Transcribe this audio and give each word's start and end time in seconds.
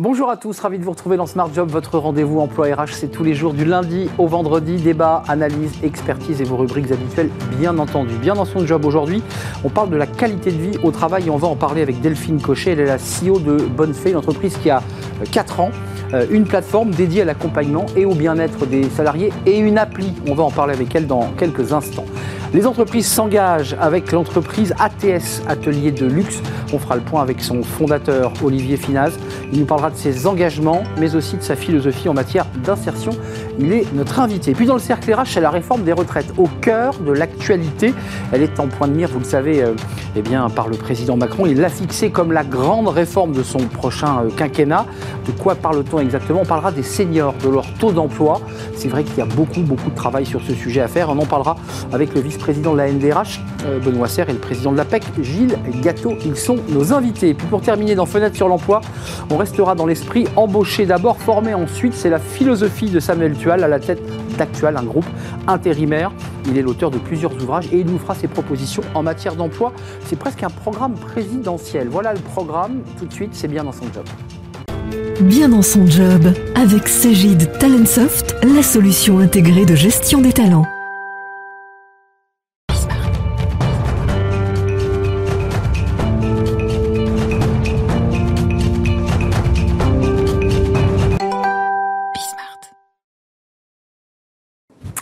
Bonjour 0.00 0.30
à 0.30 0.36
tous, 0.36 0.56
ravi 0.60 0.78
de 0.78 0.84
vous 0.84 0.92
retrouver 0.92 1.16
dans 1.16 1.26
Smart 1.26 1.52
Job, 1.52 1.70
votre 1.70 1.98
rendez-vous 1.98 2.38
emploi 2.38 2.72
RH, 2.72 2.92
c'est 2.92 3.08
tous 3.08 3.24
les 3.24 3.34
jours 3.34 3.52
du 3.52 3.64
lundi 3.64 4.08
au 4.16 4.28
vendredi, 4.28 4.76
débat, 4.76 5.24
analyse, 5.26 5.72
expertise 5.82 6.40
et 6.40 6.44
vos 6.44 6.56
rubriques 6.56 6.92
habituelles, 6.92 7.30
bien 7.58 7.76
entendu. 7.80 8.14
Bien 8.14 8.34
dans 8.34 8.44
son 8.44 8.64
job 8.64 8.84
aujourd'hui, 8.84 9.24
on 9.64 9.70
parle 9.70 9.90
de 9.90 9.96
la 9.96 10.06
qualité 10.06 10.52
de 10.52 10.56
vie 10.56 10.78
au 10.84 10.92
travail 10.92 11.26
et 11.26 11.30
on 11.30 11.36
va 11.36 11.48
en 11.48 11.56
parler 11.56 11.82
avec 11.82 12.00
Delphine 12.00 12.40
Cochet, 12.40 12.74
elle 12.74 12.80
est 12.80 12.84
la 12.84 12.98
CEO 12.98 13.40
de 13.40 13.56
Bonnefay, 13.56 14.10
une 14.10 14.18
entreprise 14.18 14.56
qui 14.58 14.70
a 14.70 14.84
4 15.32 15.58
ans, 15.58 15.70
euh, 15.72 15.97
une 16.30 16.44
plateforme 16.44 16.90
dédiée 16.90 17.22
à 17.22 17.24
l'accompagnement 17.24 17.86
et 17.96 18.04
au 18.04 18.14
bien-être 18.14 18.66
des 18.66 18.88
salariés 18.88 19.32
et 19.46 19.58
une 19.58 19.78
appli. 19.78 20.12
On 20.26 20.34
va 20.34 20.42
en 20.44 20.50
parler 20.50 20.74
avec 20.74 20.94
elle 20.94 21.06
dans 21.06 21.30
quelques 21.38 21.72
instants. 21.72 22.06
Les 22.54 22.66
entreprises 22.66 23.06
s'engagent 23.06 23.76
avec 23.78 24.10
l'entreprise 24.10 24.72
ATS, 24.78 25.42
Atelier 25.46 25.92
de 25.92 26.06
Luxe. 26.06 26.40
On 26.72 26.78
fera 26.78 26.96
le 26.96 27.02
point 27.02 27.20
avec 27.20 27.42
son 27.42 27.62
fondateur, 27.62 28.32
Olivier 28.42 28.78
Finaz. 28.78 29.18
Il 29.52 29.60
nous 29.60 29.66
parlera 29.66 29.90
de 29.90 29.96
ses 29.96 30.26
engagements, 30.26 30.82
mais 30.98 31.14
aussi 31.14 31.36
de 31.36 31.42
sa 31.42 31.56
philosophie 31.56 32.08
en 32.08 32.14
matière 32.14 32.46
d'insertion. 32.64 33.10
Il 33.58 33.74
est 33.74 33.92
notre 33.92 34.18
invité. 34.20 34.52
Puis 34.52 34.64
dans 34.64 34.74
le 34.74 34.80
cercle 34.80 35.12
RH, 35.12 35.26
c'est 35.26 35.42
la 35.42 35.50
réforme 35.50 35.82
des 35.82 35.92
retraites, 35.92 36.32
au 36.38 36.48
cœur 36.62 36.94
de 37.00 37.12
l'actualité. 37.12 37.92
Elle 38.32 38.42
est 38.42 38.58
en 38.60 38.68
point 38.68 38.88
de 38.88 38.94
mire, 38.94 39.10
vous 39.10 39.18
le 39.18 39.26
savez, 39.26 39.62
euh, 39.62 39.74
eh 40.16 40.22
bien, 40.22 40.48
par 40.48 40.68
le 40.68 40.76
président 40.78 41.18
Macron. 41.18 41.44
Il 41.44 41.60
l'a 41.60 41.68
fixée 41.68 42.10
comme 42.10 42.32
la 42.32 42.44
grande 42.44 42.88
réforme 42.88 43.32
de 43.32 43.42
son 43.42 43.58
prochain 43.58 44.22
euh, 44.24 44.30
quinquennat. 44.34 44.86
De 45.26 45.32
quoi 45.32 45.54
parle-t-on 45.54 45.97
exactement 46.00 46.40
On 46.42 46.46
parlera 46.46 46.72
des 46.72 46.82
seniors, 46.82 47.34
de 47.42 47.48
leur 47.48 47.66
taux 47.74 47.92
d'emploi. 47.92 48.40
C'est 48.76 48.88
vrai 48.88 49.04
qu'il 49.04 49.16
y 49.18 49.20
a 49.20 49.26
beaucoup, 49.26 49.60
beaucoup 49.60 49.90
de 49.90 49.94
travail 49.94 50.26
sur 50.26 50.42
ce 50.42 50.54
sujet 50.54 50.80
à 50.80 50.88
faire. 50.88 51.10
On 51.10 51.18
en 51.18 51.26
parlera 51.26 51.56
avec 51.92 52.14
le 52.14 52.20
vice-président 52.20 52.72
de 52.72 52.78
la 52.78 52.90
NDRH, 52.90 53.40
euh, 53.66 53.78
Benoît 53.78 54.08
Serre, 54.08 54.30
et 54.30 54.32
le 54.32 54.38
président 54.38 54.72
de 54.72 54.76
l'APEC, 54.76 55.04
Gilles 55.22 55.58
Gâteau. 55.82 56.14
Ils 56.24 56.36
sont 56.36 56.56
nos 56.68 56.92
invités. 56.92 57.30
Et 57.30 57.34
puis 57.34 57.46
pour 57.46 57.60
terminer 57.60 57.94
dans 57.94 58.06
Fenêtre 58.06 58.36
sur 58.36 58.48
l'emploi, 58.48 58.80
on 59.30 59.36
restera 59.36 59.74
dans 59.74 59.86
l'esprit 59.86 60.26
embauché 60.36 60.86
d'abord, 60.86 61.18
formé 61.18 61.54
ensuite. 61.54 61.94
C'est 61.94 62.10
la 62.10 62.18
philosophie 62.18 62.90
de 62.90 63.00
Samuel 63.00 63.36
Tual 63.36 63.64
à 63.64 63.68
la 63.68 63.80
tête 63.80 64.02
d'Actual, 64.36 64.76
un 64.76 64.84
groupe 64.84 65.06
intérimaire. 65.46 66.12
Il 66.46 66.56
est 66.56 66.62
l'auteur 66.62 66.90
de 66.90 66.98
plusieurs 66.98 67.34
ouvrages 67.34 67.68
et 67.72 67.80
il 67.80 67.86
nous 67.86 67.98
fera 67.98 68.14
ses 68.14 68.28
propositions 68.28 68.82
en 68.94 69.02
matière 69.02 69.34
d'emploi. 69.34 69.72
C'est 70.06 70.18
presque 70.18 70.42
un 70.42 70.50
programme 70.50 70.94
présidentiel. 70.94 71.88
Voilà 71.88 72.14
le 72.14 72.20
programme. 72.20 72.82
Tout 72.98 73.06
de 73.06 73.12
suite, 73.12 73.30
c'est 73.34 73.48
bien 73.48 73.64
dans 73.64 73.72
son 73.72 73.84
job. 73.92 74.04
Bien 75.20 75.48
dans 75.48 75.62
son 75.62 75.86
job, 75.86 76.32
avec 76.54 76.88
Sagid 76.88 77.50
Talentsoft, 77.58 78.36
la 78.42 78.62
solution 78.62 79.18
intégrée 79.18 79.66
de 79.66 79.74
gestion 79.74 80.20
des 80.20 80.32
talents. 80.32 80.66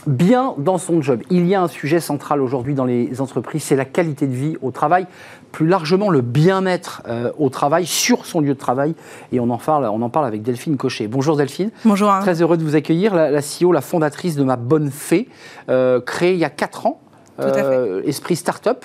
bien 0.07 0.55
dans 0.57 0.77
son 0.77 1.01
job. 1.01 1.21
Il 1.29 1.45
y 1.47 1.55
a 1.55 1.61
un 1.61 1.67
sujet 1.67 1.99
central 1.99 2.41
aujourd'hui 2.41 2.73
dans 2.73 2.85
les 2.85 3.21
entreprises, 3.21 3.63
c'est 3.63 3.75
la 3.75 3.85
qualité 3.85 4.25
de 4.25 4.33
vie 4.33 4.57
au 4.61 4.71
travail, 4.71 5.05
plus 5.51 5.67
largement 5.67 6.09
le 6.09 6.21
bien-être 6.21 7.01
euh, 7.07 7.31
au 7.37 7.49
travail, 7.49 7.85
sur 7.85 8.25
son 8.25 8.41
lieu 8.41 8.53
de 8.53 8.59
travail. 8.59 8.95
Et 9.31 9.39
on 9.39 9.49
en 9.49 9.57
parle, 9.57 9.85
on 9.85 10.01
en 10.01 10.09
parle 10.09 10.25
avec 10.25 10.41
Delphine 10.41 10.77
Cochet. 10.77 11.07
Bonjour 11.07 11.37
Delphine. 11.37 11.71
Bonjour. 11.85 12.11
Très 12.21 12.41
heureux 12.41 12.57
de 12.57 12.63
vous 12.63 12.75
accueillir, 12.75 13.15
la, 13.15 13.41
CEO, 13.41 13.71
la 13.71 13.81
fondatrice 13.81 14.35
de 14.35 14.43
Ma 14.43 14.55
Bonne 14.55 14.91
Fée, 14.91 15.27
euh, 15.69 16.01
créée 16.01 16.33
il 16.33 16.39
y 16.39 16.45
a 16.45 16.49
4 16.49 16.85
ans. 16.85 17.01
Euh, 17.39 18.01
esprit 18.05 18.35
start-up. 18.35 18.83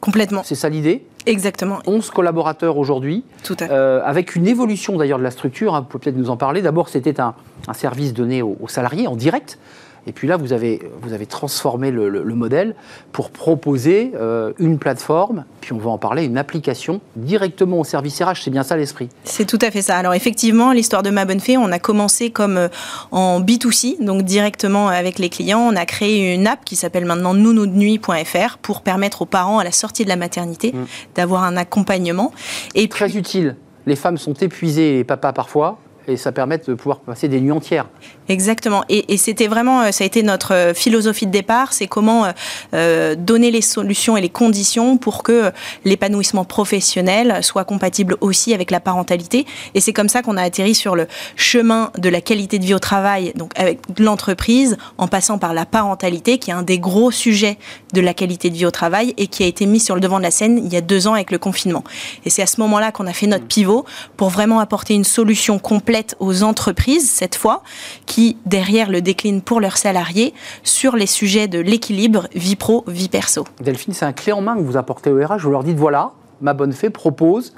Complètement. 0.00 0.42
C'est 0.44 0.54
ça 0.54 0.68
l'idée? 0.68 1.06
Exactement. 1.26 1.78
11 1.86 2.10
collaborateurs 2.10 2.78
aujourd'hui. 2.78 3.24
Tout 3.42 3.56
à 3.60 3.66
fait. 3.66 3.72
avec 3.72 4.36
une 4.36 4.46
évolution 4.46 4.96
d'ailleurs 4.96 5.18
de 5.18 5.24
la 5.24 5.30
structure, 5.30 5.74
hein, 5.74 5.80
vous 5.80 5.86
pouvez 5.86 6.04
peut-être 6.04 6.16
nous 6.16 6.30
en 6.30 6.36
parler. 6.36 6.62
D'abord, 6.62 6.88
c'était 6.88 7.20
un, 7.20 7.34
service 7.74 8.14
donné 8.14 8.42
aux 8.42 8.68
salariés 8.68 9.06
en 9.06 9.16
direct. 9.16 9.58
Et 10.06 10.12
puis 10.12 10.26
là, 10.28 10.36
vous 10.36 10.52
avez, 10.52 10.80
vous 11.02 11.12
avez 11.12 11.26
transformé 11.26 11.90
le, 11.90 12.34
modèle 12.34 12.74
pour 13.12 13.30
proposer 13.30 14.12
euh, 14.14 14.52
une 14.58 14.78
plateforme, 14.78 15.44
puis 15.60 15.72
on 15.72 15.78
va 15.78 15.90
en 15.90 15.98
parler, 15.98 16.24
une 16.24 16.38
application 16.38 17.00
directement 17.16 17.80
au 17.80 17.84
service 17.84 18.22
RH. 18.22 18.42
C'est 18.44 18.50
bien 18.50 18.62
ça 18.62 18.76
l'esprit 18.76 19.08
C'est 19.24 19.44
tout 19.44 19.58
à 19.60 19.70
fait 19.70 19.82
ça. 19.82 19.96
Alors 19.96 20.14
effectivement, 20.14 20.72
l'histoire 20.72 21.02
de 21.02 21.10
Ma 21.10 21.24
Bonne 21.24 21.40
Fée, 21.40 21.58
on 21.58 21.70
a 21.70 21.78
commencé 21.78 22.30
comme 22.30 22.56
euh, 22.56 22.68
en 23.10 23.40
B2C, 23.40 24.02
donc 24.02 24.22
directement 24.22 24.88
avec 24.88 25.18
les 25.18 25.28
clients. 25.28 25.60
On 25.60 25.76
a 25.76 25.84
créé 25.84 26.34
une 26.34 26.46
app 26.46 26.64
qui 26.64 26.76
s'appelle 26.76 27.04
maintenant 27.04 27.34
nounoudnuit.fr 27.34 28.58
pour 28.58 28.82
permettre 28.82 29.22
aux 29.22 29.26
parents 29.26 29.58
à 29.58 29.64
la 29.64 29.72
sortie 29.72 30.04
de 30.04 30.08
la 30.08 30.16
maternité 30.16 30.72
mmh. 30.72 30.84
d'avoir 31.16 31.44
un 31.44 31.56
accompagnement. 31.56 32.32
Et 32.74 32.88
Très 32.88 33.16
utile. 33.16 33.56
Les 33.86 33.96
femmes 33.96 34.18
sont 34.18 34.34
épuisées, 34.34 34.94
les 34.94 35.04
papas 35.04 35.32
parfois 35.32 35.78
et 36.08 36.16
ça 36.16 36.32
permet 36.32 36.58
de 36.58 36.74
pouvoir 36.74 37.00
passer 37.00 37.28
des 37.28 37.40
nuits 37.40 37.52
entières. 37.52 37.86
Exactement. 38.28 38.84
Et, 38.88 39.16
c'était 39.16 39.48
vraiment, 39.48 39.82
euh, 39.82 39.92
ça 39.92 40.04
a 40.04 40.06
été 40.06 40.22
notre 40.22 40.54
euh, 40.54 40.74
philosophie 40.74 41.26
de 41.26 41.32
départ, 41.32 41.72
c'est 41.72 41.86
comment 41.86 42.26
euh, 42.74 43.14
donner 43.16 43.50
les 43.50 43.60
solutions 43.60 44.16
et 44.16 44.20
les 44.20 44.28
conditions 44.28 44.96
pour 44.98 45.22
que 45.22 45.50
l'épanouissement 45.84 46.44
professionnel 46.44 47.42
soit 47.42 47.64
compatible 47.64 48.16
aussi 48.20 48.54
avec 48.54 48.70
la 48.70 48.80
parentalité. 48.80 49.46
Et 49.74 49.80
c'est 49.80 49.92
comme 49.92 50.08
ça 50.08 50.22
qu'on 50.22 50.36
a 50.36 50.42
atterri 50.42 50.74
sur 50.74 50.94
le 50.94 51.06
chemin 51.36 51.90
de 51.98 52.08
la 52.08 52.20
qualité 52.20 52.58
de 52.58 52.64
vie 52.64 52.74
au 52.74 52.78
travail, 52.78 53.32
donc 53.34 53.52
avec 53.56 53.80
l'entreprise, 53.98 54.76
en 54.96 55.08
passant 55.08 55.38
par 55.38 55.52
la 55.52 55.66
parentalité, 55.66 56.38
qui 56.38 56.50
est 56.50 56.54
un 56.54 56.62
des 56.62 56.78
gros 56.78 57.10
sujets 57.10 57.58
de 57.92 58.00
la 58.00 58.14
qualité 58.14 58.48
de 58.48 58.54
vie 58.54 58.66
au 58.66 58.70
travail 58.70 59.12
et 59.16 59.26
qui 59.26 59.42
a 59.42 59.46
été 59.46 59.66
mis 59.66 59.80
sur 59.80 59.96
le 59.96 60.00
devant 60.00 60.18
de 60.18 60.22
la 60.22 60.30
scène 60.30 60.60
il 60.64 60.72
y 60.72 60.76
a 60.76 60.80
deux 60.80 61.08
ans 61.08 61.14
avec 61.14 61.30
le 61.30 61.38
confinement. 61.38 61.84
Et 62.24 62.30
c'est 62.30 62.42
à 62.42 62.46
ce 62.46 62.60
moment-là 62.60 62.92
qu'on 62.92 63.06
a 63.06 63.12
fait 63.12 63.26
notre 63.26 63.46
pivot 63.46 63.84
pour 64.16 64.30
vraiment 64.30 64.60
apporter 64.60 64.94
une 64.94 65.04
solution 65.04 65.58
complète 65.58 65.89
aux 66.18 66.42
entreprises, 66.42 67.10
cette 67.10 67.34
fois, 67.34 67.62
qui, 68.06 68.36
derrière, 68.46 68.90
le 68.90 69.00
déclinent 69.00 69.42
pour 69.42 69.60
leurs 69.60 69.76
salariés 69.76 70.34
sur 70.62 70.96
les 70.96 71.06
sujets 71.06 71.48
de 71.48 71.58
l'équilibre 71.58 72.28
vie 72.34 72.56
pro, 72.56 72.84
vie 72.86 73.08
perso. 73.08 73.44
Delphine, 73.60 73.94
c'est 73.94 74.04
un 74.04 74.12
clé 74.12 74.32
en 74.32 74.40
main 74.40 74.56
que 74.56 74.62
vous 74.62 74.76
apportez 74.76 75.10
au 75.10 75.16
RH. 75.16 75.38
Vous 75.40 75.50
leur 75.50 75.64
dites 75.64 75.76
voilà, 75.76 76.12
ma 76.40 76.54
bonne 76.54 76.72
fée 76.72 76.90
propose 76.90 77.54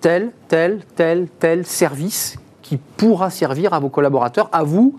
tel, 0.00 0.32
tel, 0.48 0.82
tel, 0.96 1.28
tel 1.38 1.64
service 1.66 2.36
qui 2.62 2.76
pourra 2.76 3.30
servir 3.30 3.74
à 3.74 3.78
vos 3.78 3.90
collaborateurs, 3.90 4.48
à 4.52 4.62
vous, 4.62 4.98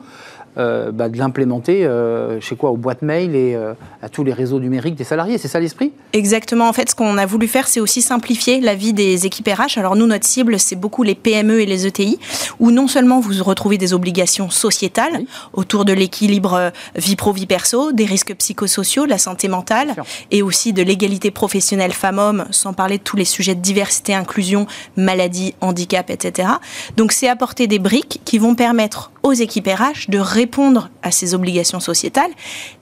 euh, 0.58 0.92
bah, 0.92 1.10
de 1.10 1.18
l'implémenter 1.18 1.86
euh, 1.86 2.40
chez 2.40 2.56
quoi 2.56 2.72
aux 2.72 2.78
boîtes 2.78 3.02
mail 3.02 3.36
et 3.36 3.56
euh, 3.56 3.74
à 4.02 4.08
tous 4.08 4.24
les 4.24 4.32
réseaux 4.32 4.60
numériques 4.60 4.96
des 4.96 5.04
salariés. 5.04 5.38
C'est 5.38 5.50
ça 5.50 5.60
l'esprit? 5.60 5.92
Exactement. 6.14 6.70
En 6.70 6.74
fait, 6.74 6.90
ce 6.90 6.96
qu'on 6.96 7.18
a 7.18 7.26
voulu 7.26 7.48
faire, 7.48 7.68
c'est 7.68 7.82
aussi 7.82 8.02
simplifier 8.02 8.62
la 8.62 8.74
vie 8.74 8.94
des 8.94 9.26
équipes 9.26 9.50
RH. 9.50 9.78
Alors 9.78 9.98
nous, 9.98 10.08
notre 10.08 10.26
cible, 10.26 10.58
c'est 10.58 10.78
beaucoup 10.78 11.04
les 11.04 11.16
PME 11.16 11.60
et 11.60 11.66
les 11.66 11.86
ETI, 11.86 12.20
où 12.60 12.72
non 12.72 12.88
seulement 12.88 13.20
vous 13.20 13.44
retrouvez 13.44 13.78
des 13.78 13.94
obligations 13.94 14.50
sociétales 14.50 15.26
autour 15.52 15.84
de 15.84 15.92
l'équilibre 15.92 16.72
vie 16.96 17.18
pro 17.18 17.34
vie 17.34 17.48
perso, 17.48 17.92
des 17.92 18.06
risques 18.06 18.34
psychosociaux, 18.36 19.06
de 19.06 19.10
la 19.10 19.18
santé 19.18 19.50
mentale, 19.50 19.96
et 20.32 20.42
aussi 20.42 20.72
de 20.72 20.84
l'égalité 20.84 21.32
professionnelle 21.32 21.92
femmes-hommes, 21.92 22.46
sans 22.52 22.74
parler 22.74 22.98
de 22.98 23.04
tous 23.04 23.18
les 23.18 23.26
sujets 23.26 23.56
de 23.56 23.62
diversité, 23.62 24.14
inclusion, 24.14 24.68
maladie, 24.96 25.54
handicap, 25.60 26.10
etc. 26.10 26.48
Donc 26.96 27.12
c'est 27.12 27.28
apporter 27.28 27.68
des 27.68 27.80
briques 27.80 28.22
qui 28.24 28.38
vont 28.38 28.56
permettre 28.56 29.12
aux 29.24 29.34
équipes 29.34 29.68
RH 29.68 30.10
de 30.10 30.20
répondre 30.46 30.90
à 31.02 31.10
ces 31.10 31.34
obligations 31.34 31.80
sociétales 31.80 32.32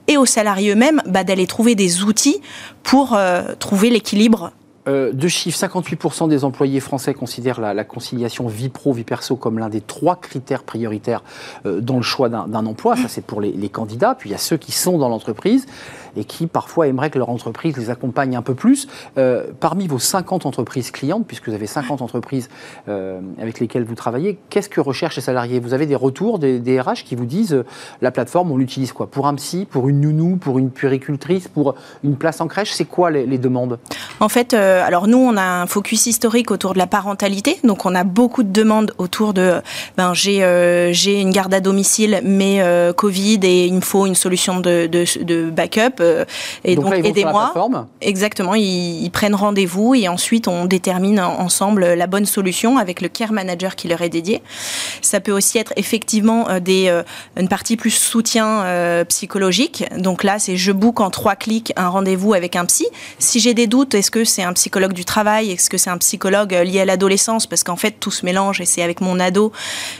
et 0.06 0.18
aux 0.18 0.26
salariés 0.26 0.72
eux-mêmes 0.72 1.00
bah, 1.06 1.24
d'aller 1.24 1.46
trouver 1.46 1.74
des 1.74 2.02
outils 2.02 2.42
pour 2.82 3.14
euh, 3.14 3.54
trouver 3.58 3.88
l'équilibre 3.88 4.52
euh, 4.86 5.12
deux 5.14 5.28
chiffres, 5.28 5.58
58% 5.58 6.28
des 6.28 6.44
employés 6.44 6.78
français 6.78 7.14
considèrent 7.14 7.58
la, 7.58 7.84
conciliation 7.84 8.48
vie 8.48 8.68
pro, 8.68 8.92
vie 8.92 9.02
perso 9.02 9.34
comme 9.34 9.58
l'un 9.58 9.70
des 9.70 9.80
trois 9.80 10.16
critères 10.16 10.62
prioritaires 10.62 11.22
euh, 11.64 11.80
dans 11.80 11.96
le 11.96 12.02
choix 12.02 12.28
d'un 12.28 12.66
emploi. 12.66 12.94
Ça, 12.96 13.08
c'est 13.08 13.24
pour 13.24 13.40
les, 13.40 13.52
les, 13.52 13.70
candidats. 13.70 14.14
Puis 14.14 14.28
il 14.28 14.32
y 14.32 14.36
a 14.36 14.38
ceux 14.38 14.58
qui 14.58 14.72
sont 14.72 14.98
dans 14.98 15.08
l'entreprise 15.08 15.64
et 16.16 16.24
qui 16.24 16.46
parfois 16.46 16.88
aimeraient 16.88 17.10
que 17.10 17.18
leur 17.18 17.30
entreprise 17.30 17.76
les 17.76 17.90
accompagne 17.90 18.36
un 18.36 18.42
peu 18.42 18.54
plus. 18.54 18.86
Euh, 19.18 19.44
parmi 19.60 19.86
vos 19.86 19.98
50 19.98 20.46
entreprises 20.46 20.90
clientes, 20.90 21.26
puisque 21.26 21.48
vous 21.48 21.54
avez 21.54 21.66
50 21.66 22.02
entreprises 22.02 22.48
euh, 22.88 23.20
avec 23.40 23.60
lesquelles 23.60 23.84
vous 23.84 23.94
travaillez, 23.94 24.38
qu'est-ce 24.50 24.68
que 24.68 24.80
recherchent 24.80 25.16
les 25.16 25.22
salariés? 25.22 25.60
Vous 25.60 25.74
avez 25.74 25.86
des 25.86 25.94
retours 25.94 26.38
des, 26.38 26.80
RH 26.80 27.04
qui 27.04 27.14
vous 27.14 27.26
disent 27.26 27.54
euh, 27.54 27.64
la 28.02 28.10
plateforme, 28.10 28.50
on 28.50 28.56
l'utilise 28.56 28.92
quoi? 28.92 29.06
Pour 29.06 29.26
un 29.26 29.34
psy, 29.34 29.66
pour 29.68 29.88
une 29.88 30.00
nounou, 30.00 30.36
pour 30.36 30.58
une 30.58 30.70
puéricultrice, 30.70 31.48
pour 31.48 31.74
une 32.02 32.16
place 32.16 32.40
en 32.40 32.48
crèche 32.48 32.72
C'est 32.72 32.84
quoi 32.84 33.10
les, 33.10 33.38
demandes? 33.38 33.78
En 34.20 34.28
fait, 34.28 34.54
alors 34.54 35.06
nous, 35.08 35.18
on 35.18 35.36
a 35.36 35.42
un 35.42 35.66
focus 35.66 36.06
historique 36.06 36.50
autour 36.50 36.72
de 36.72 36.78
la 36.78 36.86
parentalité. 36.86 37.58
Donc, 37.64 37.84
on 37.84 37.94
a 37.94 38.04
beaucoup 38.04 38.42
de 38.42 38.52
demandes 38.52 38.92
autour 38.98 39.34
de 39.34 39.60
ben, 39.96 40.14
j'ai 40.14 41.20
une 41.20 41.30
garde 41.30 41.52
à 41.54 41.60
domicile, 41.60 42.20
mais 42.24 42.62
Covid 42.96 43.40
et 43.42 43.66
il 43.66 43.74
me 43.74 43.80
faut 43.80 44.06
une 44.06 44.14
solution 44.14 44.60
de, 44.60 44.86
de 44.86 45.50
backup. 45.50 46.00
Euh, 46.04 46.24
et 46.64 46.76
donc, 46.76 46.92
aidez-moi. 46.92 47.52
Exactement, 48.00 48.54
ils, 48.54 49.10
prennent 49.10 49.34
rendez-vous 49.34 49.94
et 49.94 50.08
ensuite 50.08 50.48
on 50.48 50.64
détermine 50.64 51.20
ensemble 51.20 51.94
la 51.94 52.06
bonne 52.06 52.26
solution 52.26 52.78
avec 52.78 53.00
le 53.00 53.08
care 53.08 53.32
manager 53.32 53.76
qui 53.76 53.86
leur 53.86 54.02
est 54.02 54.08
dédié. 54.08 54.42
Ça 55.02 55.20
peut 55.20 55.32
aussi 55.32 55.58
être 55.58 55.72
effectivement 55.76 56.48
euh, 56.48 56.60
des, 56.60 56.88
euh, 56.88 57.02
une 57.36 57.48
partie 57.48 57.76
plus 57.76 57.90
soutien 57.90 58.64
psychologique. 59.08 59.84
Donc 59.96 60.24
là, 60.24 60.38
c'est 60.38 60.56
je 60.56 60.72
book 60.72 61.00
en 61.00 61.10
trois 61.10 61.36
clics 61.36 61.72
un 61.76 61.88
rendez-vous 61.88 62.34
avec 62.34 62.56
un 62.56 62.64
psy. 62.64 62.86
Si 63.18 63.40
j'ai 63.40 63.54
des 63.54 63.66
doutes, 63.66 63.94
est-ce 63.94 64.10
que 64.10 64.24
c'est 64.24 64.42
un 64.42 64.52
psychologue 64.52 64.92
du 64.92 65.04
travail? 65.04 65.50
Est-ce 65.52 65.70
que 65.70 65.78
c'est 65.78 65.90
un 65.90 65.98
psychologue 65.98 66.52
lié 66.52 66.80
à 66.80 66.84
l'adolescence? 66.84 67.46
Parce 67.46 67.62
qu'en 67.62 67.76
fait, 67.76 67.92
tout 68.00 68.10
se 68.10 68.24
mélange 68.24 68.60
et 68.60 68.64
c'est 68.64 68.82
avec 68.82 69.00
mon 69.00 69.20
ado. 69.20 69.52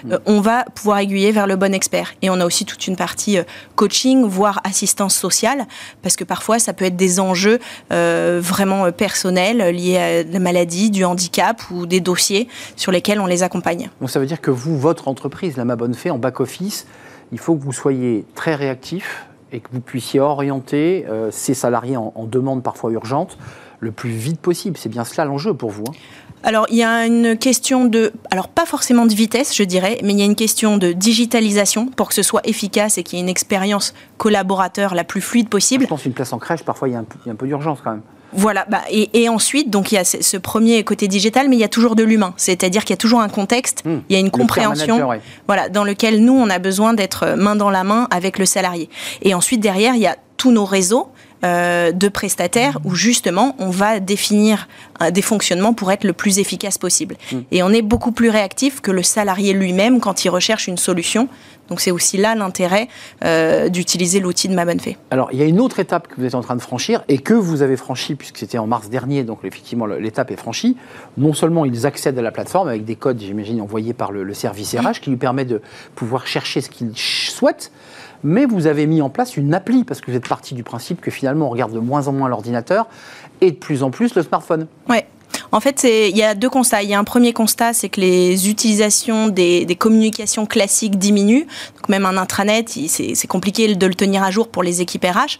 Mm. 0.04 0.14
on 0.26 0.40
va 0.40 0.64
pouvoir 0.74 0.98
aiguiller 0.98 1.32
vers 1.32 1.46
le 1.46 1.56
bon 1.56 1.72
expert. 1.74 2.14
Et 2.22 2.30
on 2.30 2.40
a 2.40 2.44
aussi 2.44 2.64
toute 2.64 2.86
une 2.86 2.96
partie 2.96 3.38
coaching, 3.76 4.24
voire 4.24 4.60
assistance 4.64 5.14
sociale, 5.14 5.66
parce 6.04 6.14
que 6.14 6.22
parfois, 6.22 6.60
ça 6.60 6.72
peut 6.72 6.84
être 6.84 6.96
des 6.96 7.18
enjeux 7.18 7.58
vraiment 7.90 8.92
personnels 8.92 9.74
liés 9.74 9.96
à 9.96 10.22
la 10.22 10.38
maladie, 10.38 10.90
du 10.90 11.04
handicap 11.04 11.60
ou 11.72 11.86
des 11.86 12.00
dossiers 12.00 12.46
sur 12.76 12.92
lesquels 12.92 13.20
on 13.20 13.26
les 13.26 13.42
accompagne. 13.42 13.90
Donc 14.00 14.10
ça 14.10 14.20
veut 14.20 14.26
dire 14.26 14.40
que 14.40 14.50
vous, 14.50 14.78
votre 14.78 15.08
entreprise, 15.08 15.56
la 15.56 15.64
Ma 15.64 15.76
Bonne 15.76 15.94
Fée, 15.94 16.10
en 16.10 16.18
back-office, 16.18 16.86
il 17.32 17.38
faut 17.38 17.56
que 17.56 17.64
vous 17.64 17.72
soyez 17.72 18.24
très 18.34 18.54
réactif 18.54 19.26
et 19.52 19.60
que 19.60 19.68
vous 19.72 19.80
puissiez 19.80 20.20
orienter 20.20 21.06
euh, 21.08 21.30
ces 21.30 21.54
salariés 21.54 21.96
en, 21.96 22.12
demande 22.26 22.62
parfois 22.62 22.90
urgente 22.90 23.38
le 23.80 23.92
plus 23.92 24.10
vite 24.10 24.40
possible. 24.40 24.76
C'est 24.76 24.88
bien 24.88 25.04
cela 25.04 25.24
l'enjeu 25.24 25.54
pour 25.54 25.70
vous. 25.70 25.84
Hein. 25.88 25.92
alors, 26.42 26.66
il 26.70 26.76
y 26.76 26.82
a 26.82 27.06
une 27.06 27.36
question 27.36 27.84
de, 27.84 28.12
alors 28.30 28.48
pas 28.48 28.66
forcément 28.66 29.06
de 29.06 29.14
vitesse, 29.14 29.54
je 29.54 29.62
dirais, 29.62 29.98
mais 30.02 30.12
il 30.12 30.18
y 30.18 30.22
a 30.22 30.26
une 30.26 30.36
question 30.36 30.76
de 30.76 30.92
digitalisation 30.92 31.86
pour 31.86 32.08
que 32.08 32.14
ce 32.14 32.22
soit 32.22 32.46
efficace 32.46 32.98
et 32.98 33.02
qu'il 33.02 33.18
y 33.18 33.20
ait 33.20 33.24
une 33.24 33.30
expérience 33.30 33.94
collaborateur 34.18 34.94
la 34.94 35.04
plus 35.04 35.20
fluide 35.20 35.48
possible. 35.48 35.84
Je 35.84 35.88
pense 35.88 36.04
une 36.04 36.12
place 36.12 36.32
en 36.32 36.38
crèche, 36.38 36.62
parfois 36.62 36.88
il 36.88 36.92
y 36.92 36.96
a 36.96 37.00
un 37.00 37.34
peu 37.34 37.46
d'urgence 37.46 37.80
quand 37.82 37.92
même. 37.92 38.02
Voilà, 38.36 38.66
bah, 38.68 38.82
et, 38.90 39.28
ensuite, 39.28 39.70
donc 39.70 39.92
il 39.92 39.94
y 39.94 39.98
a 39.98 40.04
ce 40.04 40.36
premier 40.36 40.82
côté 40.82 41.06
digital, 41.06 41.48
mais 41.48 41.56
il 41.56 41.60
y 41.60 41.64
a 41.64 41.68
toujours 41.68 41.94
de 41.94 42.02
l'humain, 42.02 42.34
c'est-à-dire 42.36 42.82
qu'il 42.82 42.90
y 42.90 42.94
a 42.94 42.98
toujours 42.98 43.20
un 43.20 43.28
contexte, 43.28 43.84
hmm. 43.84 44.00
il 44.08 44.12
y 44.12 44.16
a 44.16 44.18
une 44.18 44.32
compréhension, 44.32 45.08
voilà, 45.46 45.68
dans 45.68 45.84
lequel 45.84 46.24
nous 46.24 46.32
on 46.32 46.50
a 46.50 46.58
besoin 46.58 46.94
d'être 46.94 47.36
main 47.36 47.54
dans 47.54 47.70
la 47.70 47.84
main 47.84 48.08
avec 48.10 48.38
le 48.38 48.44
salarié. 48.44 48.90
Et 49.22 49.34
ensuite 49.34 49.60
derrière, 49.60 49.94
il 49.94 50.00
y 50.00 50.08
a 50.08 50.16
tous 50.36 50.50
nos 50.50 50.64
réseaux 50.64 51.10
euh, 51.44 51.92
de 51.92 52.08
prestataires 52.08 52.78
où 52.84 52.94
justement 52.94 53.54
on 53.58 53.68
va 53.68 54.00
définir 54.00 54.66
euh, 55.02 55.10
des 55.10 55.20
fonctionnements 55.20 55.74
pour 55.74 55.92
être 55.92 56.04
le 56.04 56.14
plus 56.14 56.38
efficace 56.38 56.78
possible. 56.78 57.16
Hmm. 57.30 57.40
Et 57.50 57.62
on 57.62 57.70
est 57.70 57.82
beaucoup 57.82 58.12
plus 58.12 58.30
réactif 58.30 58.80
que 58.80 58.90
le 58.90 59.02
salarié 59.02 59.52
lui-même 59.52 60.00
quand 60.00 60.24
il 60.24 60.30
recherche 60.30 60.68
une 60.68 60.78
solution. 60.78 61.28
Donc 61.68 61.80
c'est 61.80 61.90
aussi 61.90 62.16
là 62.16 62.34
l'intérêt 62.34 62.88
euh, 63.24 63.68
d'utiliser 63.68 64.20
l'outil 64.20 64.48
de 64.48 64.54
Ma 64.54 64.64
Bonne 64.64 64.80
Fée. 64.80 64.96
Alors 65.10 65.28
il 65.32 65.38
y 65.38 65.42
a 65.42 65.46
une 65.46 65.60
autre 65.60 65.80
étape 65.80 66.08
que 66.08 66.14
vous 66.16 66.24
êtes 66.24 66.34
en 66.34 66.40
train 66.40 66.56
de 66.56 66.62
franchir 66.62 67.04
et 67.08 67.18
que 67.18 67.34
vous 67.34 67.62
avez 67.62 67.76
franchi 67.76 68.14
puisque 68.14 68.38
c'était 68.38 68.58
en 68.58 68.66
mars 68.66 68.88
dernier, 68.88 69.22
donc 69.24 69.40
effectivement 69.44 69.86
l'étape 69.86 70.30
est 70.30 70.36
franchie. 70.36 70.76
Non 71.18 71.34
seulement 71.34 71.64
ils 71.64 71.86
accèdent 71.86 72.18
à 72.18 72.22
la 72.22 72.32
plateforme 72.32 72.68
avec 72.68 72.84
des 72.84 72.96
codes, 72.96 73.20
j'imagine, 73.20 73.60
envoyés 73.60 73.92
par 73.92 74.12
le, 74.12 74.24
le 74.24 74.34
service 74.34 74.74
RH 74.74 75.00
qui 75.00 75.10
lui 75.10 75.16
permet 75.16 75.44
de 75.44 75.60
pouvoir 75.94 76.26
chercher 76.26 76.60
ce 76.60 76.70
qu'ils 76.70 76.96
souhaitent, 76.96 77.70
mais 78.24 78.46
vous 78.46 78.66
avez 78.66 78.86
mis 78.86 79.02
en 79.02 79.10
place 79.10 79.36
une 79.36 79.54
appli, 79.54 79.84
parce 79.84 80.00
que 80.00 80.10
vous 80.10 80.16
êtes 80.16 80.28
parti 80.28 80.54
du 80.54 80.64
principe 80.64 81.00
que 81.00 81.10
finalement 81.10 81.46
on 81.46 81.50
regarde 81.50 81.72
de 81.72 81.78
moins 81.78 82.08
en 82.08 82.12
moins 82.12 82.28
l'ordinateur 82.28 82.88
et 83.40 83.52
de 83.52 83.56
plus 83.56 83.82
en 83.82 83.90
plus 83.90 84.14
le 84.14 84.22
smartphone. 84.22 84.66
Oui. 84.88 84.98
En 85.52 85.60
fait, 85.60 85.84
il 85.84 86.16
y 86.16 86.22
a 86.22 86.34
deux 86.34 86.50
constats. 86.50 86.82
Il 86.82 86.88
y 86.88 86.94
a 86.94 86.98
un 86.98 87.04
premier 87.04 87.32
constat, 87.32 87.72
c'est 87.72 87.88
que 87.88 88.00
les 88.00 88.48
utilisations 88.48 89.28
des, 89.28 89.76
communications 89.78 90.46
classiques 90.46 90.98
diminuent. 90.98 91.46
Donc 91.76 91.88
même 91.88 92.06
un 92.06 92.16
intranet, 92.16 92.64
c'est 92.88 93.26
compliqué 93.26 93.74
de 93.74 93.86
le 93.86 93.94
tenir 93.94 94.22
à 94.22 94.30
jour 94.30 94.48
pour 94.48 94.62
les 94.62 94.80
équipes 94.80 95.04
RH. 95.04 95.38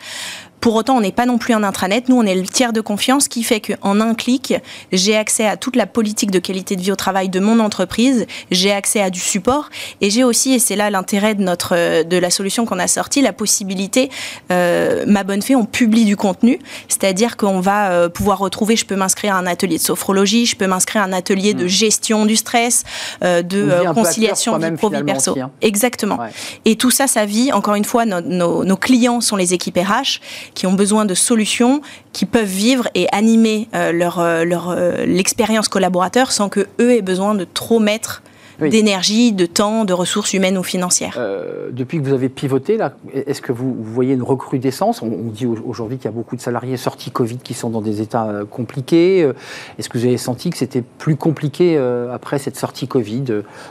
Pour 0.65 0.77
autant, 0.77 0.97
on 0.97 1.03
n'est 1.03 1.13
pas 1.13 1.27
non 1.27 1.37
plus 1.37 1.53
un 1.53 1.63
intranet. 1.63 2.09
Nous, 2.09 2.17
on 2.17 2.23
est 2.23 2.35
le 2.35 2.47
tiers 2.47 2.73
de 2.73 2.81
confiance 2.81 3.29
qui 3.29 3.43
fait 3.43 3.61
qu'en 3.61 4.01
un 4.01 4.15
clic, 4.15 4.55
j'ai 4.93 5.15
accès 5.15 5.47
à 5.47 5.59
toute 5.59 5.77
la 5.77 5.85
politique 5.85 6.31
de 6.31 6.39
qualité 6.39 6.75
de 6.75 6.81
vie 6.81 6.91
au 6.91 6.97
travail 6.97 7.29
de 7.29 7.39
mon 7.39 7.61
entreprise, 7.61 8.25
j'ai 8.51 8.73
accès 8.73 9.03
à 9.03 9.11
du 9.11 9.21
support 9.21 9.69
et 10.01 10.09
j'ai 10.09 10.25
aussi, 10.25 10.55
et 10.55 10.59
c'est 10.59 10.75
là 10.75 10.89
l'intérêt 10.89 11.35
de 11.35 11.43
notre 11.43 12.03
de 12.03 12.17
la 12.17 12.31
solution 12.31 12.65
qu'on 12.65 12.79
a 12.79 12.87
sortie, 12.87 13.21
la 13.21 13.35
possibilité. 13.35 14.09
Euh, 14.51 15.05
ma 15.07 15.23
bonne 15.23 15.43
fée, 15.43 15.55
on 15.55 15.67
publie 15.67 16.07
du 16.07 16.17
contenu, 16.17 16.59
c'est-à-dire 16.89 17.37
qu'on 17.37 17.61
va 17.61 17.91
euh, 17.91 18.09
pouvoir 18.09 18.39
retrouver. 18.39 18.75
Je 18.75 18.87
peux 18.87 18.97
m'inscrire 18.97 19.35
à 19.35 19.39
un 19.39 19.47
atelier 19.47 19.77
de 19.77 19.83
sophrologie, 19.83 20.47
je 20.47 20.57
peux 20.57 20.67
m'inscrire 20.67 21.03
à 21.03 21.05
un 21.05 21.13
atelier 21.13 21.53
de 21.53 21.67
hmm. 21.67 21.69
gestion 21.69 22.25
du 22.25 22.37
stress, 22.37 22.85
euh, 23.23 23.43
de 23.43 23.93
conciliation 23.93 24.57
vie 24.57 24.71
pro 24.71 24.89
vie 24.89 25.05
perso. 25.05 25.37
Hein. 25.39 25.51
Exactement. 25.61 26.21
Et 26.65 26.77
tout 26.77 26.91
ça, 26.91 27.07
ça 27.07 27.27
vit. 27.27 27.53
Encore 27.53 27.75
une 27.75 27.85
fois, 27.85 28.07
nos, 28.07 28.65
nos 28.65 28.77
clients 28.79 29.21
sont 29.21 29.37
les 29.37 29.53
équipes 29.53 29.77
RH 29.77 30.21
qui 30.55 30.67
ont 30.67 30.73
besoin 30.73 31.05
de 31.05 31.15
solutions 31.15 31.83
qui 32.13 32.27
peuvent 32.27 32.45
vivre 32.45 32.89
et 32.95 33.07
animer 33.13 33.69
euh, 33.75 33.93
leur, 33.93 34.21
euh, 34.21 34.45
leur 34.45 34.71
euh, 34.71 35.05
l'expérience 35.05 35.69
collaborateur 35.69 36.33
sans 36.33 36.49
que 36.49 36.67
eux 36.81 36.93
aient 36.93 37.03
besoin 37.03 37.35
de 37.35 37.45
trop 37.45 37.81
mettre 37.81 38.23
d'énergie, 38.61 39.33
de 39.33 39.47
temps, 39.47 39.85
de 39.85 39.93
ressources 39.93 40.33
humaines 40.33 40.57
ou 40.57 40.63
financières. 40.63 41.19
depuis 41.73 41.99
que 41.99 42.05
vous 42.05 42.13
avez 42.13 42.29
pivoté, 42.29 42.77
là, 42.77 42.95
est-ce 43.13 43.43
que 43.43 43.51
vous, 43.51 43.75
voyez 43.83 44.15
une 44.15 44.23
recrudescence? 44.23 45.03
On, 45.03 45.07
on, 45.07 45.31
dit 45.33 45.45
aujourd'hui 45.45 45.97
qu'il 45.97 46.05
y 46.05 46.09
a 46.09 46.13
beaucoup 46.13 46.37
de 46.37 46.41
salariés 46.41 46.77
sortis 46.77 47.11
Covid 47.11 47.39
qui 47.39 47.53
sont 47.53 47.69
dans 47.69 47.81
des 47.81 48.01
états 48.01 48.43
compliqués. 48.49 49.29
Est-ce 49.77 49.89
que 49.89 49.99
vous 49.99 50.05
avez 50.05 50.19
senti 50.19 50.51
que 50.51 50.57
c'était 50.57 50.83
plus 50.83 51.17
compliqué 51.17 51.77
après 52.13 52.39
cette 52.39 52.57
sortie 52.57 52.87
Covid, 52.87 53.25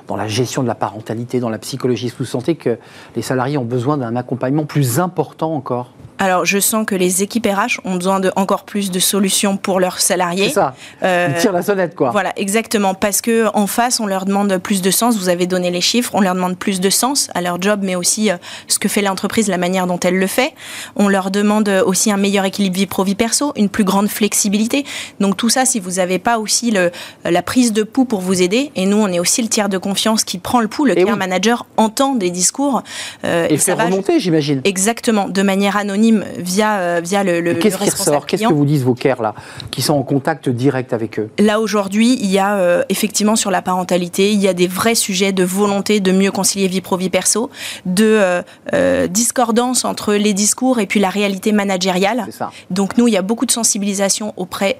dans 0.09 0.17
la 0.17 0.27
gestion 0.27 0.63
de 0.63 0.67
la 0.67 0.75
parentalité, 0.75 1.39
dans 1.39 1.49
la 1.49 1.59
psychologie 1.59 2.07
Est-ce 2.07 2.15
que 2.15 2.19
vous 2.19 2.25
sentez 2.25 2.55
que 2.55 2.77
les 3.15 3.21
salariés 3.21 3.57
ont 3.57 3.63
besoin 3.63 3.97
d'un 3.97 4.17
accompagnement 4.17 4.65
plus 4.65 4.99
important 4.99 5.55
encore? 5.55 5.93
Alors, 6.23 6.45
je 6.45 6.57
sens 6.59 6.85
que 6.85 6.95
les 6.95 7.21
équipes 7.21 7.45
RH 7.47 7.81
ont 7.83 7.95
besoin 7.95 8.19
de 8.19 8.31
encore 8.35 8.63
plus 8.63 8.91
de 8.91 8.99
solutions 8.99 9.57
pour 9.57 9.79
leurs 9.79 9.99
salariés. 9.99 10.47
C'est 10.47 10.53
ça. 10.53 10.73
Euh, 11.03 11.29
Ils 11.35 11.41
tirent 11.41 11.51
la 11.51 11.61
sonnette, 11.61 11.95
quoi. 11.95 12.11
Voilà, 12.11 12.31
exactement. 12.37 12.93
Parce 12.93 13.21
que 13.21 13.47
en 13.53 13.67
face, 13.67 13.99
on 13.99 14.05
leur 14.05 14.25
demande 14.25 14.57
plus 14.57 14.81
de 14.81 14.89
sens. 14.89 15.17
Vous 15.17 15.27
avez 15.27 15.47
donné 15.47 15.69
les 15.69 15.81
chiffres. 15.81 16.11
On 16.13 16.21
leur 16.21 16.35
demande 16.35 16.57
plus 16.57 16.79
de 16.79 16.89
sens 16.89 17.29
à 17.35 17.41
leur 17.41 17.61
job, 17.61 17.81
mais 17.83 17.95
aussi 17.95 18.31
euh, 18.31 18.37
ce 18.67 18.79
que 18.79 18.87
fait 18.87 19.01
l'entreprise, 19.01 19.49
la 19.49 19.57
manière 19.57 19.85
dont 19.85 19.99
elle 19.99 20.17
le 20.17 20.27
fait. 20.27 20.53
On 20.95 21.09
leur 21.09 21.29
demande 21.29 21.67
aussi 21.85 22.11
un 22.11 22.17
meilleur 22.17 22.45
équilibre 22.45 22.75
vie 22.75 22.85
pro 22.85 23.03
vie 23.03 23.15
perso, 23.15 23.51
une 23.55 23.69
plus 23.69 23.83
grande 23.83 24.07
flexibilité. 24.07 24.85
Donc 25.19 25.35
tout 25.35 25.49
ça, 25.49 25.65
si 25.65 25.79
vous 25.79 25.91
n'avez 25.91 26.19
pas 26.19 26.39
aussi 26.39 26.71
le, 26.71 26.91
la 27.25 27.41
prise 27.41 27.73
de 27.73 27.83
pouls 27.83 28.05
pour 28.05 28.21
vous 28.21 28.41
aider, 28.41 28.71
et 28.75 28.85
nous, 28.85 28.97
on 28.97 29.07
est 29.07 29.19
aussi 29.19 29.41
le 29.41 29.49
tiers 29.49 29.69
de 29.69 29.77
confiance 29.77 30.23
qui 30.23 30.37
prend 30.37 30.61
le 30.61 30.67
pouls. 30.67 30.85
Le 30.85 30.95
tiers 30.95 31.17
manager 31.17 31.65
entend 31.77 32.15
des 32.15 32.29
discours 32.29 32.83
euh, 33.25 33.47
et, 33.49 33.57
fait 33.57 33.73
remonter, 33.73 34.19
j'imagine. 34.19 34.61
Exactement, 34.63 35.27
de 35.27 35.41
manière 35.41 35.77
anonyme 35.77 36.12
via, 36.37 36.77
euh, 36.77 37.01
via 37.03 37.23
le, 37.23 37.41
le 37.41 37.53
Qu'est-ce 37.55 37.77
qui 37.77 37.89
ressort 37.89 38.25
Qu'est-ce 38.25 38.47
que 38.47 38.53
vous 38.53 38.65
disent 38.65 38.83
vos 38.83 38.93
CARE 38.93 39.21
là, 39.21 39.33
qui 39.71 39.81
sont 39.81 39.93
en 39.93 40.03
contact 40.03 40.49
direct 40.49 40.93
avec 40.93 41.19
eux? 41.19 41.29
Là 41.39 41.59
aujourd'hui, 41.59 42.17
il 42.19 42.29
y 42.29 42.39
a 42.39 42.55
euh, 42.55 42.83
effectivement 42.89 43.35
sur 43.35 43.51
la 43.51 43.61
parentalité, 43.61 44.31
il 44.31 44.39
y 44.39 44.47
a 44.47 44.53
des 44.53 44.67
vrais 44.67 44.95
sujets 44.95 45.31
de 45.31 45.43
volonté 45.43 45.99
de 45.99 46.11
mieux 46.11 46.31
concilier 46.31 46.67
vie 46.67 46.81
pro 46.81 46.97
vie 46.97 47.09
perso, 47.09 47.49
de 47.85 48.43
euh, 48.73 49.07
discordance 49.07 49.85
entre 49.85 50.13
les 50.13 50.33
discours 50.33 50.79
et 50.79 50.85
puis 50.85 50.99
la 50.99 51.09
réalité 51.09 51.51
managériale. 51.51 52.25
Ça. 52.31 52.51
Donc 52.69 52.97
nous, 52.97 53.07
il 53.07 53.13
y 53.13 53.17
a 53.17 53.21
beaucoup 53.21 53.45
de 53.45 53.51
sensibilisation 53.51 54.33
auprès 54.37 54.79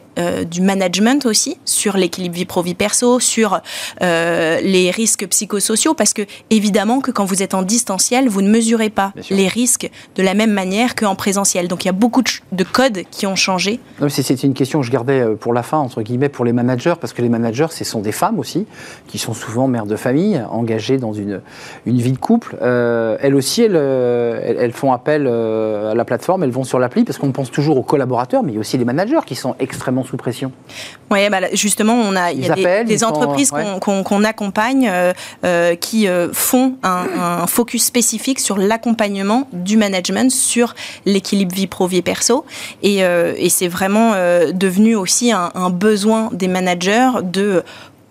du 0.52 0.62
management 0.62 1.26
aussi 1.26 1.58
sur 1.66 1.98
l'équilibre 1.98 2.36
vie 2.36 2.46
pro 2.46 2.62
vie 2.62 2.76
perso, 2.76 3.20
sur 3.20 3.62
les 4.00 4.92
risques 4.92 5.28
psychosociaux, 5.28 5.96
parce 5.96 6.14
que 6.14 6.22
évidemment 6.52 7.02
que 7.02 7.10
quand 7.12 7.26
vous 7.26 7.42
êtes 7.42 7.56
en 7.56 7.64
distanciel, 7.64 8.30
vous 8.30 8.42
ne 8.42 8.50
mesurez 8.50 8.90
pas 8.90 9.14
les 9.30 9.48
risques 9.48 9.90
de 10.16 10.24
la 10.24 10.34
même 10.34 10.52
manière 10.52 10.96
qu'en 10.96 11.13
présentiel. 11.16 11.68
Donc 11.68 11.86
il 11.86 11.88
y 11.88 11.90
a 11.90 11.94
beaucoup 11.94 12.22
de, 12.22 12.64
codes 12.64 13.04
qui 13.12 13.28
ont 13.28 13.36
changé. 13.36 13.80
C'est 14.10 14.44
une 14.44 14.54
question 14.54 14.80
que 14.80 14.86
je 14.86 14.92
gardais 14.92 15.22
euh, 15.22 15.36
pour 15.36 15.54
la 15.54 15.64
fin, 15.64 15.78
entre 15.78 16.02
guillemets, 16.02 16.30
pour 16.30 16.46
les 16.46 16.54
managers, 16.54 16.94
parce 17.00 17.14
que 17.14 17.22
les 17.22 17.30
managers, 17.30 17.68
ce 17.72 17.84
sont 17.84 18.02
des 18.02 18.12
femmes 18.12 18.40
aussi, 18.40 18.66
qui 19.08 19.18
sont 19.18 19.34
souvent 19.34 19.68
mères 19.68 19.86
de 19.86 19.96
famille, 19.96 20.42
engagées 20.50 20.98
dans 20.98 21.14
une, 21.14 21.42
une 21.86 21.98
vie 21.98 22.12
de 22.12 22.18
couple. 22.18 22.58
Euh, 22.62 23.18
elles 23.22 23.36
aussi, 23.36 23.66
euh, 23.70 24.40
elles, 24.44 24.58
elles, 24.60 24.72
font 24.72 24.94
appel 24.94 25.28
à 25.28 25.94
la 25.94 26.06
plateforme, 26.06 26.44
elles 26.44 26.52
vont 26.52 26.64
sur 26.64 26.80
l'appli, 26.80 27.04
parce 27.04 27.18
qu'on 27.18 27.32
pense 27.32 27.52
toujours 27.52 27.78
aux 27.78 27.84
collaborateurs, 27.84 28.44
mais 28.44 28.52
il 28.52 28.56
y 28.56 28.58
a 28.58 28.62
aussi 28.62 28.78
les 28.78 28.86
managers 28.86 29.20
qui 29.26 29.36
sont 29.36 29.56
extrêmement 29.60 30.04
sous 30.04 30.18
pression. 30.18 30.52
Oui, 31.12 31.30
bah, 31.30 31.40
justement, 31.54 31.94
on 31.94 32.16
a, 32.16 32.32
il 32.32 32.46
y 32.46 32.50
a 32.50 32.84
des, 32.84 33.04
entreprises 33.04 33.52
qu'on 33.52 34.24
accompagne 34.24 34.92
qui 35.80 36.08
font 36.32 36.76
un, 36.84 37.06
un, 37.20 37.48
focus 37.48 37.86
spécifique 37.86 38.40
sur 38.40 38.58
l'accompagnement 38.58 39.48
du 39.52 39.78
management 39.78 40.32
sur 40.32 40.74
l'équilibre 41.06 41.54
vie 41.54 41.68
pro 41.68 41.88
vie 41.88 42.02
perso. 42.02 42.46
Et, 42.82 43.04
euh, 43.04 43.34
et 43.38 43.50
c'est 43.50 43.68
vraiment 43.68 44.14
euh, 44.16 44.52
devenu 44.52 44.96
aussi 44.96 45.32
un, 45.32 45.52
un, 45.56 45.70
besoin 45.70 46.30
des 46.32 46.48
managers 46.48 47.12
de 47.24 47.64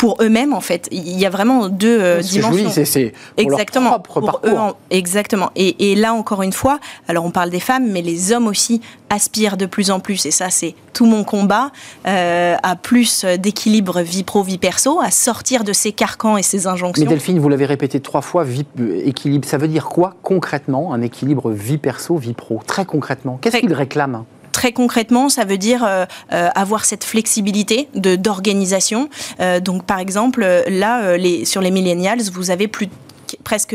pour 0.02 0.16
eux-mêmes 0.20 0.52
en 0.52 0.60
fait. 0.60 0.88
Il 0.90 1.16
y 1.16 1.24
a 1.26 1.30
vraiment 1.30 1.68
deux 1.68 2.00
euh, 2.00 2.20
dimensions. 2.22 2.70
C'est 2.84 3.12
exactement 3.36 3.90
leur 3.90 4.02
propre 4.02 4.32
parcours. 4.40 4.76
exactement. 4.90 5.52
Et, 5.54 5.92
et, 5.92 5.94
là 5.94 6.12
encore 6.12 6.42
une 6.42 6.52
fois, 6.52 6.80
alors 7.06 7.24
on 7.24 7.30
parle 7.30 7.50
des 7.50 7.60
femmes, 7.60 7.88
mais 7.88 8.02
les 8.02 8.32
hommes 8.32 8.48
aussi 8.48 8.80
aspirent 9.10 9.56
de 9.56 9.64
plus 9.64 9.92
en 9.92 10.00
plus. 10.00 10.26
Et 10.26 10.32
ça, 10.32 10.50
c'est 10.50 10.74
tout 10.92 11.06
mon 11.06 11.22
combat 11.22 11.70
euh, 12.08 12.56
à 12.64 12.74
plus 12.74 13.24
d'équilibre 13.24 14.00
vie 14.00 14.24
pro 14.24 14.42
vie 14.42 14.58
perso, 14.58 14.98
à 15.00 15.12
sortir 15.12 15.62
de 15.62 15.72
ces 15.72 15.92
carcans 15.92 16.36
et 16.36 16.42
ces 16.42 16.66
injonctions. 16.66 17.04
Mais 17.04 17.08
Delphine, 17.08 17.38
vous 17.38 17.48
l'avez 17.48 17.66
répété 17.66 18.00
trois 18.00 18.22
fois, 18.22 18.42
vie, 18.42 18.66
euh, 18.80 19.02
équilibre. 19.04 19.46
Ça 19.46 19.56
veut 19.56 19.68
dire 19.68 19.84
quoi 19.84 20.16
concrètement 20.24 20.92
un 20.92 21.00
équilibre 21.00 21.52
vie 21.52 21.78
perso 21.78 22.16
vie 22.16 22.32
pro 22.32 22.60
Très 22.66 22.84
concrètement, 22.86 23.38
qu'est-ce 23.40 23.58
qu'il 23.58 23.72
réclame? 23.72 24.24
Très 24.62 24.70
concrètement, 24.70 25.28
ça 25.28 25.44
veut 25.44 25.58
dire 25.58 25.82
euh, 25.82 26.04
euh, 26.32 26.48
avoir 26.54 26.84
cette 26.84 27.02
flexibilité 27.02 27.88
d'organisation. 27.94 29.08
Euh, 29.40 29.58
donc, 29.58 29.84
par 29.84 29.98
exemple, 29.98 30.46
là, 30.68 31.16
sur 31.44 31.60
les 31.60 31.72
millennials, 31.72 32.22
vous 32.32 32.52
avez 32.52 32.70
presque 33.42 33.74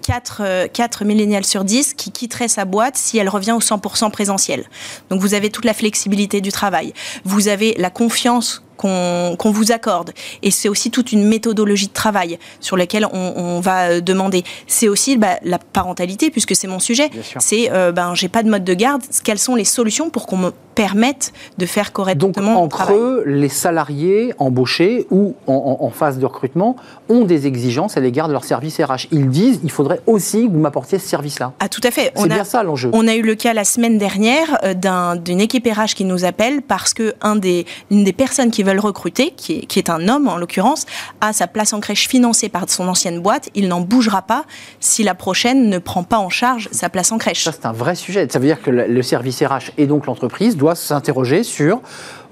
4, 0.00 0.68
4 0.72 1.04
millénials 1.04 1.44
sur 1.44 1.62
10 1.62 1.92
qui 1.92 2.10
quitteraient 2.10 2.48
sa 2.48 2.64
boîte 2.64 2.96
si 2.96 3.18
elle 3.18 3.28
revient 3.28 3.52
au 3.52 3.60
100% 3.60 4.10
présentiel. 4.10 4.64
Donc 5.10 5.20
vous 5.20 5.34
avez 5.34 5.50
toute 5.50 5.66
la 5.66 5.74
flexibilité 5.74 6.40
du 6.40 6.52
travail. 6.52 6.94
Vous 7.24 7.48
avez 7.48 7.74
la 7.76 7.90
confiance 7.90 8.62
qu'on 8.78 9.50
vous 9.50 9.72
accorde. 9.72 10.12
Et 10.42 10.50
c'est 10.50 10.68
aussi 10.68 10.90
toute 10.90 11.12
une 11.12 11.26
méthodologie 11.26 11.88
de 11.88 11.92
travail 11.92 12.38
sur 12.60 12.76
laquelle 12.76 13.06
on, 13.12 13.60
va 13.60 13.88
euh, 13.88 14.00
demander. 14.00 14.44
C'est 14.66 14.88
aussi 14.88 15.16
bah, 15.16 15.38
la 15.42 15.58
parentalité, 15.58 16.30
puisque 16.30 16.54
c'est 16.54 16.68
mon 16.68 16.78
sujet. 16.78 17.10
C'est, 17.38 17.70
euh, 17.72 17.92
ben, 17.92 18.14
j'ai 18.14 18.28
pas 18.28 18.42
de 18.42 18.48
mode 18.48 18.64
de 18.64 18.74
garde. 18.74 19.02
Quelles 19.24 19.38
sont 19.38 19.54
les 19.54 19.64
solutions 19.64 20.10
pour 20.10 20.26
qu'on 20.26 20.36
me 20.36 20.50
permette 20.78 21.32
de 21.58 21.66
faire 21.66 21.92
correctement 21.92 22.54
Donc, 22.54 22.72
entre 22.72 22.92
eux, 22.92 23.24
les 23.26 23.48
salariés 23.48 24.32
embauchés 24.38 25.08
ou 25.10 25.34
en, 25.48 25.90
phase 25.90 26.18
de 26.20 26.26
recrutement 26.26 26.76
ont 27.08 27.24
des 27.24 27.48
exigences 27.48 27.96
à 27.96 28.00
l'égard 28.00 28.28
de 28.28 28.32
leur 28.32 28.44
service 28.44 28.80
RH. 28.80 29.08
Ils 29.10 29.28
disent, 29.28 29.58
il 29.64 29.72
faudrait 29.72 30.00
aussi 30.06 30.46
que 30.46 30.52
vous 30.52 30.60
m'apportiez 30.60 31.00
ce 31.00 31.08
service-là. 31.08 31.52
Ah, 31.58 31.68
tout 31.68 31.80
à 31.82 31.90
fait. 31.90 32.12
C'est 32.14 32.28
bien 32.28 32.44
ça 32.44 32.62
l'enjeu. 32.62 32.90
On 32.92 33.08
a 33.08 33.16
eu 33.16 33.22
le 33.22 33.34
cas 33.34 33.54
la 33.54 33.64
semaine 33.64 33.98
dernière 33.98 34.56
euh, 34.62 35.16
d'une 35.16 35.40
équipe 35.40 35.66
RH 35.66 35.94
qui 35.96 36.04
nous 36.04 36.24
appelle 36.24 36.62
parce 36.62 36.94
que 36.94 37.14
un 37.22 37.34
des, 37.34 37.66
une 37.90 38.04
des 38.04 38.12
personnes 38.12 38.52
qui 38.52 38.62
veulent 38.68 38.80
recruter, 38.80 39.32
qui 39.36 39.58
est, 39.58 39.66
qui 39.66 39.78
est 39.78 39.90
un 39.90 40.08
homme 40.08 40.28
en 40.28 40.36
l'occurrence, 40.36 40.86
a 41.20 41.32
sa 41.32 41.46
place 41.46 41.72
en 41.72 41.80
crèche 41.80 42.08
financée 42.08 42.48
par 42.48 42.68
son 42.68 42.88
ancienne 42.88 43.20
boîte. 43.20 43.48
Il 43.54 43.68
n'en 43.68 43.80
bougera 43.80 44.22
pas 44.22 44.44
si 44.80 45.02
la 45.02 45.14
prochaine 45.14 45.68
ne 45.68 45.78
prend 45.78 46.02
pas 46.02 46.18
en 46.18 46.28
charge 46.28 46.68
sa 46.72 46.88
place 46.88 47.12
en 47.12 47.18
crèche. 47.18 47.44
Ça, 47.44 47.52
c'est 47.52 47.66
un 47.66 47.72
vrai 47.72 47.94
sujet. 47.94 48.26
Ça 48.30 48.38
veut 48.38 48.46
dire 48.46 48.62
que 48.62 48.70
le 48.70 49.02
service 49.02 49.42
RH 49.42 49.72
et 49.78 49.86
donc 49.86 50.06
l'entreprise 50.06 50.56
doit 50.56 50.74
s'interroger 50.74 51.42
sur 51.42 51.80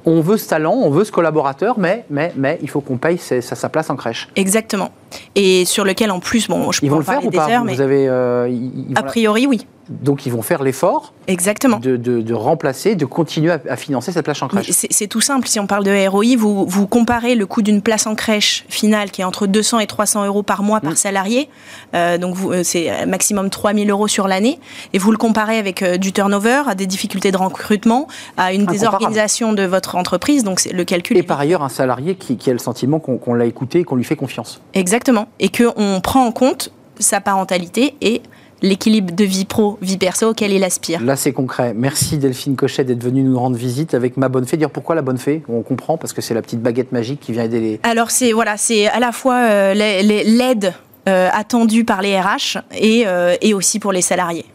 on 0.06 0.20
veut 0.20 0.36
ce 0.36 0.48
talent, 0.48 0.72
on 0.72 0.88
veut 0.88 1.04
ce 1.04 1.10
collaborateur, 1.10 1.78
mais, 1.78 2.04
mais, 2.08 2.32
mais 2.36 2.58
il 2.62 2.70
faut 2.70 2.80
qu'on 2.80 2.96
paye 2.96 3.18
sa, 3.18 3.40
sa, 3.42 3.68
place 3.68 3.90
en 3.90 3.96
crèche. 3.96 4.28
Exactement. 4.36 4.92
Et 5.34 5.64
sur 5.64 5.84
lequel, 5.84 6.10
en 6.10 6.20
plus, 6.20 6.48
bon, 6.48 6.72
je 6.72 6.80
ils 6.82 6.90
vont 6.90 6.98
le 6.98 7.04
faire 7.04 7.24
ou 7.24 7.30
pas 7.30 7.62
Vous 7.62 7.80
avez, 7.80 8.08
euh, 8.08 8.48
A 8.94 9.02
priori, 9.02 9.46
oui. 9.46 9.66
Donc 9.88 10.26
ils 10.26 10.32
vont 10.32 10.42
faire 10.42 10.62
l'effort 10.64 11.12
Exactement. 11.28 11.78
De, 11.80 12.34
remplacer, 12.34 12.94
de 12.94 13.04
continuer 13.04 13.52
à, 13.52 13.76
financer 13.76 14.12
cette 14.12 14.24
place 14.24 14.42
en 14.42 14.48
crèche. 14.48 14.70
C'est 14.70 15.06
tout 15.06 15.20
simple. 15.20 15.46
Si 15.48 15.60
on 15.60 15.66
parle 15.66 15.84
de 15.84 16.08
ROI, 16.08 16.36
vous, 16.36 16.66
vous 16.66 16.86
comparez 16.86 17.34
le 17.34 17.46
coût 17.46 17.62
d'une 17.62 17.82
place 17.82 18.06
en 18.06 18.14
crèche 18.14 18.64
finale 18.68 19.10
qui 19.10 19.22
est 19.22 19.24
entre 19.24 19.46
200 19.46 19.80
et 19.80 19.86
300 19.86 20.26
euros 20.26 20.42
par 20.42 20.62
mois 20.62 20.80
par 20.80 20.92
mm. 20.92 20.96
salarié. 20.96 21.48
Euh, 21.94 22.18
donc 22.18 22.36
euh, 22.44 22.62
c'est 22.64 23.06
maximum 23.06 23.50
3000 23.50 23.90
euros 23.90 24.08
sur 24.08 24.28
l'année. 24.28 24.58
Et 24.92 24.98
vous 24.98 25.10
le 25.10 25.18
comparez 25.18 25.58
avec 25.58 25.82
euh, 25.82 25.96
du 25.96 26.12
turnover, 26.12 26.62
à 26.66 26.74
des 26.74 26.86
difficultés 26.86 27.30
de 27.30 27.36
recrutement, 27.36 28.08
à 28.36 28.52
une 28.52 28.66
désorganisation 28.66 29.52
de 29.52 29.64
votre 29.64 29.96
entreprise. 29.96 30.44
Donc 30.44 30.64
le 30.64 30.84
calcul. 30.84 31.16
Et 31.16 31.22
par 31.22 31.40
ailleurs, 31.40 31.62
un 31.62 31.68
salarié 31.68 32.16
qui, 32.16 32.38
a 32.48 32.52
le 32.52 32.58
sentiment 32.58 32.98
qu'on 32.98 33.34
l'a 33.34 33.46
écouté 33.46 33.80
et 33.80 33.84
qu'on 33.84 33.96
lui 33.96 34.04
fait 34.04 34.16
confiance. 34.16 34.60
Exactement. 34.74 34.95
Et 35.40 35.48
qu'on 35.48 36.00
prend 36.02 36.26
en 36.26 36.32
compte 36.32 36.70
sa 36.98 37.20
parentalité 37.20 37.94
et 38.00 38.22
l'équilibre 38.62 39.14
de 39.14 39.24
vie 39.24 39.44
pro, 39.44 39.78
vie 39.82 39.98
perso 39.98 40.30
auquel 40.30 40.52
il 40.52 40.64
aspire. 40.64 41.02
Là, 41.02 41.16
c'est 41.16 41.32
concret. 41.32 41.74
Merci 41.74 42.18
Delphine 42.18 42.56
Cochet 42.56 42.84
d'être 42.84 43.02
venue 43.02 43.22
nous 43.22 43.38
rendre 43.38 43.56
visite 43.56 43.94
avec 43.94 44.16
Ma 44.16 44.28
Bonne 44.28 44.46
Fée. 44.46 44.56
Dire 44.56 44.70
pourquoi 44.70 44.94
La 44.94 45.02
Bonne 45.02 45.18
Fée 45.18 45.42
On 45.48 45.62
comprend 45.62 45.98
parce 45.98 46.12
que 46.12 46.22
c'est 46.22 46.34
la 46.34 46.42
petite 46.42 46.60
baguette 46.60 46.92
magique 46.92 47.20
qui 47.20 47.32
vient 47.32 47.44
aider 47.44 47.60
les. 47.60 47.80
Alors, 47.82 48.10
c'est 48.10 48.32
voilà, 48.32 48.56
c'est 48.56 48.86
à 48.88 48.98
la 48.98 49.12
fois 49.12 49.36
euh, 49.36 49.74
l'aide 49.74 50.72
euh, 51.08 51.28
attendue 51.32 51.84
par 51.84 52.02
les 52.02 52.18
RH 52.18 52.58
et, 52.74 53.04
euh, 53.06 53.36
et 53.40 53.54
aussi 53.54 53.78
pour 53.78 53.92
les 53.92 54.02
salariés. 54.02 54.46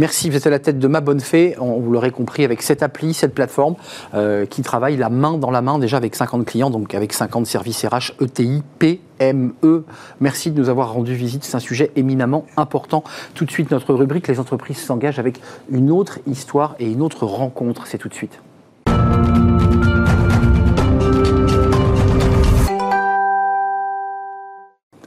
Merci, 0.00 0.30
vous 0.30 0.36
êtes 0.38 0.46
à 0.46 0.50
la 0.50 0.58
tête 0.58 0.78
de 0.78 0.88
Ma 0.88 1.02
Bonne 1.02 1.20
Fée, 1.20 1.56
on, 1.60 1.78
vous 1.78 1.92
l'aurez 1.92 2.10
compris, 2.10 2.42
avec 2.42 2.62
cette 2.62 2.82
appli, 2.82 3.12
cette 3.12 3.34
plateforme 3.34 3.74
euh, 4.14 4.46
qui 4.46 4.62
travaille 4.62 4.96
la 4.96 5.10
main 5.10 5.36
dans 5.36 5.50
la 5.50 5.60
main 5.60 5.78
déjà 5.78 5.98
avec 5.98 6.16
50 6.16 6.46
clients, 6.46 6.70
donc 6.70 6.94
avec 6.94 7.12
50 7.12 7.46
services 7.46 7.84
RH, 7.84 8.12
ETI, 8.18 8.62
PME. 8.78 9.84
Merci 10.20 10.52
de 10.52 10.58
nous 10.58 10.70
avoir 10.70 10.94
rendu 10.94 11.14
visite, 11.14 11.44
c'est 11.44 11.54
un 11.54 11.60
sujet 11.60 11.90
éminemment 11.96 12.46
important. 12.56 13.04
Tout 13.34 13.44
de 13.44 13.50
suite, 13.50 13.70
notre 13.72 13.92
rubrique, 13.92 14.26
les 14.26 14.40
entreprises 14.40 14.78
s'engagent 14.78 15.18
avec 15.18 15.38
une 15.70 15.90
autre 15.90 16.18
histoire 16.26 16.76
et 16.78 16.90
une 16.90 17.02
autre 17.02 17.26
rencontre, 17.26 17.86
c'est 17.86 17.98
tout 17.98 18.08
de 18.08 18.14
suite. 18.14 18.40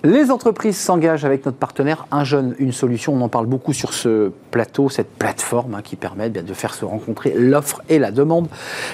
Les 0.05 0.31
entreprises 0.31 0.75
s'engagent 0.75 1.24
avec 1.24 1.45
notre 1.45 1.57
partenaire 1.57 2.07
Un 2.12 2.25
jeune, 2.25 2.55
une 2.60 2.74
solution. 2.74 3.13
On 3.13 3.22
en 3.22 3.29
parle 3.29 3.45
beaucoup 3.45 3.72
sur 3.72 3.93
ce 3.93 4.33
plateau, 4.51 4.89
cette 4.89 5.07
plateforme 5.07 5.75
hein, 5.75 5.81
qui 5.81 5.95
permet 5.95 6.29
bien, 6.29 6.43
de 6.43 6.53
faire 6.53 6.74
se 6.74 6.83
rencontrer 6.83 7.33
l'offre 7.38 7.81
et 7.88 8.00
la 8.00 8.12
demande. 8.12 8.50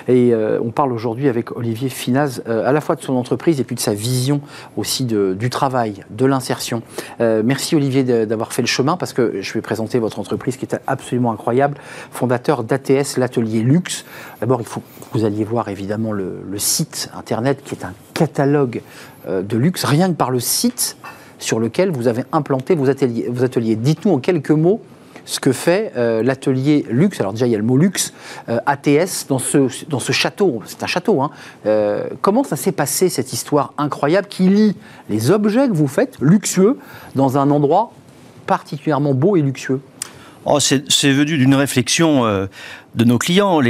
Et 0.08 0.36
euh, 0.36 0.60
on 0.64 0.70
parle 0.70 0.94
aujourd'hui 0.94 1.28
avec 1.28 1.58
Olivier 1.58 1.90
Finaz 1.90 2.44
euh, 2.48 2.70
à 2.70 2.72
la 2.72 2.80
fois 2.80 2.96
de 2.96 3.02
son 3.02 3.16
entreprise 3.16 3.60
et 3.60 3.64
puis 3.64 3.76
de 3.76 3.80
sa 3.80 3.96
vision 3.96 4.40
aussi 4.78 5.04
du 5.04 5.50
travail, 5.50 6.04
de 6.12 6.26
l'insertion. 6.28 6.84
Euh, 7.22 7.42
merci 7.44 7.76
Olivier 7.76 8.04
d'avoir 8.04 8.54
fait 8.54 8.62
le 8.62 8.68
chemin 8.68 8.96
parce 8.96 9.14
que 9.14 9.42
je 9.42 9.54
vais 9.54 9.62
présenter 9.62 9.98
votre 9.98 10.20
entreprise 10.20 10.58
qui 10.58 10.66
est 10.66 10.80
absolument 10.86 11.32
incroyable. 11.32 11.78
Fondateur 12.12 12.64
d'ATS, 12.64 13.18
l'atelier 13.18 13.62
luxe. 13.62 14.06
D'abord, 14.42 14.62
il 14.62 14.68
faut 14.68 14.82
que 14.82 15.18
vous 15.18 15.26
alliez 15.26 15.44
voir 15.44 15.70
évidemment 15.70 16.12
le 16.12 16.60
site 16.60 17.10
internet 17.16 17.64
qui 17.64 17.74
est 17.74 17.84
un 17.84 17.94
catalogue 18.20 18.82
euh, 19.30 19.42
de 19.42 19.58
luxe, 19.58 19.86
rien 19.86 20.10
que 20.10 20.16
par 20.16 20.30
le 20.30 20.42
site 20.42 20.98
sur 21.40 21.58
lequel 21.58 21.90
vous 21.90 22.10
avez 22.10 22.26
implanté 22.34 22.76
vos 22.76 22.90
ateliers. 22.90 23.78
Dites-nous 23.78 24.12
en 24.12 24.20
quelques 24.20 24.52
mots 24.52 24.82
ce 25.24 25.40
que 25.40 25.54
fait 25.54 25.94
euh, 25.96 26.22
l'atelier 26.22 26.86
luxe. 26.90 27.22
Alors 27.22 27.32
déjà, 27.32 27.48
il 27.48 27.52
y 27.52 27.56
a 27.56 27.58
le 27.58 27.64
mot 27.64 27.78
luxe, 27.78 28.14
euh, 28.50 28.60
ATS, 28.66 29.28
dans 29.30 29.40
ce, 29.40 29.70
dans 29.88 30.00
ce 30.00 30.12
château. 30.12 30.62
C'est 30.66 30.84
un 30.84 30.88
château. 30.88 31.22
Hein. 31.22 31.32
comment 32.22 32.44
ça 32.44 32.58
s'est 32.58 32.74
passé, 32.74 33.08
cette 33.08 33.32
histoire 33.32 33.74
incroyable 33.78 34.28
qui 34.28 34.50
lie 34.50 34.76
les 35.10 35.32
objets 35.32 35.70
que 35.70 35.74
vous 35.74 35.88
faites, 35.88 36.18
luxueux, 36.20 36.78
dans 37.16 37.38
un 37.38 37.50
endroit 37.52 37.94
particulièrement 38.48 39.14
beau 39.14 39.38
et 39.38 39.42
luxueux? 39.42 39.80
Oh, 40.46 40.60
c'est 40.60 41.12
venu 41.12 41.38
d'une 41.38 41.56
réflexion 41.56 42.48
de 42.96 43.04
nos 43.04 43.18
clients. 43.18 43.62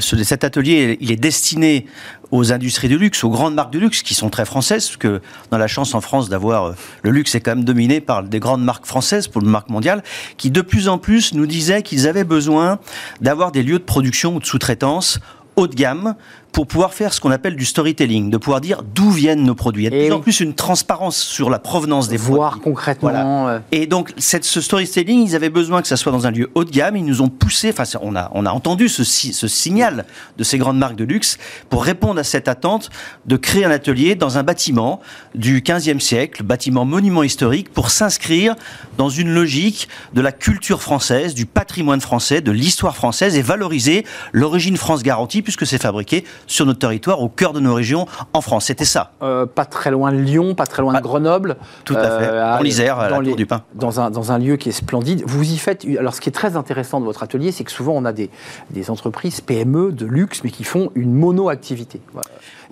Cet 0.00 0.44
atelier, 0.44 0.98
il 1.00 1.10
est 1.10 1.16
destiné 1.16 1.86
aux 2.30 2.52
industries 2.52 2.88
de 2.88 2.96
luxe, 2.96 3.24
aux 3.24 3.30
grandes 3.30 3.54
marques 3.54 3.72
de 3.72 3.78
luxe 3.78 4.02
qui 4.02 4.14
sont 4.14 4.30
très 4.30 4.44
françaises, 4.44 4.86
parce 4.86 4.96
que 4.96 5.20
a 5.50 5.58
la 5.58 5.66
chance 5.66 5.94
en 5.94 6.00
France 6.00 6.28
d'avoir 6.28 6.64
euh, 6.64 6.72
le 7.02 7.10
luxe 7.10 7.34
est 7.34 7.40
quand 7.40 7.56
même 7.56 7.64
dominé 7.64 8.00
par 8.00 8.22
des 8.22 8.38
grandes 8.38 8.62
marques 8.62 8.86
françaises 8.86 9.26
pour 9.26 9.42
le 9.42 9.48
marque 9.48 9.68
mondiale, 9.68 10.02
qui 10.36 10.50
de 10.50 10.60
plus 10.60 10.88
en 10.88 10.98
plus 10.98 11.34
nous 11.34 11.46
disaient 11.46 11.82
qu'ils 11.82 12.06
avaient 12.06 12.24
besoin 12.24 12.78
d'avoir 13.20 13.50
des 13.50 13.62
lieux 13.62 13.78
de 13.78 13.84
production 13.84 14.36
ou 14.36 14.40
de 14.40 14.44
sous-traitance 14.44 15.18
haut 15.56 15.66
de 15.66 15.74
gamme 15.74 16.14
pour 16.52 16.66
pouvoir 16.66 16.94
faire 16.94 17.12
ce 17.12 17.20
qu'on 17.20 17.30
appelle 17.30 17.56
du 17.56 17.64
storytelling, 17.64 18.30
de 18.30 18.36
pouvoir 18.36 18.60
dire 18.60 18.82
d'où 18.82 19.10
viennent 19.10 19.42
nos 19.42 19.54
produits. 19.54 19.84
Il 19.84 19.92
y 19.92 19.96
a 19.96 19.98
de 19.98 20.06
plus 20.06 20.12
en 20.12 20.20
plus 20.20 20.40
une 20.40 20.54
transparence 20.54 21.16
sur 21.16 21.50
la 21.50 21.58
provenance 21.58 22.08
des 22.08 22.16
Voir 22.16 22.60
concrètement. 22.60 23.48
Euh. 23.48 23.58
Et 23.72 23.86
donc, 23.86 24.12
cette, 24.18 24.44
ce 24.44 24.60
storytelling, 24.60 25.26
ils 25.26 25.34
avaient 25.34 25.50
besoin 25.50 25.82
que 25.82 25.88
ça 25.88 25.96
soit 25.96 26.12
dans 26.12 26.26
un 26.26 26.30
lieu 26.30 26.50
haut 26.54 26.64
de 26.64 26.70
gamme. 26.70 26.96
Ils 26.96 27.04
nous 27.04 27.22
ont 27.22 27.28
poussé, 27.28 27.70
enfin, 27.70 27.84
on 28.02 28.14
a, 28.14 28.30
on 28.34 28.46
a 28.46 28.50
entendu 28.50 28.88
ce, 28.88 29.04
ce 29.04 29.48
signal 29.48 30.04
de 30.38 30.44
ces 30.44 30.58
grandes 30.58 30.78
marques 30.78 30.96
de 30.96 31.04
luxe 31.04 31.38
pour 31.68 31.84
répondre 31.84 32.20
à 32.20 32.24
cette 32.24 32.48
attente 32.48 32.90
de 33.26 33.36
créer 33.36 33.64
un 33.64 33.70
atelier 33.70 34.14
dans 34.14 34.38
un 34.38 34.42
bâtiment 34.42 35.00
du 35.34 35.60
15e 35.60 36.00
siècle, 36.00 36.42
bâtiment 36.42 36.84
monument 36.84 37.22
historique, 37.22 37.72
pour 37.72 37.90
s'inscrire 37.90 38.54
dans 38.98 39.08
une 39.08 39.32
logique 39.32 39.88
de 40.14 40.20
la 40.20 40.32
culture 40.32 40.82
française, 40.82 41.34
du 41.34 41.46
patrimoine 41.46 42.00
français, 42.00 42.40
de 42.40 42.52
l'histoire 42.52 42.96
française 42.96 43.36
et 43.36 43.42
valoriser 43.42 44.04
l'origine 44.32 44.76
France 44.76 45.02
garantie 45.02 45.42
puisque 45.42 45.66
c'est 45.66 45.80
fabriqué 45.80 46.24
sur 46.46 46.66
notre 46.66 46.78
territoire, 46.78 47.20
au 47.20 47.28
cœur 47.28 47.52
de 47.52 47.60
nos 47.60 47.74
régions 47.74 48.06
en 48.32 48.40
France. 48.40 48.66
C'était 48.66 48.84
ça. 48.84 49.12
Euh, 49.22 49.46
pas 49.46 49.64
très 49.64 49.90
loin 49.90 50.12
de 50.12 50.18
Lyon, 50.18 50.54
pas 50.54 50.66
très 50.66 50.82
loin 50.82 50.92
de 50.92 50.98
bah, 50.98 51.02
Grenoble. 51.02 51.56
Tout 51.84 51.96
à 51.96 52.18
fait. 52.18 52.28
Euh, 52.28 52.56
dans 52.56 52.62
l'Isère, 52.62 52.98
à 52.98 53.10
la 53.10 53.18
Tour 53.18 53.36
du 53.36 53.46
Pain. 53.46 53.62
Dans 53.74 54.00
un, 54.00 54.10
dans 54.10 54.32
un 54.32 54.38
lieu 54.38 54.56
qui 54.56 54.68
est 54.68 54.72
splendide. 54.72 55.22
Vous 55.26 55.50
y 55.52 55.56
faites. 55.58 55.86
Alors, 55.98 56.14
ce 56.14 56.20
qui 56.20 56.28
est 56.28 56.32
très 56.32 56.56
intéressant 56.56 57.00
de 57.00 57.04
votre 57.04 57.22
atelier, 57.22 57.52
c'est 57.52 57.64
que 57.64 57.72
souvent, 57.72 57.92
on 57.94 58.04
a 58.04 58.12
des, 58.12 58.30
des 58.70 58.90
entreprises 58.90 59.40
PME 59.40 59.92
de 59.92 60.06
luxe, 60.06 60.42
mais 60.44 60.50
qui 60.50 60.64
font 60.64 60.90
une 60.94 61.14
mono-activité. 61.14 62.00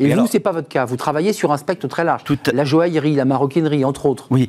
Et, 0.00 0.14
vous, 0.14 0.26
ce 0.26 0.34
n'est 0.34 0.40
pas 0.40 0.52
votre 0.52 0.68
cas. 0.68 0.84
Vous 0.84 0.96
travaillez 0.96 1.32
sur 1.32 1.52
un 1.52 1.56
spectre 1.56 1.88
très 1.88 2.04
large. 2.04 2.22
La 2.52 2.64
joaillerie, 2.64 3.14
la 3.14 3.24
maroquinerie, 3.24 3.84
entre 3.84 4.06
autres. 4.06 4.26
Oui. 4.30 4.48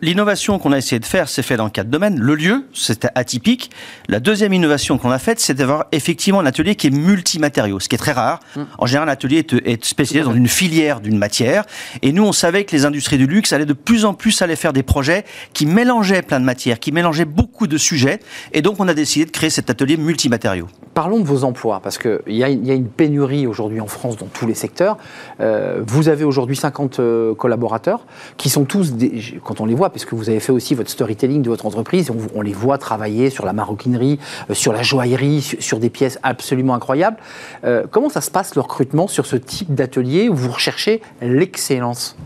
L'innovation 0.00 0.58
qu'on 0.58 0.72
a 0.72 0.78
essayé 0.78 0.98
de 0.98 1.04
faire, 1.04 1.28
c'est 1.28 1.42
fait 1.42 1.56
dans 1.56 1.68
quatre 1.68 1.90
domaines. 1.90 2.18
Le 2.18 2.34
lieu, 2.34 2.64
c'était 2.72 3.10
atypique. 3.14 3.70
La 4.08 4.20
deuxième 4.20 4.52
innovation 4.52 4.98
qu'on 4.98 5.10
a 5.10 5.18
faite, 5.18 5.40
c'est 5.40 5.54
d'avoir 5.54 5.86
effectivement 5.92 6.40
un 6.40 6.46
atelier 6.46 6.74
qui 6.74 6.86
est 6.86 6.90
multimatériaux, 6.90 7.80
ce 7.80 7.88
qui 7.88 7.94
est 7.94 7.98
très 7.98 8.12
rare. 8.12 8.39
En 8.78 8.86
général, 8.86 9.08
l'atelier 9.08 9.46
est, 9.64 9.84
spécialisé 9.84 10.28
dans 10.28 10.34
une 10.34 10.48
filière 10.48 11.00
d'une 11.00 11.18
matière. 11.18 11.64
Et 12.02 12.12
nous, 12.12 12.24
on 12.24 12.32
savait 12.32 12.64
que 12.64 12.74
les 12.74 12.84
industries 12.84 13.18
du 13.18 13.26
luxe 13.26 13.52
allaient 13.52 13.66
de 13.66 13.72
plus 13.72 14.04
en 14.04 14.14
plus 14.14 14.42
aller 14.42 14.56
faire 14.56 14.72
des 14.72 14.82
projets 14.82 15.24
qui 15.52 15.66
mélangeaient 15.66 16.22
plein 16.22 16.40
de 16.40 16.44
matières, 16.44 16.78
qui 16.78 16.92
mélangeaient 16.92 17.24
beaucoup 17.24 17.66
de 17.66 17.78
sujets. 17.78 18.20
Et 18.52 18.62
donc, 18.62 18.76
on 18.78 18.88
a 18.88 18.94
décidé 18.94 19.26
de 19.26 19.30
créer 19.30 19.50
cet 19.50 19.70
atelier 19.70 19.96
multimatériaux. 19.96 20.68
Parlons 20.94 21.20
de 21.20 21.24
vos 21.24 21.44
emplois, 21.44 21.80
parce 21.80 21.98
qu'il 21.98 22.20
y, 22.26 22.38
y, 22.38 22.44
a 22.44 22.74
une 22.74 22.88
pénurie 22.88 23.46
aujourd'hui 23.46 23.80
en 23.80 23.86
France 23.86 24.16
dans 24.16 24.26
tous 24.26 24.46
les 24.46 24.54
secteurs 24.54 24.98
euh, 25.40 25.82
vous 25.86 26.08
avez 26.08 26.24
aujourd'hui 26.24 26.56
50 26.56 27.00
euh, 27.00 27.34
collaborateurs 27.34 28.06
qui 28.36 28.50
sont 28.50 28.64
tous, 28.64 28.94
quand 29.44 29.60
on 29.60 29.66
les 29.66 29.74
voit, 29.74 29.90
parce 29.90 30.04
que 30.04 30.14
vous 30.14 30.30
avez 30.30 30.40
fait 30.40 30.52
aussi 30.52 30.74
votre 30.74 30.90
storytelling 30.90 31.42
de 31.42 31.48
votre 31.48 31.66
entreprise, 31.66 32.10
on, 32.34 32.42
les 32.42 32.52
voit 32.52 32.78
travailler 32.78 33.30
sur 33.30 33.44
la 33.46 33.52
maroquinerie, 33.52 34.18
euh, 34.50 34.54
sur 34.54 34.72
la 34.72 34.82
joaillerie, 34.82 35.40
sur, 35.40 35.78
des 35.80 35.90
pièces 35.90 36.18
absolument 36.22 36.74
incroyables. 36.74 37.16
comment 37.90 38.10
ça 38.10 38.20
se 38.20 38.29
passe 38.30 38.54
le 38.54 38.60
recrutement 38.60 39.08
sur 39.08 39.26
ce 39.26 39.36
type 39.36 39.74
d'atelier 39.74 40.28
où 40.28 40.34
vous 40.34 40.50
recherchez 40.50 41.02
l'excellence 41.20 42.16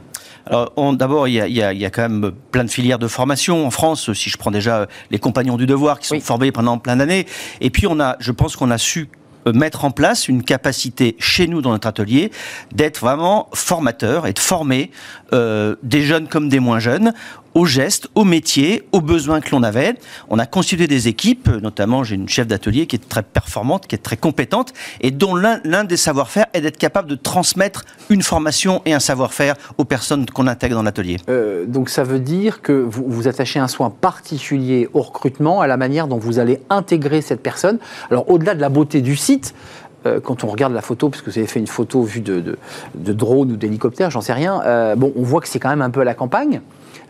Alors, 0.46 0.73
d'abord, 0.94 1.28
il, 1.28 1.34
il, 1.34 1.56
y 1.56 1.62
a 1.84 1.90
quand 1.90 2.08
même 2.08 2.32
plein 2.50 2.64
de 2.64 2.70
filières 2.70 2.99
de 2.99 3.08
formation 3.08 3.66
en 3.66 3.70
France. 3.70 4.12
Si 4.12 4.30
je 4.30 4.37
prends 4.37 4.50
déjà 4.50 4.87
les 5.11 5.18
compagnons 5.18 5.56
du 5.56 5.66
devoir 5.66 5.99
qui 5.99 6.06
sont 6.06 6.20
formés 6.20 6.52
pendant 6.52 6.78
plein 6.78 6.96
d'années, 6.96 7.26
et 7.61 7.70
puis 7.70 7.87
on 7.87 8.00
a, 8.00 8.16
je 8.20 8.32
pense 8.32 8.56
qu'on 8.56 8.70
a 8.70 8.78
su 8.78 9.08
euh, 9.46 9.52
mettre 9.52 9.84
en 9.84 9.90
place 9.90 10.28
une 10.28 10.42
capacité 10.42 11.16
chez 11.18 11.46
nous 11.46 11.61
dans 11.61 11.70
notre 11.70 11.88
atelier 11.88 12.30
d'être 12.73 13.00
vraiment 13.00 13.49
formateur 13.52 14.26
et 14.26 14.32
de 14.32 14.38
former 14.38 14.90
euh, 15.32 15.76
des 15.82 16.02
jeunes 16.02 16.28
comme 16.28 16.49
des 16.49 16.61
moins 16.61 16.78
jeunes 16.78 17.12
aux 17.54 17.66
gestes, 17.66 18.08
aux 18.14 18.25
métiers, 18.25 18.82
aux 18.92 19.00
besoins 19.00 19.40
que 19.40 19.50
l'on 19.50 19.62
avait. 19.62 19.94
On 20.28 20.38
a 20.38 20.46
constitué 20.46 20.87
des 20.87 21.08
équipes, 21.08 21.49
notamment 21.49 22.04
j'ai 22.04 22.16
une 22.16 22.28
chef 22.28 22.46
d'atelier 22.46 22.87
qui 22.87 22.96
est 22.96 23.08
très 23.08 23.23
performante, 23.23 23.87
qui 23.87 23.94
est 23.94 23.99
très 23.99 24.16
compétente, 24.16 24.73
et 25.00 25.11
dont 25.11 25.34
l'un 25.34 25.84
des 25.84 25.96
savoir-faire 25.96 26.46
est 26.52 26.61
d'être 26.61 26.78
capable 26.78 27.08
de 27.08 27.14
transmettre 27.14 27.84
une 28.11 28.23
formation 28.23 28.82
et 28.84 28.92
un 28.92 29.00
savoir-faire 29.00 29.54
aux 29.78 29.84
personnes 29.84 30.26
qu'on 30.26 30.46
intègre 30.46 30.76
dans 30.76 30.82
l'atelier. 30.82 31.18
Euh, 31.28 31.64
donc 31.66 31.88
ça 31.88 32.04
veut 32.04 32.20
dire 32.20 32.62
que 32.62 32.73
vous, 32.73 33.04
vous 33.06 33.28
attachez 33.28 33.58
un 33.58 33.68
soin 33.68 33.90
particulier 33.90 34.88
au 34.92 35.02
recrutement, 35.02 35.61
à 35.61 35.66
la 35.66 35.76
manière 35.76 36.08
dont 36.08 36.18
vous 36.18 36.38
allez 36.38 36.61
intégrer 36.70 37.23
cette 37.23 37.40
personne. 37.40 37.78
Alors 38.11 38.30
au-delà 38.30 38.54
de 38.54 38.61
la 38.61 38.68
beauté 38.68 39.00
du 39.00 39.16
site, 39.16 39.54
euh, 40.06 40.20
quand 40.20 40.44
on 40.44 40.49
regarde 40.49 40.73
la 40.73 40.82
photo, 40.82 41.08
parce 41.08 41.23
que 41.23 41.30
vous 41.30 41.38
avez 41.38 41.46
fait 41.46 41.61
une 41.61 41.66
photo 41.66 42.02
vue 42.02 42.20
de, 42.20 42.56
drone 42.94 43.52
ou 43.52 43.56
d'hélicoptère, 43.56 44.11
j'en 44.11 44.20
sais 44.20 44.32
rien, 44.32 44.62
euh, 44.66 44.96
bon, 44.96 45.12
on 45.16 45.23
voit 45.23 45.40
que 45.40 45.49
c'est 45.49 45.58
quand 45.58 45.70
même 45.70 45.82
un 45.82 45.90
peu 45.90 46.00
à 46.00 46.04
la 46.04 46.14
campagne. 46.14 46.61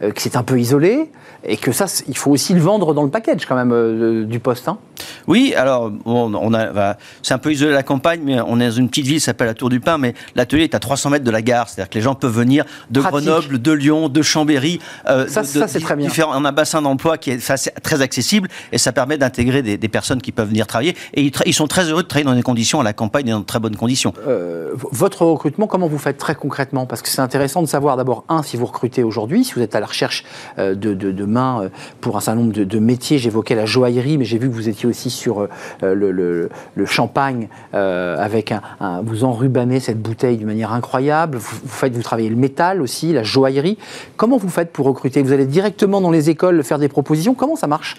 Euh, 0.03 0.11
que 0.11 0.21
c'est 0.21 0.37
un 0.37 0.43
peu 0.43 0.59
isolé 0.59 1.11
et 1.47 1.57
que 1.57 1.73
ça, 1.73 1.87
il 2.09 2.17
faut 2.17 2.31
aussi 2.31 2.55
le 2.55 2.61
vendre 2.61 2.95
dans 2.95 3.03
le 3.03 3.11
package 3.11 3.47
quand 3.47 3.55
même 3.55 3.73
euh, 3.73 4.25
du 4.25 4.41
poste. 4.41 4.67
Hein. 4.67 4.79
Oui, 5.27 5.55
alors 5.57 5.93
on 6.05 6.55
a, 6.55 6.97
c'est 7.23 7.35
un 7.35 7.39
peu 7.39 7.53
isolé 7.53 7.73
la 7.73 7.83
campagne, 7.83 8.21
mais 8.25 8.41
on 8.41 8.61
est 8.61 8.67
dans 8.69 8.75
une 8.75 8.89
petite 8.89 9.07
ville 9.07 9.17
qui 9.17 9.21
s'appelle 9.21 9.49
la 9.49 9.55
Tour 9.55 9.69
du 9.69 9.81
Pin, 9.81 9.99
mais 9.99 10.15
l'atelier 10.35 10.65
est 10.65 10.75
à 10.75 10.79
300 10.79 11.11
mètres 11.11 11.25
de 11.25 11.31
la 11.31 11.43
gare, 11.43 11.69
c'est-à-dire 11.69 11.91
que 11.91 11.95
les 11.97 12.03
gens 12.03 12.15
peuvent 12.15 12.35
venir 12.35 12.65
de 12.91 13.01
Grenoble, 13.01 13.61
de 13.61 13.73
Lyon, 13.73 14.09
de 14.09 14.23
Chambéry. 14.23 14.81
Euh, 15.09 15.27
ça, 15.29 15.45
ça 15.45 15.69
c'est 15.69 15.81
très 15.81 15.97
bien. 15.97 16.09
On 16.27 16.45
a 16.45 16.49
un 16.49 16.53
bassin 16.53 16.83
d'emploi 16.83 17.19
qui 17.19 17.31
est 17.31 17.55
très 17.83 18.03
accessible 18.03 18.49
et 18.73 18.79
ça 18.79 18.93
permet 18.93 19.19
d'intégrer 19.19 19.63
des, 19.63 19.89
personnes 19.89 20.23
qui 20.23 20.33
peuvent 20.33 20.49
venir 20.49 20.67
travailler. 20.67 20.97
Et 21.15 21.31
ils, 21.47 21.55
sont 21.55 21.67
très 21.67 21.85
heureux 21.85 22.03
de 22.03 22.09
travailler 22.09 22.27
dans 22.27 22.35
des 22.35 22.43
conditions 22.43 22.81
à 22.81 22.85
la 22.85 22.93
campagne 22.93 23.29
et 23.29 23.31
dans 23.31 23.41
de 23.41 23.45
très 23.45 23.61
bonnes 23.61 23.77
conditions. 23.77 24.13
votre 24.91 25.25
recrutement, 25.27 25.67
comment 25.67 25.89
vous 25.89 25.99
faites 25.99 26.19
très 26.19 26.35
concrètement? 26.35 26.87
Parce 26.87 27.03
que 27.03 27.09
c'est 27.09 27.21
intéressant 27.21 27.63
de 27.63 27.69
savoir 27.69 27.97
d'abord, 27.97 28.25
un, 28.29 28.43
si 28.43 28.57
vous 28.57 28.67
recrutez 28.67 29.03
aujourd'hui, 29.03 29.45
si 29.45 29.55
vous 29.55 29.63
êtes 29.63 29.75
à 29.75 29.81
la 29.81 29.84
recherche 29.87 30.25
euh, 30.59 30.75
de, 30.75 31.25
mains 31.25 31.63
euh, 31.63 31.69
pour 32.01 32.17
un 32.17 32.21
certain 32.21 32.41
nombre 32.41 32.53
de, 32.53 32.79
métiers. 32.79 33.19
J'évoquais 33.19 33.55
la 33.55 33.67
joaillerie, 33.67 34.19
mais 34.19 34.25
j'ai 34.25 34.39
vu 34.39 34.49
que 34.49 34.55
vous 34.55 34.69
étiez 34.69 34.89
aussi 34.89 35.11
sur 35.11 35.49
euh, 35.83 35.95
le, 35.95 36.87
champagne 36.87 37.49
avec 37.73 38.53
un, 38.53 38.61
vous 39.03 39.25
enrubanez 39.25 39.81
cette 39.81 40.01
bouteille 40.01 40.37
d'une 40.37 40.47
manière 40.47 40.73
incroyable. 40.73 41.39
Vous, 41.39 41.57
faites, 41.67 41.95
vous 41.95 42.03
travaillez 42.03 42.29
le 42.29 42.37
métal 42.37 42.83
aussi, 42.83 43.13
la 43.13 43.23
joaillerie. 43.23 43.79
Comment 44.17 44.37
vous 44.37 44.49
faites 44.49 44.73
pour 44.73 44.87
recruter? 44.87 45.23
Vous 45.23 45.33
allez 45.33 45.47
directement 45.47 46.01
dans 46.01 46.11
les 46.11 46.31
écoles 46.31 46.63
faire 46.63 46.79
des 46.79 46.89
propositions? 46.89 47.35
Comment 47.35 47.57
ça 47.57 47.67
marche? 47.67 47.97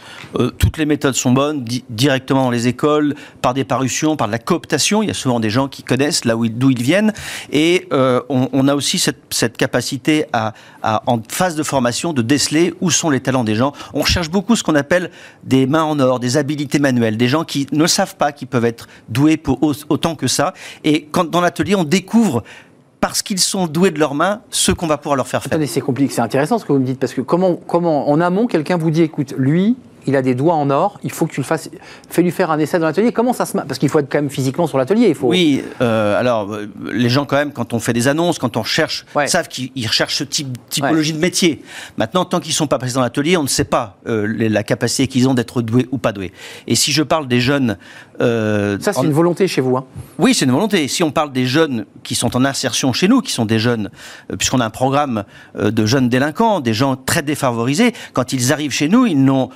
Toutes 0.58 0.78
les 0.78 0.86
méthodes 0.86 1.16
sont 1.16 1.32
bonnes, 1.32 1.66
directement 1.90 2.44
dans 2.44 2.52
les 2.52 2.68
écoles, 2.68 3.16
par 3.42 3.54
des 3.54 3.64
parutions, 3.64 4.16
par 4.16 4.28
de 4.28 4.32
la 4.32 4.40
cooptation. 4.40 5.02
Il 5.02 5.08
y 5.08 5.12
a 5.12 5.16
souvent 5.16 5.40
des 5.40 5.50
gens 5.50 5.68
qui 5.68 5.84
connaissent 5.84 6.26
là 6.26 6.38
où 6.38 6.48
d'où 6.48 6.70
ils 6.70 6.84
viennent. 6.84 7.14
Et 7.52 7.88
on, 8.30 8.68
a 8.68 8.76
aussi 8.76 9.00
cette, 9.00 9.58
capacité 9.58 10.26
à, 10.32 10.54
en 10.84 11.20
phase 11.28 11.56
de 11.56 11.64
formation, 11.64 11.75
de 11.82 12.22
déceler 12.22 12.74
où 12.82 12.90
sont 12.92 13.10
les 13.10 13.20
talents 13.20 13.44
des 13.44 13.56
gens. 13.56 13.74
On 13.94 14.04
cherche 14.04 14.30
beaucoup 14.30 14.56
ce 14.56 14.64
qu'on 14.64 14.76
appelle 14.76 15.12
des 15.44 15.68
mains 15.68 15.84
en 15.84 16.00
or, 16.00 16.20
des 16.20 16.38
habilités 16.38 16.80
manuelles, 16.80 17.18
des 17.18 17.28
gens 17.28 17.44
qui 17.44 17.68
ne 17.72 17.88
savent 17.88 18.16
pas 18.16 18.32
qu'ils 18.32 18.48
peuvent 18.48 18.66
être 18.66 18.88
doués 19.10 19.38
pour 19.38 19.60
autant 19.90 20.16
que 20.16 20.28
ça. 20.28 20.54
Et 20.84 21.08
quand 21.12 21.30
dans 21.30 21.42
l'atelier, 21.42 21.76
on 21.76 21.84
découvre 21.84 22.44
parce 23.02 23.22
qu'ils 23.22 23.40
sont 23.40 23.68
doués 23.68 23.92
de 23.92 24.00
leurs 24.00 24.16
mains, 24.16 24.42
ce 24.50 24.72
qu'on 24.72 24.88
va 24.88 24.98
pouvoir 24.98 25.16
leur 25.16 25.28
faire 25.28 25.44
faire. 25.44 25.60
C'est 25.68 25.82
compliqué, 25.82 26.12
c'est 26.12 26.22
intéressant 26.22 26.58
ce 26.58 26.66
que 26.66 26.74
vous 26.74 26.80
me 26.80 26.86
dites, 26.86 27.00
parce 27.00 27.14
que 27.14 27.22
comment, 27.22 27.56
comment 27.56 28.10
en 28.10 28.20
amont, 28.20 28.48
quelqu'un 28.48 28.78
vous 28.78 28.90
dit, 28.90 29.04
écoute, 29.04 29.36
lui, 29.38 29.76
il 30.08 30.16
a 30.16 30.22
des 30.22 30.36
doigts 30.36 30.54
en 30.54 30.70
or, 30.70 31.00
il 31.04 31.12
faut 31.12 31.26
que 31.26 31.34
tu 31.34 31.40
le 31.40 31.46
fasses, 31.46 31.70
fais-lui 32.10 32.32
faire 32.32 32.52
un 32.52 32.60
essai 32.60 32.80
dans 32.80 32.86
l'atelier. 32.86 33.12
Comment 33.12 33.34
ça 33.34 33.46
se 33.46 33.54
Parce 33.54 33.80
qu'il 33.80 33.90
faut 33.90 34.00
être 34.00 34.12
quand 34.12 34.20
même 34.20 34.30
physiquement 34.30 34.68
sur 34.68 34.78
l'atelier. 34.78 35.08
Il 35.10 35.16
faut... 35.16 35.28
Oui, 35.28 35.64
euh, 35.82 36.20
alors 36.20 36.54
euh, 36.54 36.68
les 36.92 37.10
gens 37.10 37.26
quand 37.26 37.36
même, 37.36 37.52
quand 37.52 37.74
on 37.74 37.80
fait 37.80 37.94
des 37.94 38.08
annonces, 38.08 38.40
quand 38.40 38.58
on 38.58 38.64
cherche, 38.64 39.06
savent 39.28 39.48
qu'ils 39.48 39.88
recherchent 39.88 40.16
ce 40.16 40.24
type 40.24 40.58
typologie 40.70 41.14
de 41.14 41.20
métier. 41.20 41.64
Maintenant, 41.98 42.26
tant 42.26 42.40
qu'ils 42.40 42.52
ne 42.52 42.56
sont 42.56 42.68
pas 42.68 42.78
passés 42.78 42.94
dans 42.94 43.02
l'atelier, 43.02 43.38
on 43.38 43.44
ne 43.44 43.48
sait 43.48 43.64
pas 43.64 43.98
euh, 44.08 44.28
la 44.28 44.64
capacité 44.64 45.08
qu'ils 45.08 45.28
ont 45.28 45.34
d'être 45.34 45.62
doués 45.62 45.88
ou 45.92 45.98
pas 45.98 46.12
doués. 46.12 46.32
Et 46.68 46.76
si 46.76 46.92
je 46.92 47.04
parle 47.04 47.28
des 47.28 47.40
jeunes... 47.40 47.78
ça, 48.20 48.94
c'est 48.94 49.04
une 49.04 49.12
volonté 49.12 49.48
chez 49.48 49.62
vous 49.62 49.78
hein 49.78 49.86
Oui, 50.18 50.34
c'est 50.34 50.46
une 50.46 50.52
volonté. 50.52 50.88
Si 50.88 51.04
on 51.04 51.12
parle 51.12 51.32
des 51.32 51.46
jeunes 51.46 51.86
qui 52.04 52.16
sont 52.16 52.36
en 52.36 52.46
insertion 52.46 52.94
chez 52.94 53.08
nous, 53.08 53.22
qui 53.22 53.32
sont 53.32 53.46
des 53.46 53.60
jeunes, 53.60 53.90
puisqu'on 54.38 54.60
a 54.60 54.66
un 54.66 54.70
programme 54.70 55.24
de 55.56 55.86
jeunes 55.86 56.10
délinquants, 56.10 56.60
des 56.60 56.74
gens 56.74 56.96
très 56.96 57.24
défavorisés, 57.24 57.94
quand 58.14 58.34
ils 58.34 58.54
arrivent 58.54 58.72
chez 58.72 58.88
nous, 58.88 59.06
ils 59.06 59.24
n'ont 59.24 59.50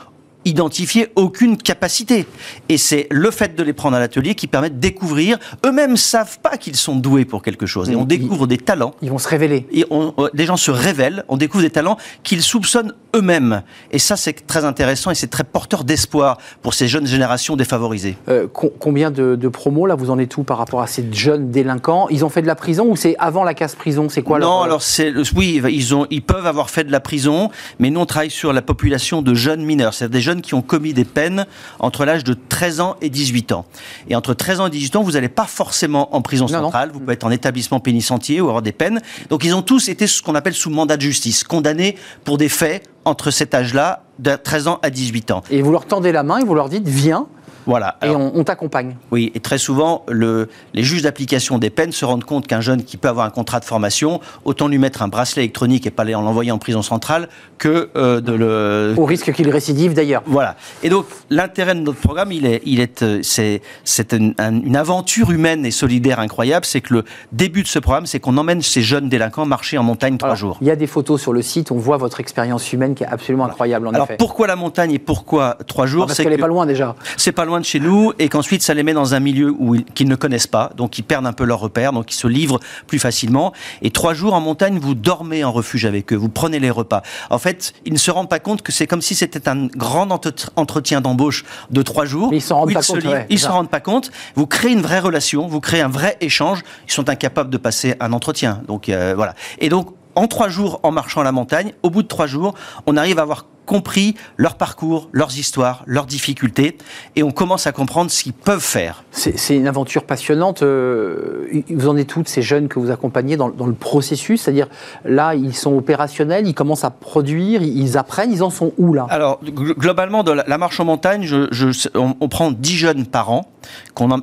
identifier 0.46 1.10
aucune 1.16 1.58
capacité. 1.58 2.26
Et 2.70 2.78
c'est 2.78 3.08
le 3.12 3.30
fait 3.32 3.56
de 3.56 3.64
les 3.64 3.74
prendre 3.74 3.98
à 3.98 4.00
l'atelier 4.00 4.36
qui 4.36 4.48
permet 4.48 4.70
de 4.70 4.78
découvrir. 4.80 5.38
Eux-mêmes 5.66 5.98
savent 5.98 6.40
pas 6.40 6.58
qu'ils 6.58 6.76
sont 6.76 6.96
doués 6.96 7.26
pour 7.26 7.42
quelque 7.42 7.66
chose. 7.66 7.90
Et 7.90 7.96
on 7.96 8.06
découvre 8.06 8.48
des 8.48 8.58
talents. 8.58 8.94
Ils 9.02 9.10
vont 9.10 9.18
se 9.18 9.28
révéler. 9.28 9.68
Et 9.72 9.86
on, 9.90 10.14
euh, 10.18 10.30
des 10.34 10.46
gens 10.46 10.58
se 10.58 10.72
révèlent. 10.72 11.24
On 11.28 11.38
découvre 11.38 11.64
des 11.64 11.70
talents 11.70 11.98
qu'ils 12.24 12.42
soupçonnent 12.42 12.94
eux-mêmes. 13.16 13.64
Et 13.92 14.00
ça, 14.00 14.16
c'est 14.16 14.46
très 14.48 14.66
intéressant 14.66 15.12
et 15.12 15.16
c'est 15.16 15.28
très 15.28 15.44
porteur 15.44 15.84
d'espoir 15.84 16.38
pour 16.62 16.74
ces 16.74 16.88
jeunes 16.88 17.08
générations 17.08 17.56
défavorisées. 17.56 18.18
Euh, 18.30 18.48
combien 18.48 19.12
de, 19.12 19.48
promos, 19.48 19.88
là, 19.88 19.96
vous 19.96 20.12
en 20.12 20.20
êtes 20.20 20.38
où 20.38 20.44
par 20.44 20.58
rapport 20.58 20.82
à 20.82 20.88
ces 20.88 21.06
jeunes 21.12 21.52
délinquants? 21.52 22.08
Ils 22.10 22.24
ont 22.24 22.30
fait 22.30 22.42
de 22.42 22.48
la 22.48 22.56
prison 22.56 22.88
ou 22.90 22.96
c'est 22.96 23.16
avant 23.20 23.44
la 23.44 23.54
casse 23.54 23.76
prison? 23.76 24.08
C'est 24.10 24.22
quoi 24.22 24.40
Non, 24.40 24.62
alors 24.62 24.82
c'est 24.82 25.14
oui, 25.36 25.62
ils, 25.70 25.96
ont, 25.96 26.06
ils 26.10 26.22
peuvent 26.22 26.46
avoir 26.46 26.70
fait 26.70 26.84
de 26.84 26.92
la 26.92 27.00
prison, 27.00 27.50
mais 27.80 27.90
nous, 27.90 28.00
on 28.00 28.06
travaille 28.06 28.30
sur 28.30 28.54
la 28.54 28.62
population 28.62 29.22
de 29.22 29.34
jeunes 29.34 29.64
mineurs. 29.64 29.94
C'est-à-dire 29.94 30.20
des 30.20 30.22
jeunes 30.22 30.29
qui 30.38 30.54
ont 30.54 30.62
commis 30.62 30.94
des 30.94 31.06
peines 31.06 31.46
entre 31.80 32.06
l'âge 32.06 32.24
de 32.24 32.34
13 32.34 32.80
ans 32.80 32.96
et 33.02 33.10
18 33.10 33.52
ans. 33.52 33.66
Et 34.10 34.16
entre 34.16 34.34
13 34.34 34.62
ans 34.62 34.68
et 34.68 34.72
18 34.72 34.96
ans, 34.98 35.04
vous 35.04 35.12
n'allez 35.12 35.30
pas 35.30 35.46
forcément 35.46 36.16
en 36.16 36.22
prison 36.22 36.48
centrale, 36.48 36.92
vous 36.94 37.00
pouvez 37.00 37.14
être 37.14 37.26
en 37.26 37.32
établissement 37.32 37.80
pénitentiaire 37.80 38.46
ou 38.46 38.48
avoir 38.48 38.62
des 38.62 38.72
peines. 38.72 39.02
Donc 39.30 39.44
ils 39.44 39.54
ont 39.54 39.62
tous 39.62 39.90
été 39.90 40.08
ce 40.08 40.22
qu'on 40.22 40.36
appelle 40.36 40.54
sous 40.54 40.70
mandat 40.70 40.98
de 40.98 41.02
justice, 41.02 41.44
condamnés 41.44 41.96
pour 42.24 42.38
des 42.38 42.50
faits 42.50 42.88
entre 43.06 43.32
cet 43.32 43.54
âge-là, 43.54 44.04
de 44.20 44.36
13 44.36 44.68
ans 44.68 44.80
à 44.84 44.90
18 44.90 45.32
ans. 45.32 45.44
Et 45.50 45.62
vous 45.62 45.72
leur 45.72 45.86
tendez 45.86 46.12
la 46.12 46.24
main 46.24 46.40
et 46.40 46.44
vous 46.44 46.54
leur 46.54 46.70
dites, 46.70 46.88
viens, 46.88 47.28
voilà. 47.70 47.98
et 48.04 48.10
on, 48.10 48.44
t'accompagne. 48.44 48.96
Oui, 49.12 49.32
et 49.36 49.40
très 49.40 49.58
souvent, 49.58 50.04
le, 50.08 50.50
les 50.74 50.84
juges 50.84 51.04
d'application 51.04 51.58
des 51.58 51.70
peines 51.70 51.92
se 51.92 52.06
rendent 52.06 52.24
compte 52.24 52.48
qu'un 52.48 52.62
jeune 52.62 52.84
qui 52.84 52.98
peut 52.98 53.08
avoir 53.08 53.26
un 53.26 53.30
contrat 53.30 53.60
de 53.60 53.66
formation, 53.66 54.20
autant 54.46 54.68
lui 54.68 54.78
mettre 54.78 55.02
un 55.02 55.08
bracelet 55.08 55.44
électronique 55.44 55.86
et 55.86 55.92
pas 55.92 56.04
l'envoyer 56.04 56.52
en 56.52 56.58
prison 56.58 56.82
centrale 56.82 57.30
que 57.58 57.90
euh, 57.96 58.22
de 58.22 58.34
le. 58.34 58.96
Au 58.98 59.06
risque 59.06 59.32
qu'il 59.34 59.50
récidive 59.50 59.94
d'ailleurs. 59.94 60.24
Voilà. 60.26 60.56
Et 60.84 60.90
donc, 60.90 61.06
l'intérêt 61.30 61.76
de 61.76 61.82
notre 61.82 62.00
programme, 62.00 62.32
il 62.32 62.46
est, 62.46 62.62
il 62.66 62.80
est, 62.80 63.04
euh, 63.04 63.20
c'est, 63.22 63.62
c'est 63.84 64.14
une, 64.14 64.34
une, 64.40 64.76
aventure 64.76 65.32
humaine 65.32 65.66
et 65.66 65.72
solidaire 65.72 66.20
incroyable. 66.20 66.66
C'est 66.66 66.82
que 66.82 66.94
le 66.94 67.04
début 67.32 67.64
de 67.64 67.68
ce 67.68 67.80
programme, 67.80 68.06
c'est 68.06 68.20
qu'on 68.20 68.38
emmène 68.38 68.62
ces 68.62 68.82
jeunes 68.82 69.10
délinquants 69.10 69.46
marcher 69.46 69.78
en 69.78 69.84
montagne 69.84 70.18
trois 70.18 70.36
jours. 70.36 70.58
Il 70.62 70.68
y 70.68 70.72
a 70.72 70.76
des 70.76 70.88
photos 70.88 71.22
sur 71.22 71.34
le 71.34 71.42
site, 71.42 71.72
on 71.72 71.78
voit 71.78 71.98
votre 71.98 72.20
expérience 72.20 72.72
humaine 72.74 72.96
qui 72.96 73.04
est 73.04 73.08
absolument 73.08 73.46
incroyable 73.46 73.88
en 73.88 73.94
Alors, 73.94 74.08
pourquoi 74.18 74.48
la 74.48 74.56
montagne 74.56 74.94
et 74.94 75.00
pourquoi 75.00 75.58
trois 75.68 75.86
jours? 75.86 76.04
Ah, 76.04 76.08
Parce 76.08 76.20
qu'elle 76.20 76.30
n'est 76.30 76.38
pas 76.38 76.48
loin 76.48 76.66
déjà. 76.66 76.96
C'est 77.18 77.32
pas 77.32 77.46
loin 77.46 77.59
de 77.60 77.66
chez 77.66 77.80
nous 77.80 78.14
et 78.20 78.30
qu'ensuite 78.30 78.62
ça 78.62 78.74
les 78.74 78.84
met 78.84 78.94
dans 78.94 79.14
un 79.14 79.20
milieu 79.20 79.52
où 79.52 79.76
qu'ils 79.94 80.08
ne 80.08 80.16
connaissent 80.16 80.48
pas, 80.48 80.72
donc 80.76 80.98
ils 80.98 81.04
perdent 81.04 81.28
un 81.28 81.34
peu 81.34 81.44
leurs 81.44 81.60
repères, 81.60 81.94
donc 81.94 82.12
ils 82.12 82.16
se 82.16 82.28
livrent 82.28 82.60
plus 82.88 83.00
facilement. 83.00 83.54
Et 83.82 83.92
trois 83.92 84.14
jours 84.14 84.34
en 84.34 84.42
montagne, 84.42 84.80
vous 84.80 84.96
dormez 84.96 85.44
en 85.44 85.52
refuge 85.52 85.86
avec 85.86 86.14
eux, 86.14 86.16
vous 86.16 86.30
prenez 86.30 86.60
les 86.60 86.70
repas. 86.70 87.02
En 87.30 87.40
fait, 87.40 87.74
ils 87.86 87.94
ne 87.94 87.98
se 87.98 88.12
rendent 88.12 88.30
pas 88.30 88.40
compte 88.40 88.62
que 88.62 88.72
c'est 88.72 88.88
comme 88.88 89.02
si 89.02 89.16
c'était 89.16 89.48
un 89.48 89.68
grand 89.68 90.10
entretien 90.56 91.02
d'embauche 91.02 91.46
de 91.70 91.82
trois 91.82 92.06
jours. 92.06 92.34
ils 92.34 92.42
s'en 92.42 92.60
rendent 92.60 92.74
pas 92.74 92.82
compte. 92.82 93.04
ils 93.30 93.40
s'en 93.40 93.52
rendent 93.52 93.70
pas 93.70 93.80
compte. 93.80 94.12
Vous 94.36 94.48
créez 94.48 94.72
une 94.72 94.82
vraie 94.82 95.00
relation, 95.00 95.48
vous 95.48 95.60
créez 95.60 95.82
un 95.82 95.90
vrai 95.90 96.18
échange. 96.22 96.62
Ils 96.88 96.92
sont 96.92 97.10
incapables 97.10 97.50
de 97.50 97.58
passer 97.58 97.96
un 98.00 98.14
entretien. 98.14 98.62
Donc 98.68 98.90
euh, 98.90 99.14
voilà. 99.16 99.36
Et 99.60 99.70
donc 99.70 99.94
en 100.16 100.28
trois 100.28 100.50
jours 100.50 100.80
en 100.84 100.92
marchant 100.92 101.24
la 101.24 101.32
montagne, 101.32 101.74
au 101.84 101.90
bout 101.90 102.04
de 102.04 102.08
trois 102.08 102.28
jours, 102.28 102.54
on 102.86 102.98
arrive 102.98 103.20
à 103.20 103.22
avoir 103.22 103.46
compris 103.70 104.16
leur 104.38 104.56
parcours, 104.56 105.10
leurs 105.12 105.38
histoires, 105.38 105.84
leurs 105.86 106.08
difficultés, 106.08 106.76
et 107.16 107.22
on 107.22 107.30
commence 107.30 107.68
à 107.68 107.72
comprendre 107.72 108.10
ce 108.10 108.24
qu'ils 108.24 108.34
peuvent 108.34 108.60
faire. 108.60 109.04
C'est 109.12 109.56
une 109.56 109.68
aventure 109.68 110.06
passionnante. 110.06 110.64
Euh, 110.64 111.46
vous 111.70 111.88
en 111.88 111.96
êtes 111.96 112.08
toutes 112.08 112.28
ces 112.28 112.42
jeunes 112.42 112.68
que 112.68 112.80
vous 112.80 112.90
accompagnez 112.90 113.38
dans, 113.38 113.48
le 113.48 113.74
processus? 113.74 114.42
C'est-à-dire, 114.42 114.70
là, 115.06 115.36
ils 115.36 115.56
sont 115.56 115.78
opérationnels, 115.78 116.48
ils 116.48 116.56
commencent 116.56 116.84
à 116.84 116.90
produire, 116.90 117.62
ils 117.62 117.96
apprennent, 117.96 118.32
ils 118.32 118.42
en 118.42 118.50
sont 118.50 118.74
où 118.80 118.92
là? 118.92 119.06
Alors, 119.12 119.40
globalement, 119.44 120.24
de 120.24 120.32
la, 120.32 120.58
marche 120.58 120.80
en 120.80 120.86
montagne, 120.86 121.26
je, 121.26 121.90
on, 121.96 122.28
prend 122.28 122.50
10 122.50 122.76
jeunes 122.76 123.06
par 123.06 123.30
an 123.30 123.46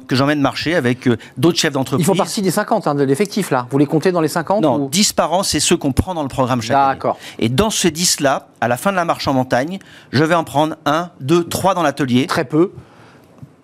que 0.09 0.17
j'emmène 0.17 0.41
marcher 0.41 0.75
avec 0.75 1.07
euh, 1.07 1.19
d'autres 1.37 1.59
chefs 1.59 1.73
d'entreprise. 1.73 2.05
Ils 2.05 2.11
font 2.11 2.17
partie 2.17 2.43
des 2.43 2.51
50, 2.51 2.89
hein, 2.89 2.95
de 2.95 3.05
l'effectif 3.05 3.51
là. 3.51 3.69
Vous 3.71 3.79
les 3.79 3.87
comptez 3.87 4.11
dans 4.11 4.23
les 4.23 4.29
50 4.29 4.63
Non, 4.63 4.89
10 4.89 5.13
par 5.13 5.33
an, 5.33 5.43
c'est 5.43 5.61
ceux 5.61 5.77
qu'on 5.77 5.93
prend 5.93 6.15
dans 6.15 6.23
le 6.23 6.29
programme 6.29 6.63
chaque 6.63 6.77
année. 6.77 6.95
D'accord. 6.95 7.19
Et 7.39 7.49
dans 7.49 7.71
ces 7.71 7.91
10-là, 7.91 8.49
à 8.67 8.69
la 8.69 8.77
fin 8.77 8.91
de 8.91 8.97
la 8.97 9.05
marche 9.05 9.29
en 9.29 9.33
montagne, 9.33 9.79
je 10.11 10.25
vais 10.25 10.35
en 10.35 10.43
prendre 10.43 10.75
un, 10.87 11.11
deux, 11.21 11.45
trois 11.45 11.75
dans 11.75 11.85
l'atelier. 11.85 12.27
Très 12.27 12.45
peu. 12.45 12.73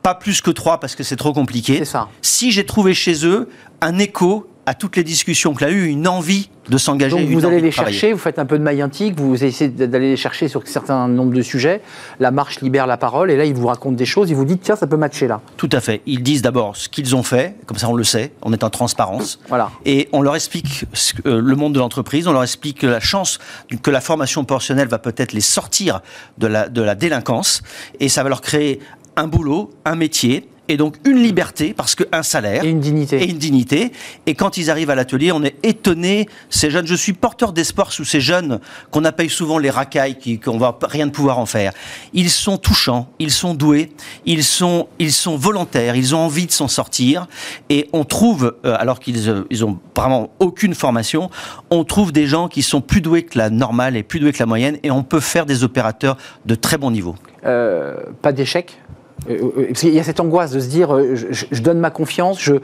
Pas 0.01 0.15
plus 0.15 0.41
que 0.41 0.51
trois 0.51 0.79
parce 0.79 0.95
que 0.95 1.03
c'est 1.03 1.17
trop 1.17 1.33
compliqué. 1.33 1.79
C'est 1.79 1.85
ça. 1.85 2.09
Si 2.23 2.53
j'ai 2.53 2.65
trouvé 2.65 2.95
chez 2.95 3.27
eux 3.27 3.49
un 3.81 3.99
écho 3.99 4.49
à 4.67 4.75
toutes 4.75 4.97
les 4.97 5.05
discussions 5.05 5.55
qu'il 5.55 5.67
a 5.67 5.71
eues, 5.71 5.87
une 5.87 6.07
envie 6.07 6.49
de 6.69 6.79
s'engager. 6.79 7.17
Donc 7.17 7.29
vous 7.29 7.45
allez 7.45 7.61
les 7.61 7.73
chercher, 7.73 8.13
vous 8.13 8.19
faites 8.19 8.39
un 8.39 8.47
peu 8.47 8.59
de 8.59 8.63
maillantique, 8.63 9.19
vous 9.19 9.43
essayez 9.43 9.69
d'aller 9.69 10.11
les 10.11 10.17
chercher 10.17 10.47
sur 10.47 10.63
un 10.63 10.67
certain 10.67 11.09
nombre 11.09 11.33
de 11.33 11.43
sujets. 11.43 11.81
La 12.21 12.31
marche 12.31 12.61
libère 12.61 12.87
la 12.87 12.97
parole 12.97 13.31
et 13.33 13.37
là 13.37 13.45
ils 13.45 13.55
vous 13.55 13.67
racontent 13.67 13.97
des 13.97 14.05
choses, 14.05 14.31
ils 14.31 14.37
vous 14.37 14.45
disent 14.45 14.59
tiens 14.63 14.77
ça 14.77 14.87
peut 14.87 14.97
matcher 14.97 15.27
là. 15.27 15.41
Tout 15.57 15.69
à 15.73 15.81
fait. 15.81 16.03
Ils 16.07 16.23
disent 16.23 16.43
d'abord 16.43 16.77
ce 16.77 16.89
qu'ils 16.89 17.17
ont 17.17 17.25
fait, 17.25 17.57
comme 17.67 17.79
ça 17.79 17.89
on 17.89 17.95
le 17.95 18.05
sait, 18.05 18.33
on 18.43 18.53
est 18.53 18.63
en 18.63 18.71
transparence. 18.71 19.41
Voilà. 19.49 19.71
Et 19.85 20.09
on 20.13 20.23
leur 20.23 20.37
explique 20.37 20.85
euh, 21.27 21.41
le 21.41 21.57
monde 21.57 21.75
de 21.75 21.81
l'entreprise, 21.81 22.29
on 22.29 22.33
leur 22.33 22.45
explique 22.45 22.79
que 22.81 22.87
la 22.87 23.01
chance 23.01 23.41
que 23.83 23.91
la 23.91 24.01
formation 24.01 24.45
professionnelle 24.45 24.89
va 24.89 24.99
peut-être 24.99 25.33
les 25.33 25.41
sortir 25.41 26.01
de 26.39 26.47
la, 26.47 26.69
de 26.69 26.83
la 26.83 26.95
délinquance 26.95 27.63
et 27.99 28.09
ça 28.09 28.23
va 28.23 28.29
leur 28.29 28.41
créer 28.41 28.79
un 29.17 29.27
boulot, 29.27 29.71
un 29.85 29.95
métier, 29.95 30.49
et 30.69 30.77
donc 30.77 30.97
une 31.05 31.23
liberté 31.23 31.75
parce 31.75 31.95
qu'un 31.95 32.23
salaire 32.23 32.65
et 32.65 32.69
une 32.69 32.81
dignité. 32.81 33.23
et 33.23 33.31
une 33.31 33.39
dignité. 33.39 33.93
Et 34.27 34.35
quand 34.35 34.57
ils 34.57 34.71
arrivent 34.71 34.91
à 34.91 34.95
l'atelier 34.95 35.33
on 35.33 35.43
est 35.43 35.57
étonné 35.63 36.29
ces 36.51 36.71
jeunes. 36.71 36.87
Je 36.87 36.95
suis 36.95 37.13
porteur 37.13 37.53
d'espoir 37.53 37.93
sous 37.93 38.05
ces 38.05 38.21
jeunes 38.21 38.61
qu'on 38.91 39.05
appelle 39.05 39.31
souvent 39.31 39.59
les 39.59 39.71
racailles 39.71 40.19
qui 40.19 40.39
qu'on 40.39 40.59
va 40.59 40.79
rien 40.83 41.07
de 41.07 41.13
pouvoir 41.13 41.39
en 41.39 41.47
faire. 41.47 41.73
Ils 42.13 42.31
sont 42.31 42.59
touchants 42.59 43.09
ils 43.19 43.31
sont 43.31 43.55
doués 43.55 43.93
ils 44.27 44.45
sont 44.45 44.89
ils 44.99 45.13
sont 45.13 45.37
volontaires 45.37 45.97
ils 45.97 46.15
ont 46.15 46.21
envie 46.21 46.47
de 46.47 46.53
s'en 46.53 46.69
sortir. 46.69 47.27
Et 47.69 47.89
on 47.93 48.05
trouve 48.05 48.57
euh, 48.65 48.77
alors 48.79 49.01
qu'ils 49.01 49.29
euh, 49.29 49.45
ils 49.51 49.65
ont 49.65 49.79
vraiment 49.97 50.31
aucune 50.39 50.75
formation 50.75 51.31
on 51.71 51.85
trouve 51.85 52.13
des 52.13 52.27
gens 52.27 52.49
qui 52.49 52.63
sont 52.63 52.81
plus 52.81 53.01
doués 53.01 53.23
que 53.23 53.39
la 53.39 53.51
normale 53.51 53.97
et 53.97 54.03
plus 54.03 54.21
doués 54.21 54.33
que 54.33 54.39
la 54.39 54.47
moyenne. 54.47 54.79
Et 54.83 54.91
on 54.91 55.03
peut 55.03 55.21
faire 55.21 55.47
des 55.47 55.65
opérateurs 55.65 56.17
de 56.47 56.55
très 56.55 56.79
bon 56.79 56.91
niveau. 56.91 57.15
Euh, 57.45 57.97
pas 58.21 58.33
d'échec? 58.33 58.79
Parce 59.27 59.81
qu'il 59.81 59.95
y 59.95 60.01
a 60.01 60.05
cette 60.05 60.21
angoisse 60.21 60.51
de 60.51 60.61
se 60.61 60.67
dire, 60.67 60.95
euh, 60.95 61.15
je, 61.15 61.63
donne 61.63 61.79
ma 61.79 61.91
confiance, 61.91 62.41
je, 62.41 62.55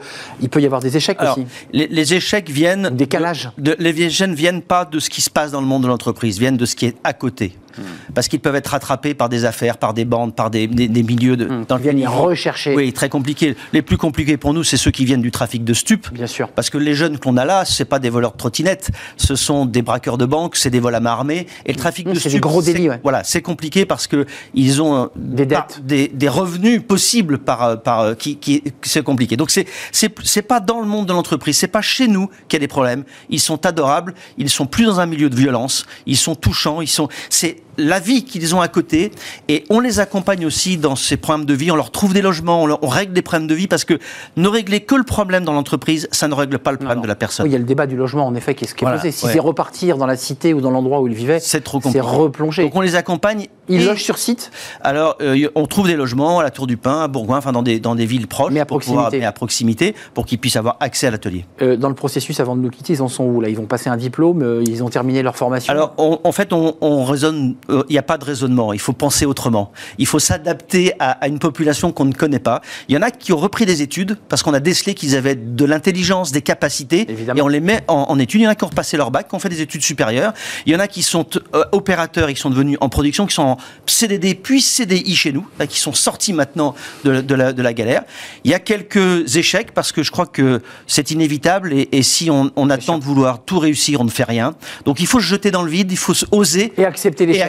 il 0.41 0.49
peut 0.49 0.61
y 0.61 0.65
avoir 0.65 0.81
des 0.81 0.97
échecs 0.97 1.19
aussi. 1.21 1.45
Les, 1.71 2.13
échecs 2.13 2.49
viennent. 2.49 2.89
Des 2.89 3.07
calages. 3.07 3.51
De, 3.57 3.75
les 3.79 3.89
échecs 4.01 4.29
ne 4.29 4.35
viennent 4.35 4.61
pas 4.61 4.85
de 4.85 4.99
ce 4.99 5.09
qui 5.09 5.21
se 5.21 5.29
passe 5.29 5.51
dans 5.51 5.61
le 5.61 5.67
monde 5.67 5.83
de 5.83 5.87
l'entreprise, 5.87 6.39
viennent 6.39 6.57
de 6.57 6.65
ce 6.65 6.75
qui 6.75 6.85
est 6.85 6.95
à 7.03 7.13
côté. 7.13 7.53
Hmm. 7.77 8.13
Parce 8.13 8.27
qu'ils 8.27 8.39
peuvent 8.39 8.55
être 8.55 8.67
rattrapés 8.67 9.13
par 9.13 9.29
des 9.29 9.45
affaires, 9.45 9.77
par 9.77 9.93
des 9.93 10.05
bandes, 10.05 10.35
par 10.35 10.49
des, 10.49 10.67
milieux 10.67 11.37
de, 11.37 11.45
mmh. 11.45 11.65
dans 11.67 11.77
viennent 11.77 12.07
rechercher. 12.07 12.75
Oui, 12.75 12.93
très 12.93 13.09
compliqué. 13.09 13.55
Les 13.73 13.81
plus 13.81 13.97
compliqués 13.97 14.37
pour 14.37 14.53
nous, 14.53 14.63
c'est 14.63 14.77
ceux 14.77 14.91
qui 14.91 15.05
viennent 15.05 15.21
du 15.21 15.31
trafic 15.31 15.63
de 15.63 15.73
stupes. 15.73 16.11
Bien 16.11 16.27
sûr. 16.27 16.49
Parce 16.49 16.69
que 16.69 16.77
les 16.77 16.93
jeunes 16.93 17.17
qu'on 17.17 17.37
a 17.37 17.45
là, 17.45 17.65
c'est 17.65 17.85
pas 17.85 17.99
des 17.99 18.09
voleurs 18.09 18.33
de 18.33 18.37
trottinettes, 18.37 18.91
ce 19.17 19.35
sont 19.35 19.65
des 19.65 19.81
braqueurs 19.81 20.17
de 20.17 20.25
banque, 20.25 20.55
c'est 20.55 20.69
des 20.69 20.79
vols 20.79 20.95
à 20.95 20.99
main 20.99 21.11
armée. 21.11 21.47
Et 21.65 21.73
le 21.73 21.77
trafic 21.77 22.07
mmh, 22.07 22.13
de 22.13 22.19
stupes, 22.19 22.31
c'est 22.31 22.39
gros 22.39 22.61
délits. 22.61 22.89
Voilà, 23.03 23.23
c'est 23.23 23.41
compliqué 23.41 23.85
parce 23.85 24.07
que 24.07 24.25
ils 24.53 24.81
ont 24.81 25.09
des 25.15 25.45
dettes, 25.45 25.81
des, 25.83 26.07
des, 26.07 26.29
revenus 26.29 26.81
possibles 26.85 27.37
par 27.37 27.81
par 27.81 28.15
qui, 28.17 28.37
qui 28.37 28.63
c'est 28.81 29.03
compliqué. 29.03 29.37
Donc 29.37 29.49
c'est 29.49 29.65
c'est 29.91 30.13
c'est 30.23 30.41
pas 30.41 30.59
dans 30.59 30.79
le 30.79 30.87
monde 30.87 31.07
de 31.07 31.13
l'entreprise, 31.13 31.57
c'est 31.57 31.67
pas 31.67 31.81
chez 31.81 32.07
nous 32.07 32.29
qu'il 32.47 32.53
y 32.53 32.55
a 32.57 32.59
des 32.59 32.67
problèmes. 32.67 33.03
Ils 33.29 33.39
sont 33.39 33.65
adorables, 33.65 34.13
ils 34.37 34.49
sont 34.49 34.65
plus 34.65 34.85
dans 34.85 34.99
un 34.99 35.05
milieu 35.05 35.29
de 35.29 35.35
violence, 35.35 35.85
ils 36.05 36.17
sont 36.17 36.35
touchants, 36.35 36.81
ils 36.81 36.87
sont 36.87 37.09
c'est 37.29 37.57
la 37.79 37.99
vie 37.99 38.23
qu'ils 38.23 38.53
ont 38.55 38.61
à 38.61 38.67
côté 38.67 39.11
et 39.47 39.63
on 39.69 39.79
les 39.79 39.99
accompagne 39.99 40.45
aussi 40.45 40.77
dans 40.77 40.95
ces 40.95 41.17
problèmes 41.17 41.45
de 41.45 41.53
vie. 41.53 41.71
On 41.71 41.75
leur 41.75 41.91
trouve 41.91 42.13
des 42.13 42.21
logements, 42.21 42.63
on, 42.63 42.87
règle 42.87 43.13
des 43.13 43.21
problèmes 43.21 43.47
de 43.47 43.55
vie 43.55 43.67
parce 43.67 43.85
que 43.85 43.97
ne 44.35 44.47
régler 44.47 44.81
que 44.81 44.95
le 44.95 45.03
problème 45.03 45.45
dans 45.45 45.53
l'entreprise, 45.53 46.07
ça 46.11 46.27
ne 46.27 46.33
règle 46.33 46.59
pas 46.59 46.71
le 46.71 46.77
problème 46.77 47.01
de 47.01 47.07
la 47.07 47.15
personne. 47.15 47.45
il 47.45 47.51
y 47.51 47.55
a 47.55 47.59
le 47.59 47.63
débat 47.63 47.87
du 47.87 47.95
logement 47.95 48.27
en 48.27 48.35
effet 48.35 48.53
qui 48.53 48.65
est, 48.65 48.67
ce 48.67 48.75
qui 48.75 48.85
est 48.85 48.91
posé. 48.91 49.11
Si 49.11 49.25
c'est 49.27 49.39
repartir 49.39 49.97
dans 49.97 50.05
la 50.05 50.17
cité 50.17 50.53
ou 50.53 50.61
dans 50.61 50.71
l'endroit 50.71 51.01
où 51.01 51.07
ils 51.07 51.13
vivaient, 51.13 51.39
c'est 51.39 51.61
trop 51.61 51.79
compliqué. 51.79 51.99
C'est 52.03 52.15
replonger. 52.15 52.63
Donc 52.63 52.75
on 52.75 52.81
les 52.81 52.95
accompagne. 52.95 53.47
Ils 53.69 53.85
logent 53.85 54.03
sur 54.03 54.17
site? 54.17 54.51
Alors 54.81 55.15
euh, 55.21 55.47
on 55.55 55.67
trouve 55.67 55.87
des 55.87 55.95
logements 55.95 56.39
à 56.39 56.43
la 56.43 56.49
Tour 56.49 56.67
du 56.67 56.75
Pin, 56.75 57.01
à 57.03 57.07
Bourgoin, 57.07 57.37
enfin 57.37 57.51
dans 57.51 57.61
des, 57.61 57.79
dans 57.79 57.95
des 57.95 58.05
villes 58.05 58.27
proches. 58.27 58.51
Mais 58.51 58.59
à 58.59 58.65
proximité. 58.65 59.19
mais 59.19 59.25
à 59.25 59.31
proximité 59.31 59.95
pour 60.13 60.25
qu'ils 60.25 60.39
puissent 60.39 60.55
avoir 60.55 60.77
accès 60.79 61.07
à 61.07 61.11
l'atelier. 61.11 61.45
Euh, 61.61 61.77
dans 61.77 61.89
le 61.89 61.95
processus 61.95 62.39
avant 62.39 62.55
de 62.55 62.61
nous 62.61 62.69
quitter, 62.69 62.93
ils 62.93 63.01
en 63.01 63.07
sont 63.07 63.23
où 63.23 63.41
là? 63.41 63.49
Ils 63.49 63.55
vont 63.55 63.65
passer 63.65 63.89
un 63.89 63.97
diplôme, 63.97 64.41
euh, 64.41 64.63
ils 64.65 64.83
ont 64.83 64.89
terminé 64.89 65.21
leur 65.21 65.35
formation? 65.35 65.71
Alors 65.71 65.93
en 65.97 66.31
fait 66.31 66.51
on, 66.51 66.75
on 66.81 67.05
raisonne, 67.05 67.55
il 67.69 67.91
n'y 67.91 67.97
a 67.97 68.03
pas 68.03 68.17
de 68.17 68.25
raisonnement 68.25 68.49
il 68.73 68.79
faut 68.79 68.93
penser 68.93 69.25
autrement. 69.25 69.71
Il 69.97 70.05
faut 70.05 70.19
s'adapter 70.19 70.93
à, 70.99 71.27
une 71.27 71.39
population 71.39 71.91
qu'on 71.91 72.05
ne 72.05 72.13
connaît 72.13 72.39
pas. 72.39 72.61
Il 72.87 72.95
y 72.95 72.97
en 72.97 73.01
a 73.01 73.11
qui 73.11 73.33
ont 73.33 73.37
repris 73.37 73.65
des 73.65 73.81
études 73.81 74.17
parce 74.27 74.43
qu'on 74.43 74.53
a 74.53 74.59
décelé 74.59 74.93
qu'ils 74.93 75.15
avaient 75.15 75.35
de 75.35 75.65
l'intelligence, 75.65 76.31
des 76.31 76.41
capacités, 76.41 77.07
et 77.35 77.41
on 77.41 77.47
les 77.47 77.59
met 77.59 77.81
en, 77.87 78.17
études. 78.19 78.41
Il 78.41 78.43
y 78.43 78.47
en 78.47 78.51
a 78.51 78.55
qui 78.55 78.63
ont 78.63 78.67
repassé 78.67 78.97
leur 78.97 79.11
bac, 79.11 79.27
qui 79.27 79.35
ont 79.35 79.39
fait 79.39 79.49
des 79.49 79.61
études 79.61 79.81
supérieures. 79.81 80.33
Il 80.65 80.73
y 80.73 80.75
en 80.75 80.79
a 80.79 80.87
qui 80.87 81.03
sont 81.03 81.25
euh, 81.55 81.63
opérateurs 81.71 82.29
et 82.29 82.33
qui 82.33 82.41
sont 82.41 82.49
devenus 82.49 82.77
en 82.81 82.89
production, 82.89 83.25
qui 83.25 83.35
sont 83.35 83.43
en 83.43 83.57
CDD 83.85 84.35
puis 84.35 84.61
CDI 84.61 85.15
chez 85.15 85.31
nous, 85.31 85.47
qui 85.67 85.79
sont 85.79 85.93
sortis 85.93 86.33
maintenant 86.33 86.75
de, 87.03 87.33
la, 87.33 87.73
galère. 87.73 88.03
Il 88.43 88.51
y 88.51 88.53
a 88.53 88.59
quelques 88.59 89.35
échecs 89.35 89.71
parce 89.73 89.91
que 89.91 90.03
je 90.03 90.11
crois 90.11 90.25
que 90.25 90.61
c'est 90.87 91.11
inévitable 91.11 91.73
et, 91.73 92.03
si 92.03 92.29
on, 92.29 92.69
attend 92.69 92.97
de 92.97 93.03
vouloir 93.03 93.43
tout 93.43 93.59
réussir, 93.59 94.01
on 94.01 94.03
ne 94.03 94.09
fait 94.09 94.23
rien. 94.23 94.53
Donc 94.85 94.99
il 94.99 95.07
faut 95.07 95.19
se 95.19 95.25
jeter 95.25 95.51
dans 95.51 95.63
le 95.63 95.71
vide, 95.71 95.91
il 95.91 95.97
faut 95.97 96.13
oser 96.31 96.73
et 96.77 96.85
accepter 96.85 97.25
l'échec. 97.25 97.43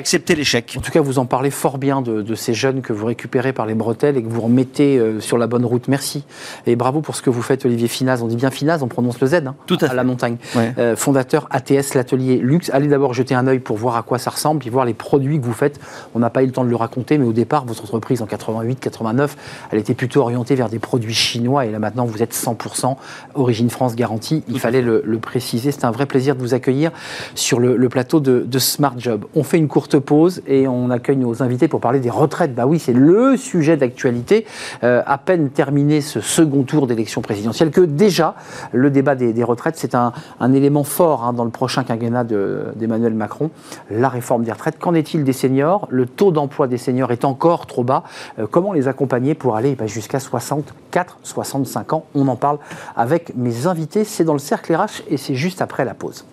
En 0.77 0.81
tout 0.81 0.91
cas, 0.91 1.01
vous 1.01 1.21
en 1.21 1.25
parlez 1.25 1.51
fort 1.51 1.79
bien 1.79 2.03
de, 2.03 2.35
ces 2.35 2.53
jeunes 2.53 2.81
que 2.81 2.93
vous 2.93 3.07
récupérez 3.07 3.53
par 3.53 3.67
les 3.67 3.75
bretelles 3.75 4.17
et 4.17 4.23
que 4.23 4.29
vous 4.29 4.41
remettez 4.41 4.99
euh, 4.99 5.21
sur 5.21 5.39
la 5.39 5.47
bonne 5.47 5.65
route. 5.65 5.87
Merci. 5.87 6.25
Et 6.67 6.75
bravo 6.75 7.01
pour 7.01 7.15
ce 7.15 7.23
que 7.23 7.31
vous 7.31 7.43
faites, 7.43 7.65
Olivier 7.65 7.87
Finaz. 7.87 8.23
On 8.23 8.27
dit 8.27 8.37
bien 8.37 8.51
Finaz, 8.51 8.83
on 8.83 8.89
prononce 8.89 9.21
le 9.21 9.27
Z 9.29 9.35
hein, 9.35 9.55
Tout 9.67 9.79
à, 9.83 9.95
la 9.95 10.03
montagne. 10.03 10.37
Euh, 10.57 10.97
fondateur 10.97 11.47
ATS, 11.51 11.95
l'atelier 11.95 12.39
luxe. 12.39 12.71
Allez 12.73 12.89
d'abord 12.89 13.15
jeter 13.15 13.35
un 13.35 13.47
œil 13.47 13.61
pour 13.61 13.77
voir 13.77 13.97
à 13.97 14.03
quoi 14.03 14.19
ça 14.19 14.31
ressemble, 14.31 14.61
puis 14.61 14.71
voir 14.71 14.85
les 14.85 14.95
produits 14.95 15.39
que 15.39 15.45
vous 15.45 15.53
faites. 15.53 15.79
On 16.15 16.19
n'a 16.19 16.31
pas 16.31 16.43
eu 16.43 16.47
le 16.47 16.53
temps 16.53 16.65
de 16.65 16.71
le 16.71 16.77
raconter, 16.77 17.17
mais 17.19 17.27
au 17.27 17.33
départ, 17.33 17.65
votre 17.65 17.85
entreprise 17.85 18.23
en 18.23 18.27
88, 18.27 18.81
89, 18.81 19.37
elle 19.71 19.79
était 19.79 19.95
plutôt 19.95 20.23
orientée 20.23 20.55
vers 20.57 20.69
des 20.69 20.81
produits 20.81 21.15
chinois. 21.15 21.67
Et 21.67 21.71
là 21.71 21.79
maintenant, 21.79 22.05
vous 22.05 22.23
êtes 22.23 22.35
100% 22.35 22.97
origine 23.35 23.71
France 23.71 23.95
garantie. 23.95 24.43
Il 24.49 24.59
fallait 24.59 24.83
le, 24.83 25.03
préciser. 25.21 25.71
C'est 25.71 25.85
un 25.85 25.91
vrai 25.91 26.07
plaisir 26.07 26.35
de 26.35 26.41
vous 26.41 26.55
accueillir 26.55 26.91
sur 27.35 27.61
le, 27.61 27.89
plateau 27.89 28.21
de, 28.21 28.45
de 28.47 28.59
Smart 28.59 28.95
Job. 28.97 29.27
On 29.35 29.45
fait 29.45 29.59
une 29.59 29.69
courte 29.69 29.90
pause 29.97 30.43
et 30.47 30.69
on 30.69 30.91
accueille 30.91 31.17
nos 31.17 31.43
invités 31.43 31.69
pour 31.69 31.81
parler 31.81 32.01
des 32.01 32.11
retraites. 32.11 32.55
Bah 32.55 32.67
oui, 32.67 32.79
c'est 32.79 32.93
le 32.93 33.37
sujet 33.37 33.77
d'actualité. 33.77 34.47
Euh, 34.85 35.03
à 35.07 35.19
peine 35.19 35.51
terminé 35.51 36.01
ce 36.01 36.21
second 36.21 36.63
tour 36.63 36.87
d'élection 36.87 37.21
présidentielle 37.21 37.71
que 37.71 37.81
déjà 37.81 38.35
le 38.73 38.91
débat 38.91 39.15
des, 39.15 39.45
retraites, 39.45 39.77
c'est 39.77 39.95
un, 39.95 40.13
élément 40.53 40.85
fort 40.85 41.25
hein, 41.25 41.33
dans 41.33 41.45
le 41.45 41.51
prochain 41.51 41.85
quinquennat 41.85 42.25
d'Emmanuel 42.25 43.15
Macron. 43.15 43.51
La 43.91 44.09
réforme 44.09 44.45
des 44.45 44.53
retraites. 44.53 44.79
Qu'en 44.79 44.95
est-il 44.95 45.25
des 45.25 45.33
seniors? 45.33 45.87
Le 45.91 46.07
taux 46.07 46.33
d'emploi 46.33 46.67
des 46.67 46.79
seniors 46.79 47.13
est 47.13 47.25
encore 47.25 47.67
trop 47.67 47.85
bas. 47.85 48.05
Euh, 48.39 48.47
comment 48.51 48.73
les 48.73 48.89
accompagner 48.89 49.35
pour 49.35 49.57
aller 49.57 49.75
bah, 49.75 49.87
jusqu'à 49.87 50.21
64, 50.21 51.19
65 51.23 51.93
ans? 51.93 52.05
On 52.15 52.29
en 52.29 52.37
parle 52.37 52.59
avec 52.97 53.35
mes 53.37 53.67
invités. 53.67 54.05
C'est 54.05 54.25
dans 54.25 54.33
le 54.33 54.39
cercle 54.39 54.75
RH 54.75 55.03
et 55.09 55.17
c'est 55.17 55.35
juste 55.35 55.63
après 55.63 55.85
la 55.85 55.95
pause. 55.95 56.25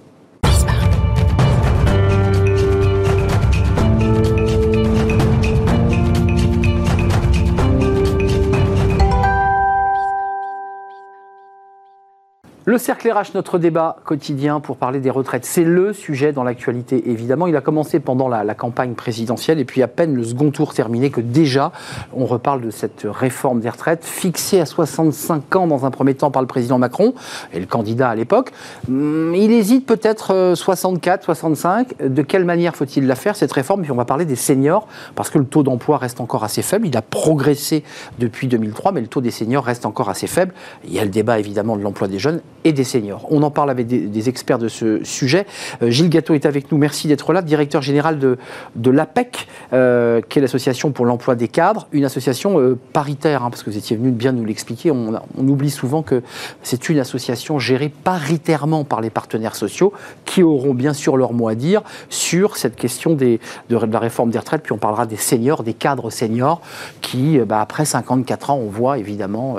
Le 12.69 12.77
cercle 12.77 13.09
RH, 13.09 13.33
notre 13.33 13.59
débat 13.59 13.95
quotidien 14.03 14.59
pour 14.59 14.75
parler 14.75 14.99
des 14.99 15.09
retraites, 15.09 15.45
c'est 15.45 15.63
le 15.63 15.93
sujet 15.93 16.33
dans 16.33 16.43
l'actualité 16.43 17.09
évidemment. 17.09 17.47
Il 17.47 17.55
a 17.55 17.61
commencé 17.61 18.01
pendant 18.01 18.27
la, 18.27 18.43
campagne 18.55 18.93
présidentielle 18.93 19.57
et 19.59 19.63
puis 19.63 19.81
à 19.81 19.87
peine 19.87 20.13
le 20.13 20.23
second 20.25 20.51
tour 20.51 20.73
terminé 20.73 21.09
que 21.09 21.21
déjà 21.21 21.71
on 22.13 22.25
reparle 22.25 22.59
de 22.59 22.69
cette 22.69 23.07
réforme 23.09 23.61
des 23.61 23.69
retraites 23.69 24.03
fixée 24.03 24.59
à 24.59 24.65
65 24.65 25.55
ans 25.55 25.67
dans 25.67 25.85
un 25.85 25.91
premier 25.91 26.13
temps 26.13 26.29
par 26.29 26.41
le 26.41 26.47
président 26.49 26.77
Macron 26.77 27.13
et 27.53 27.61
le 27.61 27.67
candidat 27.67 28.09
à 28.09 28.15
l'époque. 28.15 28.51
Hum, 28.89 29.33
il 29.33 29.53
hésite 29.53 29.85
peut-être 29.85 30.51
64, 30.53 31.21
euh, 31.21 31.23
65. 31.23 32.03
De 32.03 32.21
quelle 32.21 32.43
manière 32.43 32.75
faut-il 32.75 33.07
la 33.07 33.15
faire 33.15 33.37
cette 33.37 33.53
réforme? 33.53 33.83
Puis 33.83 33.93
on 33.93 33.95
va 33.95 34.03
parler 34.03 34.25
des 34.25 34.35
seniors 34.35 34.89
parce 35.15 35.29
que 35.29 35.37
le 35.37 35.45
taux 35.45 35.63
d'emploi 35.63 35.99
reste 35.99 36.19
encore 36.19 36.43
assez 36.43 36.63
faible. 36.63 36.85
Il 36.85 36.97
a 36.97 37.01
progressé 37.01 37.85
depuis 38.19 38.47
2003 38.47 38.91
mais 38.91 38.99
le 38.99 39.07
taux 39.07 39.21
des 39.21 39.31
seniors 39.31 39.63
reste 39.63 39.85
encore 39.85 40.09
assez 40.09 40.27
faible. 40.27 40.53
Il 40.83 40.91
y 40.91 40.99
a 40.99 41.05
le 41.05 41.11
débat 41.11 41.39
évidemment 41.39 41.77
de 41.77 41.81
l'emploi 41.81 42.09
des 42.09 42.19
jeunes 42.19 42.41
et 42.63 42.73
des 42.73 42.83
seniors. 42.83 43.25
On 43.29 43.43
en 43.43 43.51
parle 43.51 43.69
avec 43.69 43.87
des, 43.87 44.29
experts 44.29 44.57
de 44.57 44.67
ce 44.67 45.03
sujet. 45.03 45.45
Euh, 45.81 45.89
Gilles 45.89 46.09
Gâteau 46.09 46.33
est 46.33 46.45
avec 46.45 46.71
nous, 46.71 46.77
merci 46.77 47.07
d'être 47.07 47.31
là, 47.31 47.41
directeur 47.41 47.81
général 47.81 48.19
de, 48.19 48.37
de 48.75 48.91
l'APEC, 48.91 49.47
euh, 49.73 50.21
qui 50.27 50.39
est 50.39 50.41
l'association 50.41 50.91
pour 50.91 51.05
l'emploi 51.05 51.35
des 51.35 51.47
cadres, 51.47 51.87
une 51.91 52.03
association 52.03 52.59
euh, 52.59 52.77
paritaire, 52.93 53.43
hein, 53.43 53.49
parce 53.49 53.63
que 53.63 53.69
vous 53.69 53.77
étiez 53.77 53.95
venu 53.95 54.11
bien 54.11 54.31
nous 54.31 54.43
l'expliquer. 54.43 54.91
On, 54.91 55.17
oublie 55.37 55.69
souvent 55.69 56.01
que 56.01 56.23
c'est 56.61 56.89
une 56.89 56.99
association 56.99 57.57
gérée 57.57 57.89
paritairement 57.89 58.83
par 58.83 59.01
les 59.01 59.09
partenaires 59.09 59.55
sociaux, 59.55 59.93
qui 60.25 60.43
auront 60.43 60.73
bien 60.73 60.93
sûr 60.93 61.15
leur 61.15 61.31
mot 61.31 61.47
à 61.47 61.55
dire 61.55 61.81
sur 62.09 62.57
cette 62.57 62.75
question 62.75 63.13
de, 63.13 63.39
la 63.69 63.99
réforme 63.99 64.29
des 64.29 64.39
retraites. 64.39 64.63
Puis 64.63 64.73
on 64.73 64.77
parlera 64.77 65.05
des 65.05 65.15
seniors, 65.15 65.63
des 65.63 65.73
cadres 65.73 66.09
seniors, 66.09 66.61
qui, 67.01 67.39
bah, 67.39 67.61
après 67.61 67.85
54 67.85 68.49
ans, 68.49 68.59
on 68.61 68.69
voit 68.69 68.97
évidemment, 68.97 69.57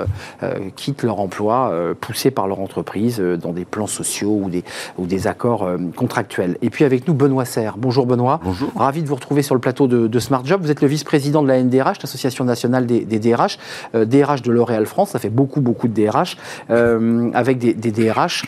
quittent 0.75 1.03
leur 1.03 1.19
emploi, 1.19 1.73
poussés 1.99 2.31
par 2.31 2.47
leur 2.47 2.59
entreprise 2.59 2.98
entreprises 2.99 3.19
dans 3.41 3.53
des 3.53 3.65
plans 3.65 3.87
sociaux 3.87 4.39
ou 4.43 4.49
des, 4.49 4.63
ou 4.97 5.05
des 5.05 5.27
accords 5.27 5.69
contractuels. 5.95 6.57
Et 6.61 6.69
puis 6.69 6.85
avec 6.85 7.07
nous, 7.07 7.13
Benoît 7.13 7.45
Serre. 7.45 7.75
Bonjour 7.77 8.05
Benoît. 8.05 8.39
Bonjour. 8.43 8.71
Ravi 8.75 9.01
de 9.01 9.07
vous 9.07 9.15
retrouver 9.15 9.41
sur 9.41 9.55
le 9.55 9.61
plateau 9.61 9.87
de, 9.87 10.19
Smart 10.19 10.45
Job. 10.45 10.61
Vous 10.61 10.71
êtes 10.71 10.81
le 10.81 10.87
vice-président 10.87 11.41
de 11.41 11.47
la 11.47 11.61
NDRH, 11.63 12.01
l'Association 12.01 12.43
nationale 12.43 12.85
des, 12.85 13.05
DRH, 13.05 13.57
DRH 13.93 14.41
de 14.41 14.51
L'Oréal 14.51 14.85
France. 14.85 15.11
Ça 15.11 15.19
fait 15.19 15.29
beaucoup, 15.29 15.61
beaucoup 15.61 15.87
de 15.87 15.93
DRH, 15.93 16.37
avec 16.69 17.57
des, 17.57 17.91
DRH 17.91 18.45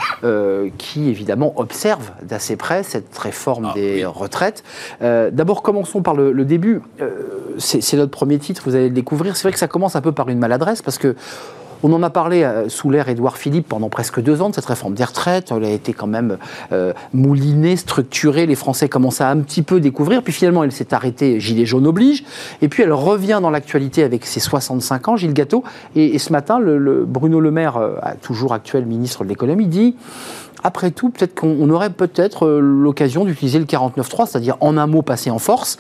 qui, 0.78 1.10
évidemment, 1.10 1.54
observent 1.58 2.12
d'assez 2.24 2.56
près 2.56 2.84
cette 2.84 3.18
réforme 3.18 3.70
ah, 3.72 3.74
des 3.74 4.06
retraites. 4.06 4.64
D'abord, 5.00 5.62
commençons 5.62 6.02
par 6.02 6.16
le, 6.16 6.32
le 6.32 6.46
début. 6.46 6.82
C'est 7.58 7.98
notre 7.98 8.12
premier 8.12 8.40
titre, 8.40 8.64
vous 8.66 8.76
allez 8.76 8.90
le 8.90 8.96
découvrir. 8.96 9.36
C'est 9.38 9.44
vrai 9.44 9.54
que 9.54 9.60
ça 9.60 9.68
commence 9.68 9.96
un 9.96 10.02
peu 10.02 10.12
par 10.12 10.30
une 10.30 10.40
maladresse 10.40 10.82
parce 10.82 10.98
que 10.98 11.16
on 11.84 11.94
en 11.94 12.04
a 12.04 12.10
parlé 12.10 12.44
euh, 12.44 12.70
sous 12.70 12.90
l'ère 12.90 13.10
Édouard 13.10 13.38
Philippe 13.38 13.68
pendant 13.68 13.90
presque 13.90 14.22
deux 14.22 14.42
ans 14.42 14.50
de 14.50 14.56
cette 14.56 14.66
réforme 14.66 14.94
des 14.94 15.04
retraites. 15.04 15.52
Elle 15.56 15.66
a 15.66 15.70
été 15.70 15.94
quand 15.94 16.08
même 16.08 16.38
euh, 16.72 16.94
moulinée, 17.14 17.76
structurée. 17.76 18.46
Les 18.46 18.56
Français 18.56 18.90
commençaient 18.90 19.24
à 19.24 19.30
un 19.30 19.40
petit 19.40 19.62
peu 19.62 19.80
découvrir. 19.80 20.24
Puis 20.24 20.34
finalement, 20.34 20.64
elle 20.64 20.72
s'est 20.72 20.94
arrêtée, 20.94 21.40
Gilet 21.40 21.66
jaune 21.66 21.88
oblige. 21.88 22.24
Et 22.62 22.68
puis 22.68 22.84
elle 22.84 22.94
revient 22.94 23.40
dans 23.42 23.50
l'actualité 23.50 24.04
avec 24.04 24.26
ses 24.26 24.40
65 24.40 25.08
ans, 25.08 25.16
Gilles 25.16 25.34
Gâteau. 25.34 25.64
Et, 25.96 26.20
ce 26.20 26.32
matin, 26.32 26.60
Bruno 26.62 27.40
Le 27.40 27.52
Maire, 27.52 27.78
euh, 27.78 27.96
toujours 28.22 28.54
actuel 28.54 28.86
ministre 28.86 29.24
de 29.24 29.30
l'économie, 29.30 29.68
dit 29.68 29.96
après 30.64 30.92
tout, 30.92 31.10
peut-être 31.10 31.34
qu'on 31.34 31.68
aurait 31.72 31.90
peut-être 31.90 32.48
l'occasion 32.48 33.26
d'utiliser 33.26 33.58
le 33.58 33.66
49.3, 33.66 34.28
c'est-à-dire 34.28 34.58
en 34.60 34.78
un 34.78 34.86
mot 34.86 35.02
passer 35.02 35.32
en 35.32 35.40
force. 35.40 35.80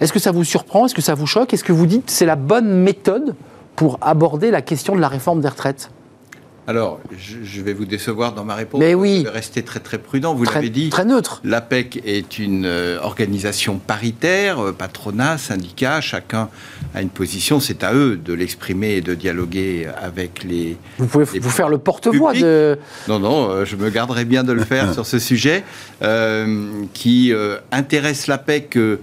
Est-ce 0.00 0.14
que 0.14 0.18
ça 0.18 0.32
vous 0.32 0.44
surprend? 0.44 0.86
Est-ce 0.86 0.94
que 0.94 1.02
ça 1.02 1.14
vous 1.14 1.26
choque? 1.26 1.52
Est-ce 1.52 1.64
que 1.64 1.72
vous 1.72 1.84
dites 1.84 2.08
c'est 2.08 2.24
la 2.24 2.36
bonne 2.36 2.82
méthode 2.82 3.34
pour 3.84 3.98
aborder 4.00 4.50
la 4.50 4.62
question 4.62 4.96
de 4.96 5.00
la 5.02 5.08
réforme 5.08 5.42
des 5.42 5.48
retraites 5.48 5.90
alors, 6.66 6.98
je, 7.14 7.60
vais 7.60 7.74
vous 7.74 7.84
décevoir 7.84 8.32
dans 8.32 8.42
ma 8.42 8.54
réponse. 8.54 8.80
Mais 8.80 8.94
oui. 8.94 9.18
Je 9.18 9.24
vais 9.24 9.34
rester 9.34 9.62
très 9.62 9.80
très 9.80 9.98
prudent. 9.98 10.32
Vous 10.32 10.44
l'avez 10.44 10.70
dit. 10.70 10.88
Très 10.88 11.04
neutre. 11.04 11.42
L'APEC 11.44 12.00
est 12.06 12.38
une 12.38 12.64
euh, 12.64 12.98
organisation 13.02 13.76
paritaire, 13.76 14.58
euh, 14.64 14.72
patronat, 14.72 15.36
syndicat. 15.36 16.00
Chacun 16.00 16.48
a 16.94 17.02
une 17.02 17.10
position. 17.10 17.60
C'est 17.60 17.84
à 17.84 17.92
eux 17.92 18.16
de 18.16 18.32
l'exprimer 18.32 18.92
et 18.92 19.00
de 19.02 19.14
dialoguer 19.14 19.88
avec 20.00 20.42
les. 20.42 20.78
Vous 20.96 21.06
pouvez 21.06 21.26
vous 21.38 21.50
faire 21.50 21.68
le 21.68 21.76
porte-voix 21.76 22.32
de. 22.32 22.78
Non, 23.08 23.18
non. 23.18 23.50
Euh, 23.50 23.66
je 23.66 23.76
me 23.76 23.90
garderai 23.90 24.24
bien 24.24 24.42
de 24.42 24.54
le 24.54 24.64
faire 24.64 24.94
sur 24.94 25.04
ce 25.04 25.18
sujet 25.18 25.64
qui 26.94 27.34
intéresse 27.72 28.26
l'APEC 28.26 28.78
euh, 28.78 29.00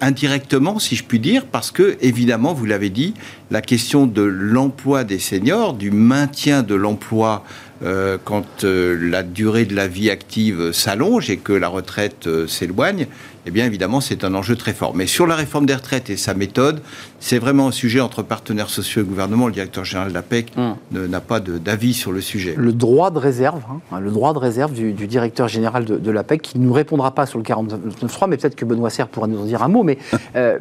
indirectement, 0.00 0.78
si 0.78 0.96
je 0.96 1.04
puis 1.04 1.18
dire, 1.18 1.44
parce 1.46 1.70
que, 1.70 1.96
évidemment, 2.00 2.54
vous 2.54 2.64
l'avez 2.64 2.90
dit, 2.90 3.14
la 3.50 3.60
question 3.60 4.06
de 4.06 4.22
l'emploi 4.22 5.04
des 5.04 5.18
seniors, 5.18 5.74
du 5.74 5.90
maintien 5.90 6.62
de 6.62 6.74
l'emploi 6.74 7.44
euh, 7.82 8.16
quand 8.24 8.64
euh, 8.64 8.96
la 9.10 9.22
durée 9.22 9.66
de 9.66 9.74
la 9.74 9.86
vie 9.86 10.10
active 10.10 10.72
s'allonge 10.72 11.28
et 11.28 11.36
que 11.36 11.52
la 11.52 11.68
retraite 11.68 12.28
s'éloigne, 12.46 13.06
eh 13.46 13.50
bien 13.50 13.64
évidemment 13.64 14.00
c'est 14.00 14.24
un 14.24 14.34
enjeu 14.34 14.56
très 14.56 14.72
fort. 14.72 14.94
Mais 14.94 15.06
sur 15.06 15.26
la 15.26 15.36
réforme 15.36 15.66
des 15.66 15.74
retraites 15.74 16.10
et 16.10 16.16
sa 16.16 16.34
méthode, 16.34 16.82
c'est 17.20 17.38
vraiment 17.38 17.68
un 17.68 17.72
sujet 17.72 18.00
entre 18.00 18.22
partenaires 18.22 18.68
sociaux 18.68 19.02
et 19.02 19.04
gouvernement. 19.04 19.46
Le 19.46 19.52
directeur 19.52 19.84
général 19.84 20.08
de 20.08 20.14
l'APEC 20.14 20.52
hum. 20.56 20.76
n'a 20.92 21.20
pas 21.20 21.40
d'avis 21.40 21.94
sur 21.94 22.12
le 22.12 22.20
sujet. 22.20 22.54
Le 22.56 22.72
droit 22.72 23.10
de 23.10 23.18
réserve, 23.18 23.62
hein, 23.92 24.00
le 24.00 24.10
droit 24.10 24.32
de 24.32 24.38
réserve 24.38 24.72
du, 24.72 24.92
directeur 24.92 25.48
général 25.48 25.84
de, 25.84 26.10
l'APEC, 26.10 26.42
qui 26.42 26.58
ne 26.58 26.64
nous 26.64 26.72
répondra 26.72 27.12
pas 27.12 27.26
sur 27.26 27.38
le 27.38 27.44
49.3, 27.44 28.28
mais 28.28 28.36
peut-être 28.36 28.56
que 28.56 28.64
Benoît 28.64 28.90
Serre 28.90 29.08
pourra 29.08 29.28
nous 29.28 29.40
en 29.40 29.44
dire 29.44 29.62
un 29.62 29.68
mot, 29.68 29.84
mais 29.84 29.98
euh, 30.36 30.58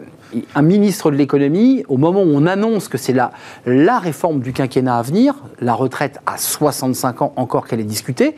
un 0.53 0.61
ministre 0.61 1.09
de 1.09 1.15
l'économie, 1.15 1.83
au 1.87 1.97
moment 1.97 2.21
où 2.21 2.31
on 2.33 2.45
annonce 2.45 2.87
que 2.87 2.97
c'est 2.97 3.13
la, 3.13 3.31
la 3.65 3.97
réforme 3.97 4.41
du 4.41 4.53
quinquennat 4.53 4.97
à 4.97 5.01
venir, 5.01 5.35
la 5.59 5.73
retraite 5.73 6.19
à 6.25 6.37
65 6.37 7.21
ans 7.23 7.33
encore 7.35 7.67
qu'elle 7.67 7.79
est 7.79 7.83
discutée, 7.83 8.35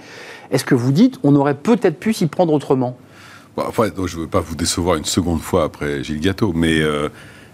est-ce 0.51 0.63
que 0.63 0.75
vous 0.75 0.91
dites 0.91 1.19
on 1.23 1.35
aurait 1.35 1.55
peut-être 1.55 1.99
pu 1.99 2.13
s'y 2.13 2.27
prendre 2.27 2.53
autrement? 2.53 2.95
Enfin, 3.57 3.89
je 4.05 4.17
ne 4.17 4.21
veux 4.21 4.27
pas 4.27 4.39
vous 4.39 4.55
décevoir 4.55 4.97
une 4.97 5.05
seconde 5.05 5.41
fois 5.41 5.63
après 5.63 6.03
Gilles 6.03 6.19
Gâteau, 6.19 6.53
mais 6.53 6.79
euh, 6.79 7.09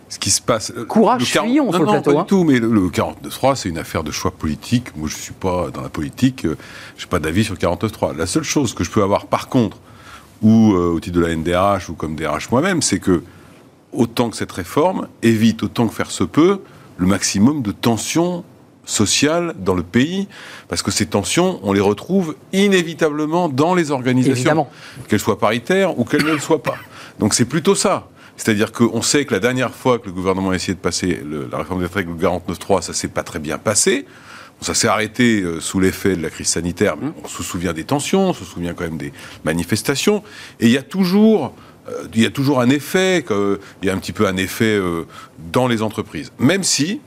ce 0.09 0.19
qui 0.19 0.31
se 0.31 0.41
passe. 0.41 0.73
Euh, 0.75 0.85
Courage, 0.85 1.23
fuyons 1.23 1.71
sur 1.71 1.79
le 1.81 1.85
plateau. 1.85 2.11
Pas 2.11 2.11
du 2.11 2.17
hein. 2.21 2.25
tout, 2.27 2.43
mais 2.43 2.59
le, 2.59 2.69
49.3, 2.89 3.55
c'est 3.55 3.69
une 3.69 3.77
affaire 3.77 4.03
de 4.03 4.11
choix 4.11 4.31
politique. 4.31 4.95
Moi, 4.97 5.07
je 5.07 5.15
ne 5.15 5.21
suis 5.21 5.33
pas 5.33 5.69
dans 5.71 5.81
la 5.81 5.89
politique, 5.89 6.45
euh, 6.45 6.57
je 6.97 7.05
n'ai 7.05 7.09
pas 7.09 7.19
d'avis 7.19 7.45
sur 7.45 7.53
le 7.53 7.59
49.3. 7.59 8.17
La 8.17 8.25
seule 8.25 8.43
chose 8.43 8.73
que 8.73 8.83
je 8.83 8.91
peux 8.91 9.01
avoir, 9.01 9.27
par 9.27 9.47
contre, 9.47 9.77
ou 10.41 10.73
au 10.73 10.99
titre 10.99 11.17
de 11.17 11.25
la 11.25 11.33
NDRH, 11.33 11.89
ou 11.89 11.93
comme 11.93 12.17
DRH 12.17 12.51
moi-même, 12.51 12.81
c'est 12.81 12.99
que, 12.99 13.23
autant 13.93 14.29
que 14.29 14.35
cette 14.35 14.51
réforme 14.51 15.07
évite, 15.21 15.63
autant 15.63 15.87
que 15.87 15.93
faire 15.93 16.11
se 16.11 16.25
peut, 16.25 16.59
le 16.97 17.07
maximum 17.07 17.61
de 17.61 17.71
tensions 17.71 18.43
sociales 18.85 19.53
dans 19.57 19.75
le 19.75 19.83
pays, 19.83 20.27
parce 20.67 20.81
que 20.81 20.91
ces 20.91 21.05
tensions, 21.05 21.59
on 21.63 21.73
les 21.73 21.81
retrouve 21.81 22.35
inévitablement 22.51 23.49
dans 23.49 23.75
les 23.75 23.91
organisations, 23.91 24.67
qu'elles 25.07 25.19
soient 25.19 25.39
paritaires 25.39 25.97
ou 25.97 26.03
qu'elles 26.03 26.25
ne 26.25 26.31
le 26.31 26.39
soient 26.39 26.63
pas. 26.63 26.77
Donc 27.19 27.33
c'est 27.33 27.45
plutôt 27.45 27.75
ça. 27.75 28.07
C'est-à-dire 28.35 28.71
qu'on 28.71 29.01
sait 29.01 29.25
que 29.25 29.33
la 29.33 29.39
dernière 29.39 29.73
fois 29.73 29.99
que 29.99 30.07
le 30.07 30.11
gouvernement 30.11 30.49
a 30.49 30.55
essayé 30.55 30.73
de 30.73 30.79
passer 30.79 31.21
la 31.51 31.57
réforme 31.59 31.79
des 31.79 31.85
retraites, 31.85 32.07
le 32.07 32.13
49.3, 32.13 32.81
ça 32.81 32.93
s'est 32.93 33.07
pas 33.07 33.23
très 33.23 33.39
bien 33.39 33.57
passé. 33.57 34.05
ça 34.61 34.73
s'est 34.73 34.87
arrêté 34.87 35.41
euh, 35.41 35.59
sous 35.59 35.79
l'effet 35.79 36.15
de 36.15 36.21
la 36.21 36.29
crise 36.29 36.47
sanitaire, 36.47 36.95
mais 36.99 37.09
on 37.23 37.27
se 37.27 37.43
souvient 37.43 37.73
des 37.73 37.83
tensions, 37.83 38.29
on 38.29 38.33
se 38.33 38.45
souvient 38.45 38.73
quand 38.73 38.85
même 38.85 38.97
des 38.97 39.13
manifestations. 39.43 40.23
Et 40.59 40.65
il 40.65 40.71
y 40.71 40.77
a 40.77 40.81
toujours 40.81 41.53
euh, 41.89 42.07
il 42.13 42.21
y 42.21 42.25
a 42.25 42.31
toujours 42.31 42.61
un 42.61 42.69
effet, 42.69 43.25
il 43.29 43.87
y 43.87 43.89
a 43.89 43.93
un 43.93 43.97
petit 43.97 44.13
peu 44.13 44.27
un 44.27 44.37
effet 44.37 44.77
euh, 44.77 45.05
dans 45.51 45.67
les 45.67 45.81
entreprises. 45.81 46.31
Même 46.39 46.63
si, 46.63 47.01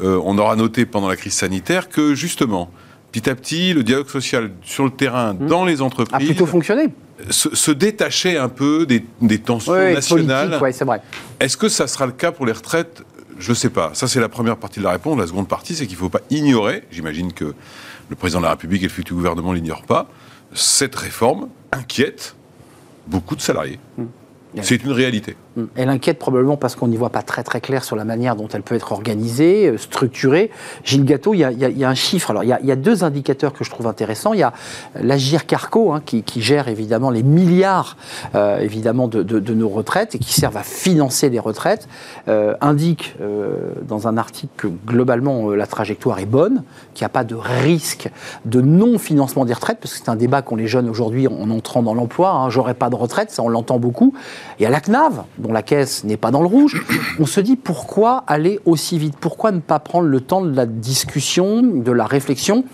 euh, 0.00 0.20
on 0.24 0.38
aura 0.38 0.56
noté 0.56 0.86
pendant 0.86 1.08
la 1.08 1.16
crise 1.16 1.34
sanitaire 1.34 1.88
que 1.88 2.14
justement, 2.14 2.70
petit 3.12 3.30
à 3.30 3.34
petit, 3.34 3.74
le 3.74 3.82
dialogue 3.82 4.08
social 4.08 4.50
sur 4.62 4.84
le 4.84 4.90
terrain, 4.90 5.34
mmh. 5.34 5.46
dans 5.46 5.64
les 5.64 5.82
entreprises, 5.82 6.14
a 6.14 6.18
plutôt 6.18 6.46
fonctionné. 6.46 6.88
Se, 7.30 7.70
détachait 7.70 8.36
un 8.36 8.48
peu 8.48 8.86
des, 8.86 9.38
tensions 9.38 9.74
nationales. 9.74 10.60
c'est 10.72 10.84
vrai. 10.84 11.00
Est-ce 11.38 11.56
que 11.56 11.68
ça 11.68 11.86
sera 11.86 12.06
le 12.06 12.12
cas 12.12 12.32
pour 12.32 12.44
les 12.44 12.52
retraites? 12.52 13.04
Je 13.38 13.50
ne 13.50 13.54
sais 13.54 13.70
pas. 13.70 13.90
Ça, 13.94 14.08
c'est 14.08 14.20
la 14.20 14.28
première 14.28 14.56
partie 14.56 14.80
de 14.80 14.84
la 14.84 14.90
réponse. 14.90 15.18
La 15.18 15.26
seconde 15.26 15.48
partie, 15.48 15.74
c'est 15.74 15.86
qu'il 15.86 15.96
ne 15.96 16.00
faut 16.00 16.08
pas 16.08 16.20
ignorer, 16.30 16.84
j'imagine 16.90 17.32
que 17.32 17.54
le 18.08 18.16
président 18.16 18.40
de 18.40 18.44
la 18.44 18.50
République 18.50 18.82
et 18.82 18.86
le 18.86 18.92
futur 18.92 19.16
gouvernement 19.16 19.52
ne 19.52 19.56
l'ignorent 19.56 19.84
pas, 19.84 20.08
cette 20.52 20.94
réforme 20.94 21.48
inquiète 21.72 22.34
beaucoup 23.06 23.36
de 23.36 23.40
salariés. 23.40 23.78
Mmh. 23.96 24.04
C'est 24.62 24.84
une 24.84 24.92
réalité. 24.92 25.36
Elle 25.76 25.88
inquiète 25.88 26.18
probablement 26.18 26.56
parce 26.56 26.74
qu'on 26.74 26.88
n'y 26.88 26.96
voit 26.96 27.10
pas 27.10 27.22
très 27.22 27.44
très 27.44 27.60
clair 27.60 27.84
sur 27.84 27.94
la 27.94 28.04
manière 28.04 28.34
dont 28.34 28.48
elle 28.48 28.62
peut 28.62 28.74
être 28.74 28.90
organisée, 28.92 29.68
euh, 29.68 29.78
structurée. 29.78 30.50
Gilles 30.82 31.04
Gâteau, 31.04 31.32
il 31.34 31.40
y 31.40 31.84
a, 31.84 31.88
un 31.88 31.94
chiffre. 31.94 32.30
Alors, 32.30 32.42
il 32.42 32.48
y, 32.48 32.72
a, 32.72 32.76
deux 32.76 33.04
indicateurs 33.04 33.52
que 33.52 33.64
je 33.64 33.70
trouve 33.70 33.86
intéressants. 33.86 34.32
Il 34.32 34.40
y 34.40 34.42
a 34.42 34.52
l'Agir 35.00 35.46
Carco, 35.46 35.92
hein, 35.92 36.02
qui, 36.04 36.24
gère 36.40 36.68
évidemment 36.68 37.10
les 37.10 37.22
milliards 37.22 37.96
euh, 38.34 38.58
évidemment 38.58 39.06
de, 39.06 39.54
nos 39.54 39.68
retraites 39.68 40.16
et 40.16 40.18
qui 40.18 40.32
servent 40.32 40.56
à 40.56 40.62
financer 40.62 41.30
les 41.30 41.38
retraites, 41.38 41.88
euh, 42.28 42.54
indique 42.60 43.16
dans 43.86 44.08
un 44.08 44.16
article 44.16 44.52
que 44.56 44.66
globalement 44.66 45.50
la 45.50 45.66
trajectoire 45.66 46.18
est 46.18 46.26
bonne, 46.26 46.64
qu'il 46.94 47.04
n'y 47.04 47.06
a 47.06 47.10
pas 47.10 47.24
de 47.24 47.34
risque 47.34 48.10
de 48.44 48.60
non-financement 48.60 49.44
des 49.44 49.52
retraites, 49.52 49.78
parce 49.80 49.94
que 49.94 50.00
c'est 50.04 50.10
un 50.10 50.16
débat 50.16 50.42
qu'ont 50.42 50.56
les 50.56 50.66
jeunes 50.66 50.88
aujourd'hui 50.88 51.28
en 51.28 51.50
entrant 51.50 51.82
dans 51.82 51.94
l'emploi. 51.94 52.30
Hein, 52.30 52.50
J'aurai 52.50 52.74
pas 52.74 52.90
de 52.90 52.96
retraite, 52.96 53.30
ça 53.30 53.42
on 53.42 53.48
l'entend 53.48 53.78
beaucoup. 53.78 54.14
Et 54.58 54.66
à 54.66 54.70
la 54.70 54.80
CNAV, 54.80 55.22
la 55.52 55.62
caisse 55.62 56.04
n'est 56.04 56.16
pas 56.16 56.30
dans 56.30 56.40
le 56.40 56.46
rouge, 56.46 56.82
on 57.18 57.26
se 57.26 57.40
dit 57.40 57.56
pourquoi 57.56 58.24
aller 58.26 58.60
aussi 58.64 58.98
vite? 58.98 59.16
Pourquoi 59.20 59.52
ne 59.52 59.60
pas 59.60 59.78
prendre 59.78 60.08
le 60.08 60.20
temps 60.20 60.42
de 60.42 60.54
la 60.54 60.66
discussion, 60.66 61.62
de 61.62 61.92
la 61.92 62.06
réflexion? 62.06 62.64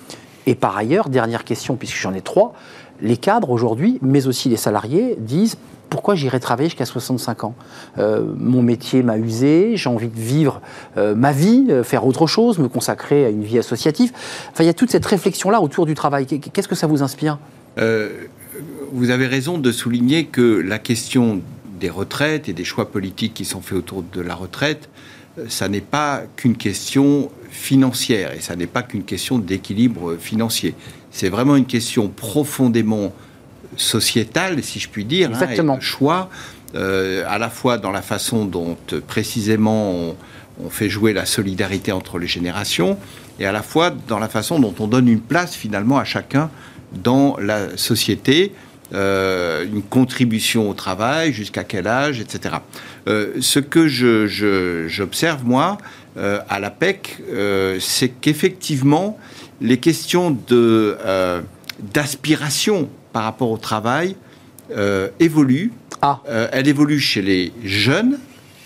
Et 0.47 0.55
par 0.55 0.77
ailleurs, 0.77 1.09
dernière 1.09 1.45
question, 1.45 1.77
puisque 1.77 1.97
j'en 1.97 2.15
ai 2.15 2.23
trois, 2.23 2.55
les 3.03 3.17
cadres 3.17 3.51
aujourd'hui, 3.51 3.99
mais 4.03 4.27
aussi 4.27 4.49
les 4.49 4.57
salariés, 4.57 5.17
disent 5.19 5.57
pourquoi 5.91 6.15
j'irai 6.15 6.39
travailler 6.39 6.69
jusqu'à 6.69 6.87
65 6.87 7.45
ans 7.45 7.55
euh, 7.99 8.33
Mon 8.37 8.63
métier 8.63 9.03
m'a 9.03 9.19
usé, 9.19 9.73
j'ai 9.75 9.89
envie 9.89 10.09
de 10.09 10.19
vivre 10.19 10.63
euh, 10.97 11.15
ma 11.17 11.33
vie, 11.33 11.67
euh, 11.69 11.83
faire 11.83 12.07
autre 12.07 12.29
chose, 12.29 12.59
me 12.59 12.69
consacrer 12.69 13.27
à 13.27 13.29
une 13.29 13.43
vie 13.43 13.59
associative. 13.59 14.13
Enfin, 14.53 14.63
il 14.63 14.67
y 14.67 14.71
a 14.71 14.75
toute 14.75 14.91
cette 14.91 15.05
réflexion-là 15.05 15.61
autour 15.61 15.87
du 15.87 15.95
travail. 15.95 16.27
Qu'est-ce 16.27 16.69
que 16.69 16.77
ça 16.77 16.87
vous 16.87 17.03
inspire? 17.03 17.39
Vous 18.93 19.11
avez 19.11 19.27
raison 19.27 19.59
de 19.59 19.73
souligner 19.73 20.27
que 20.27 20.61
la 20.61 20.79
question 20.79 21.41
des 21.81 21.91
retraites 21.91 22.49
et 22.49 22.53
des 22.53 22.65
choix 22.65 22.91
politiques 22.91 23.35
qui 23.35 23.45
sont 23.45 23.61
faits 23.61 23.79
autour 23.79 24.03
de 24.03 24.21
la 24.21 24.35
retraite, 24.35 24.89
euh, 25.39 25.47
ça 25.49 25.69
n'est 25.69 25.81
pas 25.81 26.23
qu'une 26.37 26.57
question 26.57 27.31
financière 27.51 28.33
et 28.33 28.41
ça 28.41 28.57
n'est 28.57 28.67
pas 28.67 28.83
qu'une 28.83 29.05
question 29.05 29.39
d'équilibre 29.39 30.17
financier. 30.17 30.75
C'est 31.11 31.29
vraiment 31.29 31.57
une 31.57 31.67
question 31.67 32.09
profondément 32.09 33.13
sociétale, 33.77 34.63
si 34.63 34.79
je 34.79 34.89
puis 34.89 35.05
dire, 35.05 35.31
hein, 35.31 35.33
Exactement. 35.33 35.75
Hein, 35.75 35.81
choix, 35.81 36.31
euh, 36.75 37.25
à 37.29 37.39
la 37.39 37.51
fois 37.51 37.79
dans 37.79 37.91
la 37.91 38.03
façon 38.03 38.45
dont 38.45 38.77
précisément 39.07 39.91
on, 39.93 40.17
on, 40.65 40.71
fait 40.71 40.89
jouer 40.89 41.13
la 41.13 41.27
solidarité 41.27 41.91
entre 41.93 42.19
les 42.19 42.27
générations, 42.27 42.97
et 43.39 43.47
à 43.47 43.53
la 43.53 43.63
fois 43.63 43.91
dans 43.91 44.19
la 44.19 44.29
façon 44.29 44.59
dont 44.61 44.75
on 44.79 44.87
donne 44.87 45.09
une 45.09 45.21
place 45.21 45.55
finalement 45.55 45.99
à 45.99 46.05
chacun 46.05 46.51
dans 46.93 47.37
la 47.39 47.77
société. 47.77 48.53
Euh, 48.93 49.65
une 49.67 49.83
contribution 49.83 50.69
au 50.69 50.75
travail, 50.75 51.33
jusqu'à 51.33 51.63
quel 51.63 51.87
âge, 51.87 52.21
etc. 52.21 52.57
Euh, 53.07 53.35
ce 53.41 53.61
que 53.61 53.87
j'observe, 53.87 55.45
moi, 55.45 55.79
euh, 56.17 56.41
à 56.49 56.59
l'APEC, 56.59 57.19
euh, 57.31 57.79
c'est 57.81 58.09
qu'effectivement, 58.09 59.17
les 59.61 59.79
questions 59.79 60.37
d'aspiration 61.95 62.89
par 63.13 63.25
rapport 63.25 63.51
au 63.51 63.59
travail 63.59 64.17
évoluent. 65.19 65.73
Ah. 66.03 66.21
Elles 66.53 66.69
évoluent 66.69 67.01
chez 67.01 67.23
les 67.23 67.53
jeunes, 67.65 68.19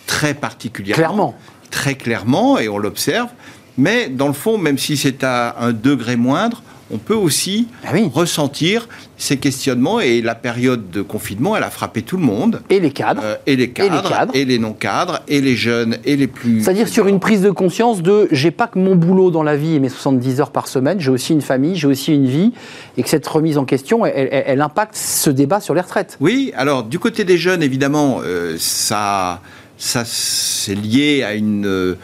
très 0.06 0.34
particulièrement. 0.34 0.96
Clairement. 0.96 1.34
Très 1.70 1.94
clairement, 1.96 2.58
et 2.58 2.68
on 2.68 2.78
l'observe. 2.78 3.28
Mais 3.76 4.08
dans 4.08 4.28
le 4.28 4.34
fond, 4.34 4.56
même 4.58 4.78
si 4.78 4.96
c'est 4.96 5.24
à 5.24 5.56
un 5.58 5.72
degré 5.72 6.16
moindre, 6.16 6.62
on 6.92 6.98
peut 6.98 7.14
aussi 7.14 7.68
Ah 7.84 7.90
oui. 7.94 8.10
ressentir 8.12 8.88
ces 9.16 9.36
questionnements. 9.38 10.00
Et 10.00 10.20
la 10.20 10.34
période 10.34 10.90
de 10.90 11.02
confinement, 11.02 11.56
elle 11.56 11.62
a 11.62 11.70
frappé 11.70 12.02
tout 12.02 12.16
le 12.16 12.24
monde. 12.24 12.62
Et 12.70 12.80
les 12.80 12.90
cadres. 12.90 13.22
Euh, 13.24 13.36
et 13.46 13.56
les 13.56 13.70
cadres, 13.70 14.30
et 14.34 14.44
les 14.44 14.58
non-cadres, 14.58 15.20
et 15.28 15.40
les 15.40 15.56
jeunes, 15.56 15.96
et 16.04 16.16
les 16.16 16.26
plus... 16.26 16.62
C'est-à-dire 16.62 16.88
sur 16.88 17.06
une 17.08 17.20
prise 17.20 17.40
de 17.42 17.50
conscience 17.50 18.02
de 18.02 18.28
j'ai 18.30 18.50
pas 18.50 18.66
que 18.66 18.78
mon 18.78 18.96
boulot 18.96 19.30
dans 19.30 19.42
la 19.42 19.56
vie 19.56 19.74
et 19.76 19.80
mes 19.80 19.88
70 19.88 20.40
heures 20.40 20.50
par 20.50 20.68
semaine, 20.68 21.00
j'ai 21.00 21.10
aussi 21.10 21.32
une 21.32 21.40
famille, 21.42 21.74
j'ai 21.76 21.86
aussi 21.86 22.12
une 22.14 22.26
vie, 22.26 22.52
et 22.98 23.02
que 23.02 23.08
cette 23.08 23.26
remise 23.26 23.56
en 23.58 23.64
question, 23.64 24.04
elle, 24.04 24.28
elle- 24.30 24.44
elle 24.46 24.60
impacte 24.60 24.94
ce 24.96 25.30
débat 25.30 25.60
sur 25.60 25.74
les 25.74 25.80
retraites. 25.80 26.16
Oui, 26.20 26.52
alors 26.56 26.82
du 26.84 26.98
côté 26.98 27.24
des 27.24 27.38
jeunes, 27.38 27.62
évidemment, 27.62 28.20
euh, 28.24 28.56
ça, 28.58 29.40
ça 29.78 30.02
c'est 30.04 30.74
lié 30.74 31.22
à 31.22 31.34
une 31.34 31.66
euh, 31.66 31.94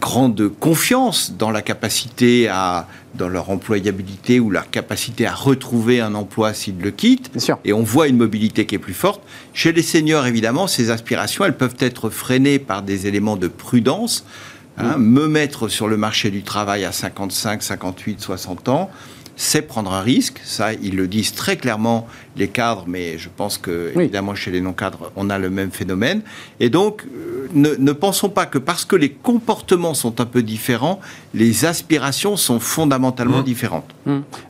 grande 0.00 0.48
confiance 0.60 1.32
dans 1.38 1.50
la 1.50 1.62
capacité 1.62 2.48
à, 2.48 2.86
dans 3.14 3.28
leur 3.28 3.50
employabilité 3.50 4.40
ou 4.40 4.50
leur 4.50 4.70
capacité 4.70 5.26
à 5.26 5.34
retrouver 5.34 6.00
un 6.00 6.14
emploi 6.14 6.54
s'ils 6.54 6.78
le 6.80 6.90
quittent. 6.90 7.30
Et 7.64 7.72
on 7.72 7.82
voit 7.82 8.08
une 8.08 8.16
mobilité 8.16 8.66
qui 8.66 8.74
est 8.76 8.78
plus 8.78 8.94
forte. 8.94 9.20
Chez 9.52 9.72
les 9.72 9.82
seniors, 9.82 10.26
évidemment, 10.26 10.66
ces 10.66 10.90
aspirations, 10.90 11.44
elles 11.44 11.56
peuvent 11.56 11.76
être 11.80 12.08
freinées 12.10 12.58
par 12.58 12.82
des 12.82 13.06
éléments 13.06 13.36
de 13.36 13.48
prudence. 13.48 14.24
hein. 14.78 14.96
Me 14.98 15.26
mettre 15.28 15.68
sur 15.68 15.88
le 15.88 15.96
marché 15.96 16.30
du 16.30 16.42
travail 16.42 16.84
à 16.84 16.92
55, 16.92 17.62
58, 17.62 18.20
60 18.20 18.68
ans, 18.68 18.90
c'est 19.42 19.62
prendre 19.62 19.90
un 19.94 20.02
risque. 20.02 20.38
Ça, 20.44 20.74
ils 20.74 20.94
le 20.94 21.08
disent 21.08 21.32
très 21.32 21.56
clairement, 21.56 22.06
les 22.36 22.48
cadres, 22.48 22.84
mais 22.86 23.16
je 23.16 23.30
pense 23.34 23.56
que, 23.56 23.90
Oui. 23.96 24.02
évidemment, 24.02 24.34
chez 24.34 24.50
les 24.50 24.60
non-cadres, 24.60 25.10
on 25.16 25.30
a 25.30 25.38
le 25.38 25.48
même 25.48 25.70
phénomène. 25.70 26.20
Et 26.60 26.68
donc, 26.68 27.04
euh, 27.06 27.48
ne, 27.54 27.74
ne 27.74 27.92
pensons 27.92 28.28
pas 28.28 28.44
que 28.44 28.58
parce 28.58 28.84
que 28.84 28.96
les 28.96 29.08
comportements 29.08 29.94
sont 29.94 30.20
un 30.20 30.26
peu 30.26 30.42
différents, 30.42 31.00
les 31.32 31.64
aspirations 31.64 32.36
sont 32.36 32.60
fondamentalement 32.60 33.40
différentes. 33.42 33.88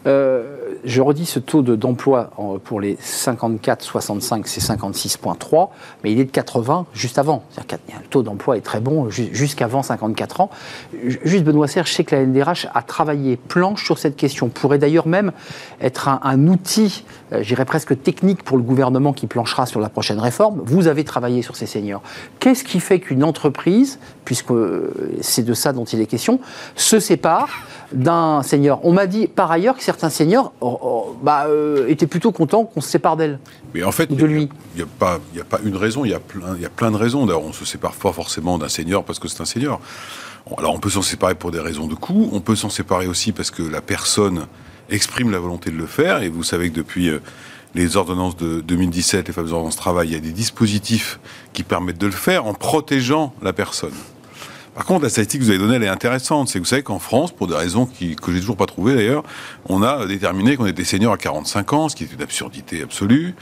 Euh, 0.07 0.57
je 0.85 1.01
redis 1.03 1.27
ce 1.27 1.39
taux 1.39 1.63
de- 1.63 1.77
d'emploi 1.77 2.31
pour 2.65 2.81
les 2.81 2.97
54-65, 3.03 4.43
c'est 4.47 4.61
56,3, 4.61 5.71
mais 6.03 6.13
il 6.13 6.21
est 6.21 6.25
de 6.25 6.31
80 6.31 6.87
juste 6.93 7.19
avant. 7.19 7.43
Le 7.59 8.07
taux 8.09 8.23
d'emploi 8.23 8.57
est 8.57 8.61
très 8.63 8.81
bon 8.81 9.11
ju- 9.11 9.31
jusqu'avant 9.33 9.83
54 9.83 10.41
ans. 10.41 10.51
Ju- 11.07 11.21
Juste 11.25 11.45
Benoît 11.45 11.69
Serre, 11.69 11.87
je 11.87 11.93
sais 11.93 12.05
que 12.05 12.15
la 12.15 12.23
NDRH 12.23 12.67
a 12.75 12.83
travaillé 12.83 13.37
planche 13.37 13.85
sur 13.85 13.99
cette 13.99 14.17
question, 14.17 14.49
pourrait 14.49 14.79
d'ailleurs 14.79 15.07
même 15.07 15.33
être 15.81 16.09
un, 16.09 16.21
un 16.23 16.47
outil, 16.49 17.05
euh, 17.33 17.43
j'irais 17.43 17.65
presque 17.65 18.01
technique 18.03 18.43
pour 18.43 18.57
le 18.57 18.63
gouvernement 18.63 19.13
qui 19.13 19.27
planchera 19.27 19.67
sur 19.67 19.81
la 19.81 19.89
prochaine 19.89 20.19
réforme. 20.19 20.61
Vous 20.65 20.87
avez 20.87 21.05
travaillé 21.05 21.43
sur 21.43 21.57
ces 21.57 21.67
seniors. 21.67 22.03
Qu'est-ce 22.39 22.65
qui 22.65 22.81
fait 22.81 23.01
qu'une 23.01 23.25
entreprise, 23.25 23.99
puisque 24.25 24.51
euh, 24.51 24.93
c'est 25.21 25.45
de 25.45 25.55
ça 25.55 25.73
dont 25.73 25.85
il 25.85 26.01
est 26.01 26.07
question, 26.07 26.41
se 26.77 26.99
sépare 27.01 27.49
d'un 27.93 28.43
senior 28.43 28.81
On 28.85 28.93
m'a 28.93 29.07
dit 29.07 29.27
par 29.27 29.51
ailleurs 29.51 29.77
que 29.77 29.83
certains 29.83 30.11
seniors 30.11 30.53
oh, 30.61 30.79
oh, 30.83 31.17
bah, 31.23 31.47
euh, 31.49 31.89
étaient 31.89 32.07
plutôt 32.07 32.33
contents 32.33 32.65
qu'on 32.65 32.81
se 32.81 32.89
sépare 32.89 33.17
d'elle. 33.17 33.39
Mais 33.75 33.83
en 33.83 33.93
fait, 33.93 34.09
il 34.11 34.49
n'y 34.77 34.83
a, 34.83 34.87
pas- 34.99 35.21
a 35.37 35.59
une 35.65 35.77
raison, 35.77 36.05
il 36.05 36.11
y 36.11 36.15
a 36.15 36.21
plein, 36.21 36.55
il 36.57 36.63
y 36.63 36.67
a 36.67 36.71
plein 36.71 36.91
de 36.91 36.97
raisons. 36.97 37.27
D'ailleurs, 37.27 37.43
on 37.43 37.53
se 37.53 37.65
sépare 37.65 37.93
pas 37.93 38.13
forcément 38.13 38.59
d'un 38.59 38.69
senior 38.69 39.05
parce 39.05 39.19
que 39.19 39.29
c'est 39.29 39.41
un 39.41 39.47
senior. 39.47 39.81
Alors, 40.57 40.75
on 40.75 40.79
peut 40.79 40.91
s'en 40.91 41.03
séparer 41.03 41.35
pour 41.35 41.51
des 41.51 41.61
raisons 41.61 41.87
de 41.87 41.95
coût, 41.95 42.29
on 42.33 42.41
peut 42.41 42.57
s'en 42.57 42.71
séparer 42.71 43.07
aussi 43.07 43.33
parce 43.33 43.51
que 43.51 43.63
la 43.63 43.81
personne 43.81 44.47
exprime 44.89 45.31
la 45.31 45.39
volonté 45.39 45.71
de 45.71 45.77
le 45.77 45.87
faire. 45.87 46.23
Et 46.23 46.29
vous 46.29 46.43
savez 46.43 46.71
que 46.71 46.77
depuis 46.77 47.09
euh, 47.09 47.21
les 47.75 47.97
ordonnances 47.97 48.37
de 48.37 48.61
2017, 48.61 49.29
les 49.29 49.33
fameuses 49.35 49.53
ordonnances 49.53 49.77
travail, 49.77 50.09
il 50.09 50.15
y 50.15 50.17
a 50.17 50.21
des 50.21 50.33
dispositifs 50.33 51.21
qui 51.53 51.63
permettent 51.63 52.01
de 52.01 52.07
le 52.07 52.13
faire 52.13 52.47
en 52.47 52.55
protégeant 52.55 53.33
la 53.43 53.53
personne. 53.53 53.93
Par 54.81 54.87
contre, 54.87 55.03
la 55.03 55.11
statistique 55.11 55.41
que 55.41 55.45
vous 55.45 55.51
avez 55.51 55.59
donnée, 55.59 55.75
elle 55.77 55.83
est 55.83 55.89
intéressante. 55.89 56.49
C'est 56.49 56.59
que 56.59 56.65
vous 56.65 56.71
savez 56.71 56.83
qu'en 56.83 56.99
France, 56.99 57.33
pour 57.33 57.47
des 57.47 57.55
raisons 57.55 57.85
qui, 57.85 58.17
que 58.17 58.33
j'ai 58.33 58.41
toujours 58.41 58.57
pas 58.57 58.65
trouvées 58.65 58.95
d'ailleurs, 58.95 59.25
on 59.69 59.83
a 59.83 60.07
déterminé 60.07 60.57
qu'on 60.57 60.65
était 60.65 60.85
senior 60.85 61.13
à 61.13 61.19
45 61.19 61.73
ans, 61.75 61.89
ce 61.91 61.97
qui 61.97 62.05
est 62.05 62.11
une 62.11 62.23
absurdité 62.23 62.81
absolue. 62.81 63.35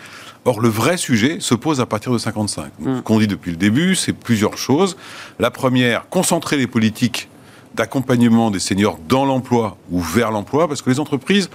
Or, 0.45 0.61
le 0.61 0.69
vrai 0.69 0.97
sujet 0.97 1.37
se 1.39 1.55
pose 1.55 1.81
à 1.81 1.87
partir 1.87 2.11
de 2.11 2.19
55. 2.19 2.73
Donc, 2.81 2.97
Ce 2.97 3.03
qu'on 3.03 3.21
dit 3.21 3.29
depuis 3.29 3.53
le 3.53 3.57
début, 3.57 3.95
c'est 3.95 4.13
plusieurs 4.13 4.59
choses. 4.59 4.97
La 5.39 5.53
première, 5.53 6.09
concentrer 6.09 6.57
les 6.57 6.67
politiques 6.67 7.29
d'accompagnement 7.77 8.51
des 8.51 8.59
seniors 8.59 8.99
dans 9.09 9.25
l'emploi 9.25 9.77
ou 9.93 10.01
vers 10.01 10.33
l'emploi, 10.33 10.67
parce 10.67 10.83
que 10.83 10.91
les 10.91 10.99
entreprises 10.99 11.51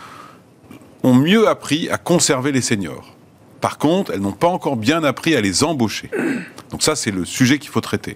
ont 1.03 1.13
mieux 1.13 1.49
appris 1.49 1.89
à 1.89 1.97
conserver 1.97 2.53
les 2.53 2.61
seniors. 2.61 3.17
Par 3.59 3.77
contre, 3.77 4.13
elles 4.13 4.21
n'ont 4.21 4.31
pas 4.31 4.47
encore 4.47 4.77
bien 4.77 5.03
appris 5.03 5.35
à 5.35 5.41
les 5.41 5.65
embaucher. 5.65 6.09
Donc 6.71 6.83
ça, 6.83 6.95
c'est 6.95 7.11
le 7.11 7.25
sujet 7.25 7.59
qu'il 7.59 7.69
faut 7.69 7.81
traiter. 7.81 8.15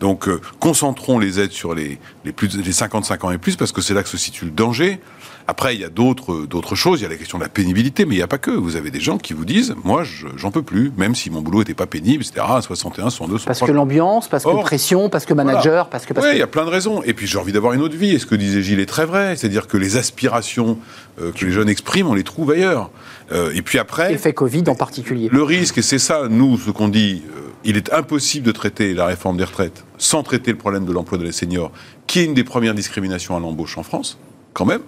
Donc, 0.00 0.28
euh, 0.28 0.40
concentrons 0.60 1.18
les 1.18 1.40
aides 1.40 1.52
sur 1.52 1.74
les, 1.74 1.98
les, 2.24 2.32
plus, 2.32 2.54
les 2.56 2.72
55 2.72 3.24
ans 3.24 3.30
et 3.30 3.38
plus, 3.38 3.56
parce 3.56 3.72
que 3.72 3.80
c'est 3.80 3.94
là 3.94 4.02
que 4.02 4.08
se 4.08 4.18
situe 4.18 4.44
le 4.46 4.50
danger. 4.50 5.00
Après, 5.48 5.76
il 5.76 5.80
y 5.80 5.84
a 5.84 5.88
d'autres 5.88 6.44
d'autres 6.44 6.74
choses. 6.74 7.00
Il 7.00 7.04
y 7.04 7.06
a 7.06 7.08
la 7.08 7.14
question 7.14 7.38
de 7.38 7.44
la 7.44 7.48
pénibilité, 7.48 8.04
mais 8.04 8.16
il 8.16 8.18
n'y 8.18 8.22
a 8.22 8.26
pas 8.26 8.36
que. 8.38 8.50
Vous 8.50 8.74
avez 8.74 8.90
des 8.90 8.98
gens 8.98 9.16
qui 9.16 9.32
vous 9.32 9.44
disent, 9.44 9.76
moi, 9.84 10.02
je- 10.02 10.26
j'en 10.36 10.50
peux 10.50 10.62
plus, 10.62 10.92
même 10.96 11.14
si 11.14 11.30
mon 11.30 11.40
boulot 11.40 11.60
n'était 11.60 11.72
pas 11.72 11.86
pénible, 11.86 12.24
etc. 12.24 12.44
À 12.48 12.60
61, 12.62 13.10
62, 13.10 13.34
Parce 13.34 13.44
63. 13.44 13.68
que 13.68 13.72
l'ambiance, 13.72 14.26
parce 14.28 14.42
que 14.42 14.48
Or, 14.48 14.64
pression, 14.64 15.08
parce 15.08 15.24
que 15.24 15.34
manager, 15.34 15.88
parce 15.88 16.04
que... 16.04 16.12
Parce 16.14 16.26
Oui, 16.26 16.32
que- 16.32 16.36
il 16.36 16.40
y 16.40 16.42
a 16.42 16.48
plein 16.48 16.64
de 16.64 16.70
raisons. 16.70 17.00
Et 17.04 17.14
puis 17.14 17.28
j'ai 17.28 17.38
envie 17.38 17.52
d'avoir 17.52 17.74
une 17.74 17.80
autre 17.80 17.96
vie. 17.96 18.10
Et 18.10 18.18
ce 18.18 18.26
que 18.26 18.34
disait 18.34 18.60
Gilles 18.60 18.80
est 18.80 18.86
très 18.86 19.06
vrai. 19.06 19.36
C'est-à-dire 19.36 19.68
que 19.68 19.76
les 19.76 19.96
aspirations 19.96 20.78
euh, 21.22 21.30
que 21.32 21.44
les 21.46 21.52
jeunes 21.52 21.68
expriment, 21.68 22.08
on 22.08 22.14
les 22.14 22.24
trouve 22.24 22.50
ailleurs. 22.50 22.90
Euh, 23.32 23.52
et 23.54 23.62
puis 23.62 23.78
après, 23.78 24.12
Effet 24.14 24.32
Covid 24.34 24.64
en 24.66 24.74
particulier. 24.74 25.28
le 25.32 25.42
risque, 25.44 25.78
et 25.78 25.82
c'est 25.82 25.98
ça, 26.00 26.22
nous, 26.28 26.58
ce 26.58 26.70
qu'on 26.70 26.88
dit, 26.88 27.22
euh, 27.36 27.40
il 27.64 27.76
est 27.76 27.92
impossible 27.92 28.44
de 28.46 28.52
traiter 28.52 28.92
la 28.94 29.06
réforme 29.06 29.36
des 29.36 29.44
retraites 29.44 29.84
sans 29.98 30.22
traiter 30.22 30.52
le 30.52 30.58
problème 30.58 30.84
de 30.84 30.92
l'emploi 30.92 31.18
des 31.18 31.32
seniors, 31.32 31.70
qui 32.06 32.20
est 32.20 32.24
une 32.24 32.34
des 32.34 32.44
premières 32.44 32.74
discriminations 32.74 33.36
à 33.36 33.40
l'embauche 33.40 33.78
en 33.78 33.82
France, 33.82 34.18
quand 34.52 34.64
même. 34.64 34.82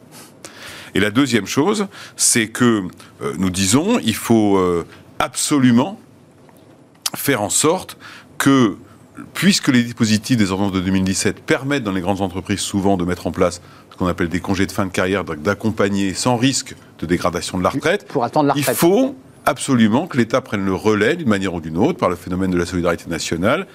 Et 0.95 1.01
la 1.01 1.11
deuxième 1.11 1.47
chose, 1.47 1.87
c'est 2.17 2.49
que 2.49 2.85
euh, 3.23 3.35
nous 3.39 3.51
disons, 3.51 3.99
il 3.99 4.15
faut 4.15 4.57
euh, 4.57 4.87
absolument 5.19 6.01
faire 7.15 7.43
en 7.43 7.51
sorte 7.51 7.97
que, 8.39 8.77
puisque 9.35 9.69
les 9.69 9.83
dispositifs 9.83 10.37
des 10.37 10.51
ordonnances 10.51 10.73
de 10.73 10.81
2017 10.81 11.41
permettent 11.41 11.85
dans 11.85 11.93
les 11.93 12.01
grandes 12.01 12.21
entreprises 12.21 12.61
souvent 12.61 12.97
de 12.97 13.05
mettre 13.05 13.27
en 13.27 13.33
place 13.33 13.61
ce 13.91 13.97
qu'on 13.97 14.07
appelle 14.07 14.29
des 14.29 14.41
congés 14.41 14.67
de 14.67 14.73
fin 14.73 14.87
de 14.87 14.93
carrière, 14.93 15.25
d'accompagner 15.25 16.15
sans 16.15 16.37
risque 16.37 16.75
de 17.01 17.07
dégradation 17.07 17.59
de 17.59 17.63
la 17.63 17.71
retraite, 17.71 18.07
Pour 18.07 18.25
attendre 18.25 18.49
la 18.49 18.57
il 18.57 18.65
faut 18.65 19.17
absolument 19.49 20.07
que 20.07 20.19
l'État 20.19 20.43
prenne 20.43 20.65
le 20.67 20.75
relais 20.75 21.17
d'une 21.17 21.29
manière 21.29 21.55
ou 21.55 21.61
d'une 21.63 21.79
autre 21.79 21.99
par 21.99 22.11
le 22.11 22.17
phénomène 22.17 22.51
de 22.51 22.59
la 22.59 22.67
solidarité 22.67 23.09
nationale 23.09 23.67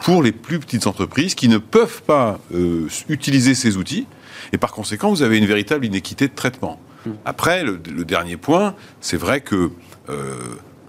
pour 0.00 0.24
les 0.24 0.32
plus 0.32 0.58
petites 0.58 0.88
entreprises 0.88 1.36
qui 1.36 1.48
ne 1.48 1.58
peuvent 1.58 2.02
pas 2.02 2.40
euh, 2.52 2.88
utiliser 3.08 3.54
ces 3.54 3.76
outils 3.76 4.08
et 4.52 4.58
par 4.58 4.72
conséquent 4.72 5.08
vous 5.08 5.22
avez 5.22 5.38
une 5.38 5.46
véritable 5.46 5.86
inéquité 5.86 6.26
de 6.26 6.34
traitement. 6.34 6.80
Après, 7.24 7.64
le, 7.64 7.78
dernier 8.04 8.36
point, 8.36 8.74
c'est 9.00 9.16
vrai 9.16 9.40
que 9.40 9.70
euh, 10.10 10.34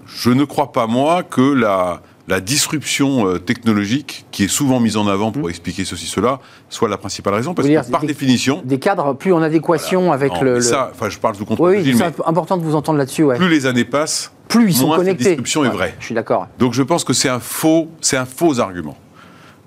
je 0.07 0.31
ne 0.31 0.43
crois 0.43 0.71
pas 0.73 0.87
moi 0.87 1.23
que 1.23 1.53
la, 1.53 2.01
la 2.27 2.39
disruption 2.39 3.27
euh, 3.27 3.39
technologique 3.39 4.25
qui 4.31 4.43
est 4.43 4.47
souvent 4.47 4.79
mise 4.79 4.95
en 4.97 5.07
avant 5.07 5.31
pour 5.31 5.49
expliquer 5.49 5.85
ceci, 5.85 6.05
cela, 6.05 6.39
soit 6.69 6.87
la 6.87 6.97
principale 6.97 7.33
raison 7.33 7.53
parce 7.53 7.67
que 7.67 7.91
par 7.91 8.01
des- 8.01 8.07
définition, 8.07 8.61
Des 8.63 8.79
cadres 8.79 9.13
plus 9.13 9.33
en 9.33 9.41
adéquation 9.41 10.11
avec 10.11 10.33
non, 10.33 10.41
le... 10.43 10.61
ça, 10.61 10.91
enfin 10.93 11.09
je 11.09 11.17
parle 11.17 11.35
sous 11.35 11.45
contrôle 11.45 11.71
Oui, 11.71 11.81
oui 11.83 11.95
c'est 11.97 12.13
important 12.25 12.57
de 12.57 12.63
vous 12.63 12.75
entendre 12.75 12.97
là-dessus. 12.99 13.23
Ouais. 13.23 13.37
plus 13.37 13.49
les 13.49 13.65
années 13.65 13.85
passent, 13.85 14.31
Plus 14.47 14.69
ils 14.69 14.73
sont 14.75 14.87
moins 14.87 14.97
cette 14.97 15.05
connectés. 15.07 15.29
disruption 15.31 15.65
est 15.65 15.69
vraie. 15.69 15.95
Je 15.99 16.05
suis 16.05 16.15
d'accord. 16.15 16.47
Donc 16.59 16.73
je 16.73 16.83
pense 16.83 17.03
que 17.03 17.13
c'est 17.13 17.29
un 17.29 17.39
faux, 17.39 17.89
c'est 18.01 18.17
un 18.17 18.25
faux 18.25 18.59
argument. 18.59 18.97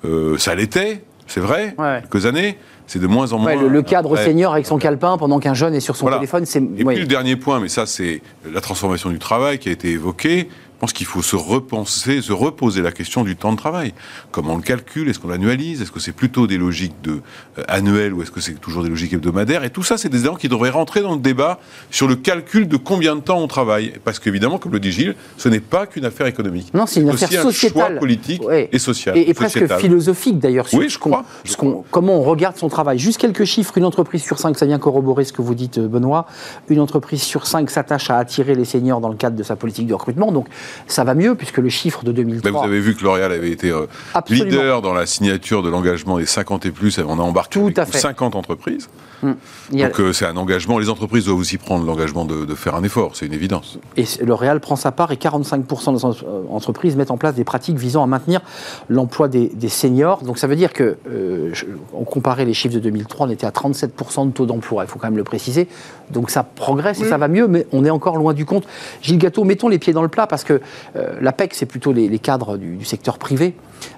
Euh, 0.05 0.37
ça 0.39 0.55
l'était, 0.55 1.03
c'est 1.27 1.41
vrai, 1.41 1.75
Ouais. 1.79 2.01
quelques 2.03 2.27
années, 2.27 2.59
c'est 2.87 2.99
de 2.99 3.07
moins 3.07 3.33
en 3.33 3.39
moins. 3.39 3.47
Ouais, 3.55 3.57
le, 3.57 3.69
le 3.69 3.83
cadre 3.83 4.15
senior 4.19 4.53
avec 4.53 4.67
son 4.67 4.77
calepin 4.77 5.17
pendant 5.17 5.39
qu'un 5.41 5.55
jeune 5.55 5.75
est 5.75 5.81
sur 5.81 5.97
son 5.97 6.05
Voilà. 6.05 6.19
téléphone, 6.19 6.45
c'est... 6.45 6.63
Et 6.77 6.85
ouais. 6.85 6.93
puis 6.95 7.03
le 7.03 7.09
dernier 7.09 7.37
point, 7.37 7.59
mais 7.59 7.69
ça 7.69 7.87
c'est 7.87 8.21
la 8.53 8.61
transformation 8.61 9.09
du 9.11 9.19
travail 9.19 9.59
qui 9.59 9.71
a 9.71 9.73
été 9.73 9.89
évoquée. 9.91 10.49
Pense 10.85 10.93
qu'il 10.93 11.07
faut 11.07 11.23
se 11.23 11.35
repenser, 11.35 12.21
se 12.21 12.35
reposer 12.35 12.83
la 12.83 12.93
question 12.93 13.25
du 13.25 13.37
temps 13.37 13.53
de 13.53 13.57
travail. 13.57 13.95
Comment 14.31 14.53
on 14.53 14.57
le 14.59 14.63
calcule? 14.63 15.09
Est-ce 15.09 15.19
qu'on 15.19 15.29
l'annualise? 15.29 15.81
Est-ce 15.81 15.91
que 15.91 15.99
c'est 15.99 16.13
plutôt 16.13 16.47
des 16.47 16.59
logiques 16.59 17.01
de, 17.03 17.23
euh, 17.59 17.63
annuelles 17.69 18.13
ou 18.13 18.21
est-ce 18.21 18.31
que 18.31 18.43
c'est 18.43 18.53
toujours 18.61 18.83
des 18.83 18.91
logiques 18.91 19.15
hebdomadaires? 19.15 19.65
Et 19.65 19.71
tout 19.71 19.83
ça, 19.83 19.97
c'est 19.97 20.11
des 20.11 20.21
éléments 20.21 20.35
qui 20.37 20.51
devraient 20.51 20.69
rentrer 20.69 21.01
dans 21.01 21.15
le 21.15 21.23
débat 21.23 21.59
sur 21.91 22.07
le 22.07 22.17
calcul 22.17 22.69
de 22.69 22.77
combien 22.77 23.17
de 23.17 23.23
temps 23.23 23.39
on 23.39 23.47
travaille. 23.49 23.95
Parce 24.05 24.19
qu'évidemment, 24.19 24.59
comme 24.59 24.73
le 24.73 24.79
dit 24.79 24.93
Gilles, 24.93 25.15
ce 25.39 25.49
n'est 25.49 25.61
pas 25.61 25.87
qu'une 25.87 26.05
affaire 26.05 26.27
économique. 26.27 26.75
Non, 26.75 26.85
c'est 26.85 27.01
une 27.01 27.09
aussi 27.09 27.25
affaire 27.25 27.41
un 27.47 27.51
sociétale. 27.51 27.93
choix 27.93 27.99
politique 27.99 28.43
Ouais. 28.47 28.69
et 28.71 28.79
social. 28.79 29.17
Et, 29.17 29.31
et 29.31 29.33
presque 29.33 29.67
philosophique 29.79 30.39
d'ailleurs 30.39 30.69
sur 30.69 30.81
Oui, 30.81 30.91
je 30.91 30.99
crois, 30.99 31.25
je 31.45 31.53
ce 31.53 31.57
qu'on- 31.57 31.83
comment 31.91 32.19
on 32.21 32.23
regarde 32.25 32.59
son 32.59 32.69
travail. 32.69 32.99
Juste 32.99 33.19
quelques 33.19 33.45
chiffres, 33.45 33.79
une 33.79 33.87
entreprise 33.87 34.23
sur 34.23 34.39
cinq, 34.39 34.59
ça 34.59 34.67
vient 34.67 34.79
corroborer 34.79 35.25
ce 35.25 35.33
que 35.33 35.41
vous 35.41 35.55
dites 35.55 35.79
euh, 35.79 35.89
Benoît, 35.89 36.27
une 36.69 36.81
entreprise 36.81 37.23
sur 37.23 37.47
cinq 37.47 37.71
s'attache 37.71 38.11
à 38.11 38.19
attirer 38.19 38.55
les 38.55 38.67
seniors 38.67 39.01
dans 39.01 39.09
le 39.09 39.17
cadre 39.17 39.35
de 39.37 39.43
sa 39.43 39.57
politique 39.57 39.87
de 39.87 39.95
recrutement. 39.95 40.31
Donc 40.31 40.47
ça 40.87 41.05
va 41.05 41.15
mieux 41.15 41.35
puisque 41.35 41.59
le 41.59 41.69
chiffre 41.69 42.05
de 42.05 42.13
2003. 42.13 42.51
vous 42.51 42.67
avez 42.67 42.81
vu 42.81 42.95
que 42.95 43.05
L'Oréal 43.05 43.33
avait 43.33 43.51
été 43.51 43.71
euh, 43.71 43.87
leader 44.29 44.83
dans 44.83 44.95
la 44.95 45.07
signature 45.07 45.63
de 45.63 45.71
l'engagement 45.71 46.19
des 46.19 46.27
50 46.27 46.67
et 46.67 46.71
plus. 46.71 46.99
On 46.99 47.19
a 47.19 47.23
embarqué 47.23 47.61
Tout 47.61 47.73
à 47.81 47.87
fait. 47.87 47.99
50 47.99 48.37
entreprises. 48.37 48.89
Hum. 49.23 49.37
Donc 49.73 50.01
euh, 50.01 50.13
c'est 50.13 50.27
un 50.27 50.37
engagement. 50.37 50.79
Les 50.79 50.91
entreprises 50.91 51.25
doivent 51.25 51.39
aussi 51.39 51.57
prendre 51.57 51.87
l'engagement 51.87 52.25
de, 52.25 52.45
de, 52.45 52.55
faire 52.55 52.75
un 52.75 52.83
effort, 52.83 53.13
c'est 53.15 53.27
une 53.27 53.33
évidence. 53.33 53.79
Et 53.97 54.05
L'Oréal 54.23 54.61
prend 54.61 54.77
sa 54.77 54.93
part 54.93 55.13
et 55.13 55.17
45% 55.17 55.97
des 55.97 56.25
entreprises 56.51 56.97
mettent 56.97 57.11
en 57.11 57.17
place 57.17 57.35
des 57.35 57.45
pratiques 57.45 57.79
visant 57.79 58.03
à 58.03 58.07
maintenir 58.07 58.41
l'emploi 58.89 59.29
des, 59.29 59.49
des, 59.49 59.69
seniors. 59.69 60.23
Donc 60.23 60.39
ça 60.39 60.47
veut 60.47 60.57
dire 60.57 60.73
que, 60.73 60.97
euh, 61.09 61.53
on 61.93 62.05
comparait 62.05 62.45
les 62.45 62.55
chiffres 62.55 62.75
de 62.75 62.81
2003, 62.81 63.27
on 63.27 63.31
était 63.31 63.47
à 63.47 63.51
37% 63.51 64.27
de 64.27 64.33
taux 64.33 64.47
d'emploi, 64.47 64.85
il 64.85 64.89
faut 64.91 64.99
quand 64.99 65.07
même 65.07 65.17
le 65.17 65.25
préciser. 65.25 65.69
Donc 66.11 66.31
ça 66.31 66.43
progresse 66.43 67.01
et 67.01 67.09
ça 67.09 67.17
va 67.17 67.29
mieux, 67.29 67.49
mais 67.49 67.67
on 67.73 67.85
est 67.85 67.91
encore 67.91 68.17
loin 68.17 68.35
du 68.35 68.45
compte. 68.45 68.65
Gilles 69.01 69.19
Gâteau, 69.19 69.45
mettons 69.45 69.69
les 69.69 69.79
pieds 69.79 69.93
dans 69.93 70.03
le 70.03 70.09
plat 70.09 70.27
parce 70.27 70.45
que 70.45 70.55
euh, 70.55 70.61
l'APEC, 70.95 71.55
c'est 71.55 71.67
plutôt 71.67 71.93
les, 71.93 72.09
les 72.09 72.19
cadres 72.19 72.57
du, 72.57 72.77
du, 72.77 72.85
secteur 72.85 73.19
privé. 73.19 73.55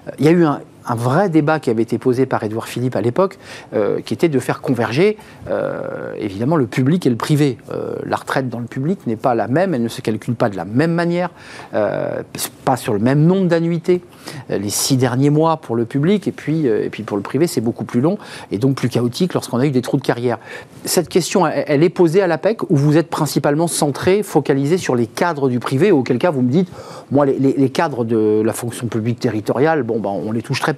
Euh, 0.07 0.11
il 0.19 0.25
y 0.25 0.27
a 0.27 0.31
eu 0.31 0.43
un, 0.43 0.61
un 0.87 0.95
vrai 0.95 1.29
débat 1.29 1.59
qui 1.59 1.69
avait 1.69 1.83
été 1.83 1.97
posé 1.97 2.25
par 2.25 2.43
Édouard 2.43 2.67
Philippe 2.67 2.95
à 2.95 3.01
l'époque, 3.01 3.37
euh, 3.73 3.99
qui 4.01 4.13
était 4.13 4.29
de 4.29 4.39
faire 4.39 4.61
converger 4.61 5.17
euh, 5.49 6.13
évidemment 6.17 6.55
le 6.55 6.67
public 6.67 7.05
et 7.05 7.09
le 7.09 7.15
privé. 7.15 7.57
Euh, 7.71 7.95
la 8.05 8.15
retraite 8.15 8.49
dans 8.49 8.59
le 8.59 8.65
public 8.65 8.99
n'est 9.05 9.15
pas 9.15 9.35
la 9.35 9.47
même, 9.47 9.73
elle 9.73 9.83
ne 9.83 9.87
se 9.87 10.01
calcule 10.01 10.35
pas 10.35 10.49
de 10.49 10.55
la 10.55 10.65
même 10.65 10.93
manière, 10.93 11.29
pas 11.71 12.77
sur 12.77 12.93
le 12.93 12.99
même 12.99 13.25
nombre 13.25 13.47
d'annuités. 13.47 14.01
Les 14.49 14.69
six 14.69 14.97
derniers 14.97 15.29
mois 15.29 15.57
pour 15.57 15.75
le 15.75 15.85
public 15.85 16.27
et 16.27 16.31
puis, 16.31 16.65
et 16.65 16.89
puis 16.89 17.03
pour 17.03 17.17
le 17.17 17.23
privé, 17.23 17.47
c'est 17.47 17.61
beaucoup 17.61 17.85
plus 17.85 18.01
long 18.01 18.17
et 18.51 18.57
donc 18.57 18.75
plus 18.75 18.89
chaotique 18.89 19.33
lorsqu'on 19.33 19.59
a 19.59 19.65
eu 19.65 19.71
des 19.71 19.81
trous 19.81 19.97
de 19.97 20.01
carrière. 20.01 20.37
Cette 20.85 21.09
question, 21.09 21.45
elle, 21.47 21.83
est 21.83 21.89
posée 21.89 22.21
à 22.21 22.27
l'APEC 22.27 22.69
où 22.69 22.75
vous 22.75 22.97
êtes 22.97 23.09
principalement 23.09 23.67
centré, 23.67 24.23
focalisé 24.23 24.77
sur 24.77 24.95
les 24.95 25.07
cadres 25.07 25.49
du 25.49 25.59
privé, 25.59 25.91
auquel 25.91 26.17
cas 26.17 26.31
vous 26.31 26.41
me 26.41 26.51
dites, 26.51 26.69
moi, 27.11 27.25
les, 27.25 27.69
cadres 27.69 28.03
de 28.03 28.41
la 28.43 28.53
fonction 28.53 28.87
publique 28.87 29.19
territoriale, 29.19 29.83
bon, 29.83 29.99
ben, 29.99 30.09
on 30.09 30.31
les 30.31 30.41
touche 30.41 30.59
très. 30.59 30.76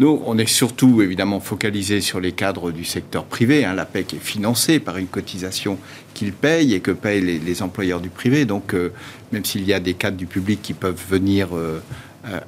Nous, 0.00 0.22
on 0.26 0.38
est 0.38 0.46
surtout 0.46 1.02
évidemment 1.02 1.40
focalisé 1.40 2.00
sur 2.00 2.20
les 2.20 2.30
cadres 2.30 2.70
du 2.70 2.84
secteur 2.84 3.24
privé. 3.24 3.64
Hein. 3.64 3.74
La 3.74 3.84
PEC 3.84 4.14
est 4.14 4.22
financée 4.24 4.78
par 4.78 4.96
une 4.96 5.08
cotisation 5.08 5.76
qu'ils 6.14 6.32
payent 6.32 6.72
et 6.74 6.80
que 6.80 6.92
payent 6.92 7.40
les, 7.44 7.62
employeurs 7.62 8.00
du 8.00 8.08
privé. 8.08 8.44
Donc, 8.44 8.74
euh, 8.74 8.92
même 9.32 9.44
s'il 9.44 9.64
y 9.64 9.72
a 9.72 9.80
des 9.80 9.94
cadres 9.94 10.16
du 10.16 10.26
public 10.26 10.60
qui 10.62 10.72
peuvent 10.72 11.00
venir 11.10 11.48
euh, 11.52 11.80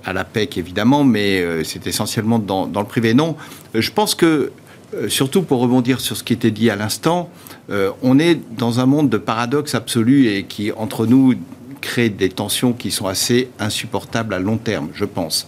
à 0.05 0.13
la 0.13 0.23
PEC, 0.23 0.59
évidemment, 0.59 1.03
mais 1.03 1.41
euh, 1.41 1.65
c'est 1.65 1.89
essentiellement 1.89 2.39
dans, 2.39 2.67
le 2.67 2.85
privé. 2.85 3.15
Non, 3.15 3.37
je 3.75 3.91
pense 3.91 4.15
que, 4.15 4.53
surtout 5.09 5.43
pour 5.43 5.61
rebondir 5.61 5.99
sur 5.99 6.17
ce 6.17 6.23
qui 6.23 6.33
était 6.33 6.51
dit 6.53 6.71
à 6.71 6.77
l'instant, 6.77 7.31
on 8.03 8.19
est 8.19 8.41
dans 8.57 8.81
un 8.81 8.87
monde 8.87 9.09
de 9.09 9.19
paradoxe 9.19 9.77
absolu 9.77 10.27
et 10.27 10.43
qui, 10.43 10.73
entre 10.73 11.07
nous, 11.07 11.35
crée 11.81 12.09
des 12.09 12.29
tensions 12.29 12.73
qui 12.73 12.91
sont 12.91 13.07
assez 13.07 13.51
insupportables 13.61 14.35
à 14.35 14.41
long 14.41 14.57
terme, 14.57 14.89
je 14.93 15.05
pense. 15.05 15.47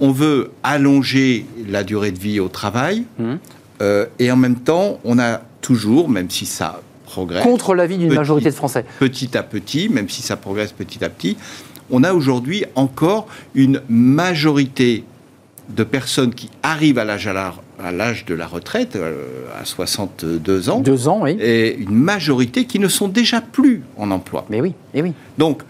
On 0.00 0.10
veut 0.10 0.50
allonger 0.62 1.46
la 1.68 1.84
durée 1.84 2.10
de 2.10 2.18
vie 2.18 2.40
au 2.40 2.48
travail, 2.48 3.04
mmh. 3.18 3.34
euh, 3.82 4.06
et 4.18 4.30
en 4.30 4.36
même 4.36 4.56
temps, 4.56 4.98
on 5.04 5.18
a 5.18 5.40
toujours, 5.60 6.08
même 6.08 6.30
si 6.30 6.46
ça 6.46 6.80
progresse... 7.04 7.42
Contre 7.42 7.74
l'avis 7.74 7.98
d'une 7.98 8.14
majorité 8.14 8.50
de 8.50 8.54
Français. 8.54 8.84
Petit 8.98 9.36
à 9.36 9.42
petit, 9.42 9.88
même 9.88 10.08
si 10.08 10.22
ça 10.22 10.36
progresse 10.36 10.72
petit 10.72 11.04
à 11.04 11.08
petit, 11.08 11.36
on 11.90 12.02
a 12.02 12.12
aujourd'hui 12.12 12.64
encore 12.74 13.26
une 13.54 13.82
majorité 13.88 15.04
de 15.68 15.84
personnes 15.84 16.34
qui 16.34 16.50
arrivent 16.62 16.98
à 16.98 17.04
l'âge 17.04 17.26
à 17.26 17.90
l'âge 17.90 18.24
de 18.24 18.34
la 18.34 18.46
retraite, 18.46 18.96
euh, 18.96 19.46
à 19.60 19.64
62 19.64 20.70
ans, 20.70 20.80
Deux 20.80 21.08
ans 21.08 21.20
oui. 21.22 21.36
et 21.40 21.76
une 21.76 21.94
majorité 21.94 22.66
qui 22.66 22.78
ne 22.78 22.88
sont 22.88 23.08
déjà 23.08 23.40
plus 23.40 23.82
en 23.96 24.10
emploi. 24.10 24.46
Mais 24.50 24.60
oui, 24.60 24.74
mais 24.92 25.02
oui. 25.02 25.12
Donc, 25.38 25.62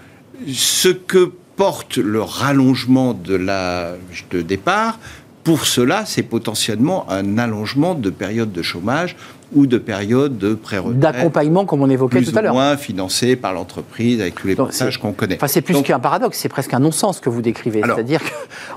ce 0.52 0.88
que 0.88 1.32
porte 1.56 1.96
le 1.96 2.20
rallongement 2.20 3.14
de 3.14 3.34
l'âge 3.34 4.26
de 4.30 4.42
départ, 4.42 4.98
pour 5.44 5.66
cela, 5.66 6.04
c'est 6.06 6.22
potentiellement 6.22 7.06
un 7.10 7.36
allongement 7.36 7.94
de 7.94 8.08
période 8.08 8.50
de 8.50 8.62
chômage 8.62 9.14
ou 9.54 9.66
de 9.66 9.76
période 9.76 10.38
de 10.38 10.54
pré-retraite. 10.54 10.98
D'accompagnement, 10.98 11.66
comme 11.66 11.82
on 11.82 11.90
évoquait 11.90 12.22
tout 12.22 12.36
à 12.36 12.40
l'heure. 12.42 12.54
moins 12.54 12.76
financé 12.78 13.36
par 13.36 13.52
l'entreprise 13.52 14.20
avec 14.22 14.34
tous 14.36 14.48
les 14.48 14.56
passages 14.56 14.98
qu'on 14.98 15.12
connaît. 15.12 15.36
Enfin, 15.36 15.46
c'est 15.46 15.60
plus 15.60 15.82
qu'un 15.82 16.00
paradoxe, 16.00 16.38
c'est 16.38 16.48
presque 16.48 16.72
un 16.72 16.80
non-sens 16.80 17.20
que 17.20 17.28
vous 17.28 17.42
décrivez. 17.42 17.82
C'est-à-dire 17.84 18.22
que 18.22 18.30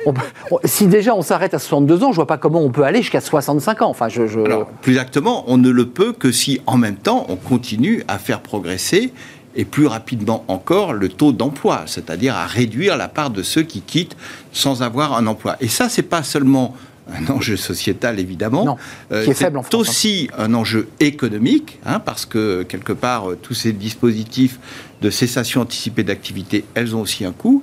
on, 0.05 0.13
on, 0.51 0.59
si 0.65 0.87
déjà 0.87 1.15
on 1.15 1.21
s'arrête 1.21 1.53
à 1.53 1.59
62 1.59 2.03
ans, 2.03 2.11
je 2.11 2.17
vois 2.17 2.27
pas 2.27 2.37
comment 2.37 2.61
on 2.61 2.69
peut 2.69 2.83
aller 2.83 3.01
jusqu'à 3.01 3.21
65 3.21 3.81
ans. 3.81 3.89
Enfin, 3.89 4.09
je, 4.09 4.27
je... 4.27 4.41
Alors, 4.41 4.67
plus 4.67 4.93
exactement, 4.93 5.45
on 5.47 5.57
ne 5.57 5.69
le 5.69 5.85
peut 5.87 6.11
que 6.11 6.31
si 6.31 6.61
en 6.67 6.77
même 6.77 6.97
temps 6.97 7.25
on 7.29 7.37
continue 7.37 8.03
à 8.09 8.19
faire 8.19 8.41
progresser 8.41 9.13
et 9.57 9.65
plus 9.65 9.87
rapidement 9.87 10.45
encore 10.47 10.93
le 10.93 11.09
taux 11.09 11.33
d'emploi, 11.33 11.83
c'est-à-dire 11.87 12.35
à 12.35 12.45
réduire 12.45 12.95
la 12.95 13.09
part 13.09 13.31
de 13.31 13.43
ceux 13.43 13.63
qui 13.63 13.81
quittent 13.81 14.15
sans 14.53 14.83
avoir 14.83 15.13
un 15.17 15.27
emploi. 15.27 15.57
Et 15.59 15.67
ça, 15.67 15.89
c'est 15.89 16.03
pas 16.03 16.23
seulement 16.23 16.75
un 17.11 17.33
enjeu 17.33 17.57
sociétal 17.57 18.19
évidemment, 18.19 18.65
non, 18.65 18.75
qui 19.09 19.29
est, 19.29 19.33
faible 19.33 19.57
en 19.57 19.63
France, 19.63 19.73
aussi 19.73 20.29
hein. 20.33 20.43
un 20.43 20.53
enjeu 20.53 20.89
économique, 20.99 21.79
hein, 21.85 21.99
parce 21.99 22.25
que 22.25 22.63
quelque 22.63 22.93
part 22.93 23.29
tous 23.41 23.53
ces 23.53 23.73
dispositifs 23.73 24.59
de 25.01 25.09
cessation 25.09 25.61
anticipée 25.61 26.03
d'activité, 26.03 26.65
elles 26.73 26.95
ont 26.95 27.01
aussi 27.01 27.25
un 27.25 27.31
coût. 27.31 27.61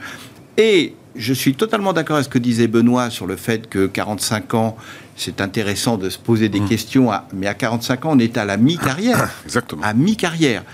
Et 0.56 0.94
je 1.16 1.32
suis 1.32 1.54
totalement 1.54 1.92
d'accord 1.92 2.16
avec 2.16 2.24
ce 2.24 2.30
que 2.30 2.38
disait 2.38 2.68
Benoît 2.68 3.10
sur 3.10 3.26
le 3.26 3.36
fait 3.36 3.68
que 3.68 3.86
45 3.86 4.54
ans, 4.54 4.76
c'est 5.16 5.40
intéressant 5.40 5.96
de 5.96 6.10
se 6.10 6.18
poser 6.18 6.48
des 6.48 6.60
mmh. 6.60 6.68
questions, 6.68 7.12
à, 7.12 7.28
mais 7.32 7.46
à 7.46 7.54
45 7.54 8.04
ans, 8.06 8.10
on 8.14 8.18
est 8.18 8.36
à 8.36 8.44
la 8.44 8.56
mi-carrière. 8.56 9.30
Exactement. 9.44 9.82
À 9.84 9.94
mi-carrière. 9.94 10.64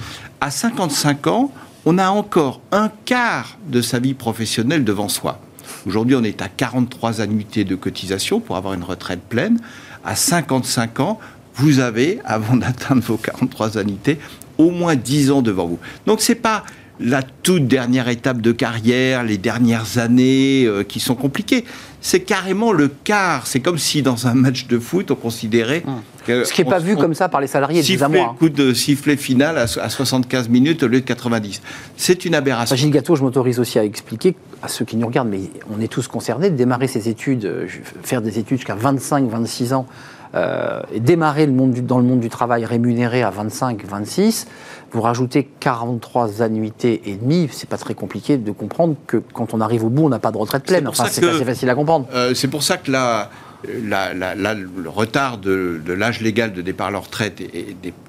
À 0.42 0.50
55 0.50 1.26
ans, 1.26 1.52
on 1.84 1.98
a 1.98 2.08
encore 2.08 2.62
un 2.72 2.90
quart 3.04 3.58
de 3.68 3.82
sa 3.82 3.98
vie 3.98 4.14
professionnelle 4.14 4.84
devant 4.84 5.10
soi. 5.10 5.38
Aujourd'hui, 5.86 6.16
on 6.16 6.24
est 6.24 6.40
à 6.40 6.48
43 6.48 7.20
annuités 7.20 7.64
de 7.64 7.74
cotisation 7.74 8.40
pour 8.40 8.56
avoir 8.56 8.72
une 8.72 8.82
retraite 8.82 9.20
pleine. 9.20 9.60
À 10.02 10.16
55 10.16 11.00
ans, 11.00 11.18
vous 11.56 11.78
avez, 11.78 12.20
avant 12.24 12.56
d'atteindre 12.56 13.02
vos 13.02 13.18
43 13.18 13.76
annuités, 13.76 14.18
au 14.56 14.70
moins 14.70 14.96
10 14.96 15.30
ans 15.30 15.42
devant 15.42 15.66
vous. 15.66 15.78
Donc, 16.06 16.22
c'est 16.22 16.36
pas 16.36 16.64
la 17.00 17.22
toute 17.22 17.66
dernière 17.66 18.08
étape 18.08 18.40
de 18.40 18.52
carrière, 18.52 19.24
les 19.24 19.38
dernières 19.38 19.98
années 19.98 20.64
euh, 20.66 20.84
qui 20.84 21.00
sont 21.00 21.14
compliquées. 21.14 21.64
C'est 22.02 22.20
carrément 22.20 22.72
le 22.72 22.88
quart. 22.88 23.46
C'est 23.46 23.60
comme 23.60 23.78
si 23.78 24.02
dans 24.02 24.26
un 24.26 24.34
match 24.34 24.66
de 24.66 24.78
foot, 24.78 25.10
on 25.10 25.14
considérait. 25.14 25.82
Hum. 25.86 26.00
Que 26.26 26.44
Ce 26.44 26.52
qui 26.52 26.62
n'est 26.62 26.70
pas 26.70 26.78
vu 26.78 26.96
comme 26.96 27.14
ça 27.14 27.30
par 27.30 27.40
les 27.40 27.46
salariés. 27.46 27.82
Sifflet, 27.82 28.20
hein. 28.20 28.36
coup 28.38 28.50
de 28.50 28.74
sifflet 28.74 29.16
final 29.16 29.56
à, 29.56 29.62
à, 29.62 29.88
75 29.88 30.50
minutes 30.50 30.82
au 30.82 30.88
lieu 30.88 31.00
de 31.00 31.06
90. 31.06 31.62
C'est 31.96 32.26
une 32.26 32.34
aberration. 32.34 32.76
Gilles 32.76 32.90
Gâteau, 32.90 33.16
je 33.16 33.22
m'autorise 33.22 33.58
aussi 33.58 33.78
à 33.78 33.84
expliquer 33.84 34.34
à 34.62 34.68
ceux 34.68 34.84
qui 34.84 34.96
nous 34.96 35.06
regardent, 35.06 35.30
mais 35.30 35.40
on 35.74 35.80
est 35.80 35.88
tous 35.88 36.08
concernés, 36.08 36.50
de 36.50 36.56
démarrer 36.56 36.88
ses 36.88 37.08
études, 37.08 37.46
euh, 37.46 37.66
faire 38.02 38.20
des 38.20 38.38
études 38.38 38.58
jusqu'à 38.58 38.74
25, 38.74 39.28
26 39.30 39.72
ans. 39.72 39.86
Euh, 40.34 40.80
et 40.92 41.00
démarrer 41.00 41.44
le 41.44 41.52
monde 41.52 41.72
du, 41.72 41.82
dans 41.82 41.98
le 41.98 42.04
monde 42.04 42.20
du 42.20 42.28
travail 42.28 42.64
rémunéré 42.64 43.22
à 43.22 43.30
25, 43.30 43.84
26, 43.84 44.46
vous 44.92 45.00
rajoutez 45.00 45.50
43 45.58 46.42
annuités 46.42 47.02
et 47.06 47.16
demie, 47.16 47.48
c'est 47.50 47.68
pas 47.68 47.78
très 47.78 47.94
compliqué 47.94 48.38
de 48.38 48.52
comprendre 48.52 48.94
que 49.08 49.16
quand 49.16 49.54
on 49.54 49.60
arrive 49.60 49.84
au 49.84 49.88
bout, 49.88 50.04
on 50.04 50.08
n'a 50.08 50.20
pas 50.20 50.30
de 50.30 50.36
retraite 50.36 50.62
pleine. 50.64 50.86
Enfin, 50.86 51.06
c'est 51.08 51.26
assez 51.26 51.44
facile 51.44 51.68
à 51.68 51.74
comprendre. 51.74 52.06
Euh, 52.14 52.32
c'est 52.34 52.46
pour 52.46 52.62
ça 52.62 52.76
que 52.76 52.92
là, 52.92 53.28
la, 53.68 54.14
la, 54.14 54.34
la, 54.34 54.54
le 54.54 54.88
retard 54.88 55.38
de, 55.38 55.80
de 55.84 55.92
l'âge 55.92 56.20
légal 56.20 56.52
de 56.52 56.62
départ 56.62 56.88
à 56.88 56.90
la 56.90 56.98
retraite 56.98 57.42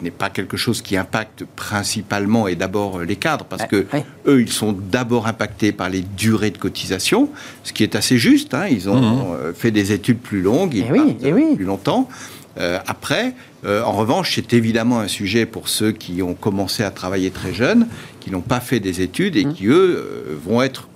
n'est 0.02 0.12
pas 0.12 0.30
quelque 0.30 0.58
chose 0.58 0.82
qui 0.82 0.96
impacte 0.98 1.46
principalement 1.56 2.48
et 2.48 2.56
d'abord 2.56 3.00
les 3.00 3.16
cadres, 3.16 3.46
parce 3.46 3.66
que 3.66 3.86
oui. 3.94 4.00
eux, 4.28 4.42
ils 4.42 4.52
sont 4.52 4.72
d'abord 4.72 5.28
impactés 5.28 5.72
par 5.72 5.90
les 5.90 6.02
durées 6.02 6.52
de 6.52 6.58
cotisation, 6.58 7.30
ce 7.64 7.74
qui 7.74 7.84
est 7.84 7.96
assez 7.96 8.18
juste. 8.18 8.54
Hein, 8.54 8.68
ils 8.70 8.90
ont 8.90 9.34
mmh. 9.34 9.54
fait 9.54 9.72
des 9.72 9.92
études 9.92 10.20
plus 10.20 10.42
longues, 10.42 10.74
ils 10.74 10.86
et 10.86 10.92
oui, 10.92 11.18
et 11.22 11.34
oui. 11.34 11.56
plus 11.56 11.66
longtemps. 11.66 12.08
Euh, 12.58 12.80
après, 12.86 13.34
euh, 13.66 13.84
en 13.84 13.94
revanche, 13.94 14.36
c'est 14.36 14.54
évidemment 14.54 15.00
un 15.00 15.08
sujet 15.08 15.46
pour 15.46 15.70
ceux 15.70 15.92
qui 15.92 16.22
ont 16.22 16.34
commencé 16.34 16.84
à 16.84 16.92
travailler 16.92 17.32
très 17.32 17.54
jeunes, 17.54 17.88
qui 18.20 18.32
n'ont 18.32 18.42
pas 18.42 18.60
fait 18.60 18.80
des 18.80 19.02
études 19.02 19.36
et 19.36 19.46
mmh. 19.46 19.54
qui, 19.54 19.68
eux, 19.68 19.96
euh, 19.98 20.38
vont 20.46 20.62
être 20.62 20.88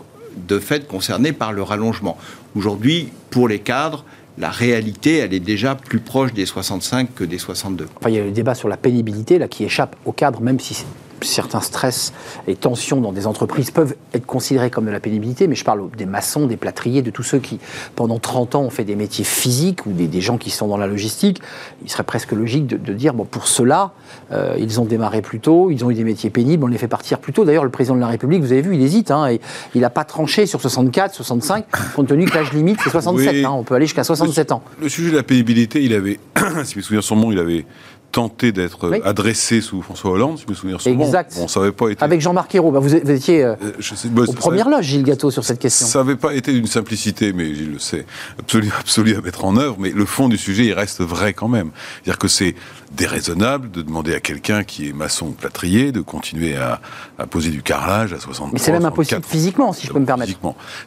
de 0.47 0.59
fait 0.59 0.87
concernés 0.87 1.31
par 1.31 1.53
le 1.53 1.63
rallongement. 1.63 2.17
Aujourd'hui, 2.55 3.09
pour 3.29 3.47
les 3.47 3.59
cadres, 3.59 4.03
la 4.37 4.49
réalité, 4.49 5.17
elle 5.17 5.33
est 5.33 5.39
déjà 5.39 5.75
plus 5.75 5.99
proche 5.99 6.33
des 6.33 6.45
65 6.45 7.13
que 7.15 7.23
des 7.23 7.37
62. 7.37 7.87
Enfin, 7.99 8.09
il 8.09 8.15
y 8.15 8.19
a 8.19 8.23
le 8.23 8.31
débat 8.31 8.55
sur 8.55 8.67
la 8.67 8.77
pénibilité 8.77 9.37
là, 9.37 9.47
qui 9.47 9.63
échappe 9.63 9.95
au 10.05 10.11
cadre, 10.11 10.41
même 10.41 10.59
si 10.59 10.85
certains 11.21 11.61
stress 11.61 12.13
et 12.47 12.55
tensions 12.55 13.01
dans 13.01 13.11
des 13.11 13.27
entreprises 13.27 13.71
peuvent 13.71 13.95
être 14.13 14.25
considérés 14.25 14.69
comme 14.69 14.85
de 14.85 14.91
la 14.91 14.99
pénibilité, 14.99 15.47
mais 15.47 15.55
je 15.55 15.63
parle 15.63 15.89
des 15.91 16.05
maçons, 16.05 16.47
des 16.47 16.57
plâtriers, 16.57 17.01
de 17.01 17.11
tous 17.11 17.23
ceux 17.23 17.39
qui, 17.39 17.59
pendant 17.95 18.19
30 18.19 18.55
ans, 18.55 18.61
ont 18.61 18.69
fait 18.69 18.83
des 18.83 18.95
métiers 18.95 19.25
physiques 19.25 19.85
ou 19.85 19.91
des, 19.91 20.07
des 20.07 20.21
gens 20.21 20.37
qui 20.37 20.49
sont 20.49 20.67
dans 20.67 20.77
la 20.77 20.87
logistique. 20.87 21.41
Il 21.83 21.89
serait 21.89 22.03
presque 22.03 22.31
logique 22.31 22.67
de, 22.67 22.77
de 22.77 22.93
dire, 22.93 23.13
bon, 23.13 23.25
pour 23.25 23.47
cela, 23.47 23.91
euh, 24.31 24.55
ils 24.57 24.79
ont 24.79 24.85
démarré 24.85 25.21
plus 25.21 25.39
tôt, 25.39 25.69
ils 25.71 25.83
ont 25.85 25.91
eu 25.91 25.95
des 25.95 26.03
métiers 26.03 26.29
pénibles, 26.29 26.63
on 26.63 26.67
les 26.67 26.77
fait 26.77 26.87
partir 26.87 27.19
plus 27.19 27.33
tôt. 27.33 27.45
D'ailleurs, 27.45 27.63
le 27.63 27.69
président 27.69 27.95
de 27.95 28.01
la 28.01 28.07
République, 28.07 28.41
vous 28.41 28.51
avez 28.51 28.61
vu, 28.61 28.75
il 28.75 28.81
hésite, 28.81 29.11
hein, 29.11 29.27
et 29.29 29.39
il 29.73 29.81
n'a 29.81 29.89
pas 29.89 30.03
tranché 30.03 30.45
sur 30.45 30.61
64, 30.61 31.13
65, 31.13 31.65
compte 31.95 32.07
tenu 32.07 32.25
que 32.25 32.35
l'âge 32.35 32.53
limite, 32.53 32.79
c'est 32.83 32.89
67. 32.89 33.33
Oui. 33.33 33.45
Hein, 33.45 33.51
on 33.51 33.63
peut 33.63 33.75
aller 33.75 33.85
jusqu'à 33.85 34.03
67 34.03 34.51
ans. 34.51 34.63
Le 34.81 34.89
sujet 34.89 35.11
de 35.11 35.17
la 35.17 35.23
pénibilité, 35.23 35.83
il 35.83 35.93
avait, 35.93 36.19
si 36.63 36.73
je 36.73 36.77
me 36.77 36.81
souviens 36.81 37.01
son 37.01 37.15
nom, 37.15 37.31
il 37.31 37.39
avait 37.39 37.65
tenté 38.11 38.51
d'être 38.51 38.89
Oui. 38.89 39.01
adressé 39.03 39.59
sous 39.59 39.81
François 39.81 40.11
Hollande, 40.11 40.37
si 40.37 40.45
je 40.45 40.49
me 40.49 40.55
souviens 40.55 40.79
souvent. 40.79 41.03
Exact. 41.05 41.35
Bon, 41.35 41.47
ça 41.49 41.59
n'avait 41.59 41.71
pas 41.73 41.89
été. 41.89 42.01
Avec 42.03 42.21
Jean-Marc 42.21 42.55
Ayrault, 42.55 42.71
bah, 42.71 42.79
vous, 42.79 42.95
étiez 42.95 43.43
euh, 43.43 43.55
Euh, 43.61 43.71
je 43.79 43.93
sais- 43.95 44.07
bah, 44.07 44.23
aux 44.27 44.31
premières 44.33 44.69
loges, 44.69 44.85
Gilles 44.85 45.03
Gâteau, 45.03 45.31
sur 45.31 45.43
cette 45.43 45.59
question. 45.59 45.85
Ça 45.85 45.99
n'avait 45.99 46.15
pas 46.15 46.33
été 46.33 46.53
d'une 46.53 46.67
simplicité, 46.67 47.33
mais 47.33 47.53
Gilles 47.53 47.73
le 47.73 47.79
sait, 47.79 48.05
absolue, 48.39 48.71
absolue 48.79 49.15
à 49.17 49.21
mettre 49.21 49.43
en 49.43 49.57
œuvre, 49.57 49.75
mais 49.79 49.89
le 49.89 50.05
fond 50.05 50.29
du 50.29 50.37
sujet, 50.37 50.65
il 50.65 50.73
reste 50.73 51.01
vrai 51.01 51.33
quand 51.33 51.49
même. 51.49 51.71
C'est-à-dire 52.03 52.17
que 52.19 52.27
c'est 52.29 52.55
déraisonnable 52.95 53.69
de 53.71 53.81
demander 53.81 54.13
à 54.15 54.19
quelqu'un 54.19 54.63
qui 54.63 54.89
est 54.89 54.93
maçon 54.93 55.27
ou 55.27 55.31
plâtrier 55.31 55.91
de 55.91 56.01
continuer 56.01 56.55
à, 56.55 56.81
à 57.19 57.27
poser 57.27 57.49
du 57.49 57.61
carrelage 57.61 58.13
à 58.13 58.19
63 58.19 58.49
Mais 58.53 58.59
c'est 58.59 58.71
même 58.71 58.85
impossible 58.85 59.21
64. 59.21 59.29
physiquement, 59.29 59.73
si 59.73 59.87
je 59.87 59.93
peux 59.93 59.99
me 59.99 60.05
permettre. 60.05 60.31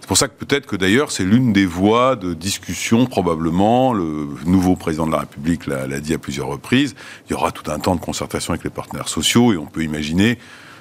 C'est 0.00 0.06
pour 0.06 0.16
ça 0.16 0.28
que 0.28 0.44
peut-être 0.44 0.66
que 0.66 0.76
d'ailleurs 0.76 1.12
c'est 1.12 1.24
l'une 1.24 1.52
des 1.52 1.66
voies 1.66 2.16
de 2.16 2.34
discussion 2.34 3.06
probablement. 3.06 3.92
Le 3.92 4.28
nouveau 4.46 4.76
président 4.76 5.06
de 5.06 5.12
la 5.12 5.20
République 5.20 5.66
l'a 5.66 5.86
l'a 5.86 6.00
dit 6.00 6.14
à 6.14 6.18
plusieurs 6.18 6.48
reprises. 6.48 6.94
Il 7.28 7.32
y 7.32 7.34
aura 7.34 7.52
tout 7.52 7.70
un 7.70 7.78
temps 7.78 7.94
de 7.94 8.00
concertation 8.00 8.52
avec 8.52 8.64
les 8.64 8.70
partenaires 8.70 9.08
sociaux 9.08 9.52
et 9.52 9.56
on 9.56 9.66
peut 9.66 9.82
imaginer 9.82 10.38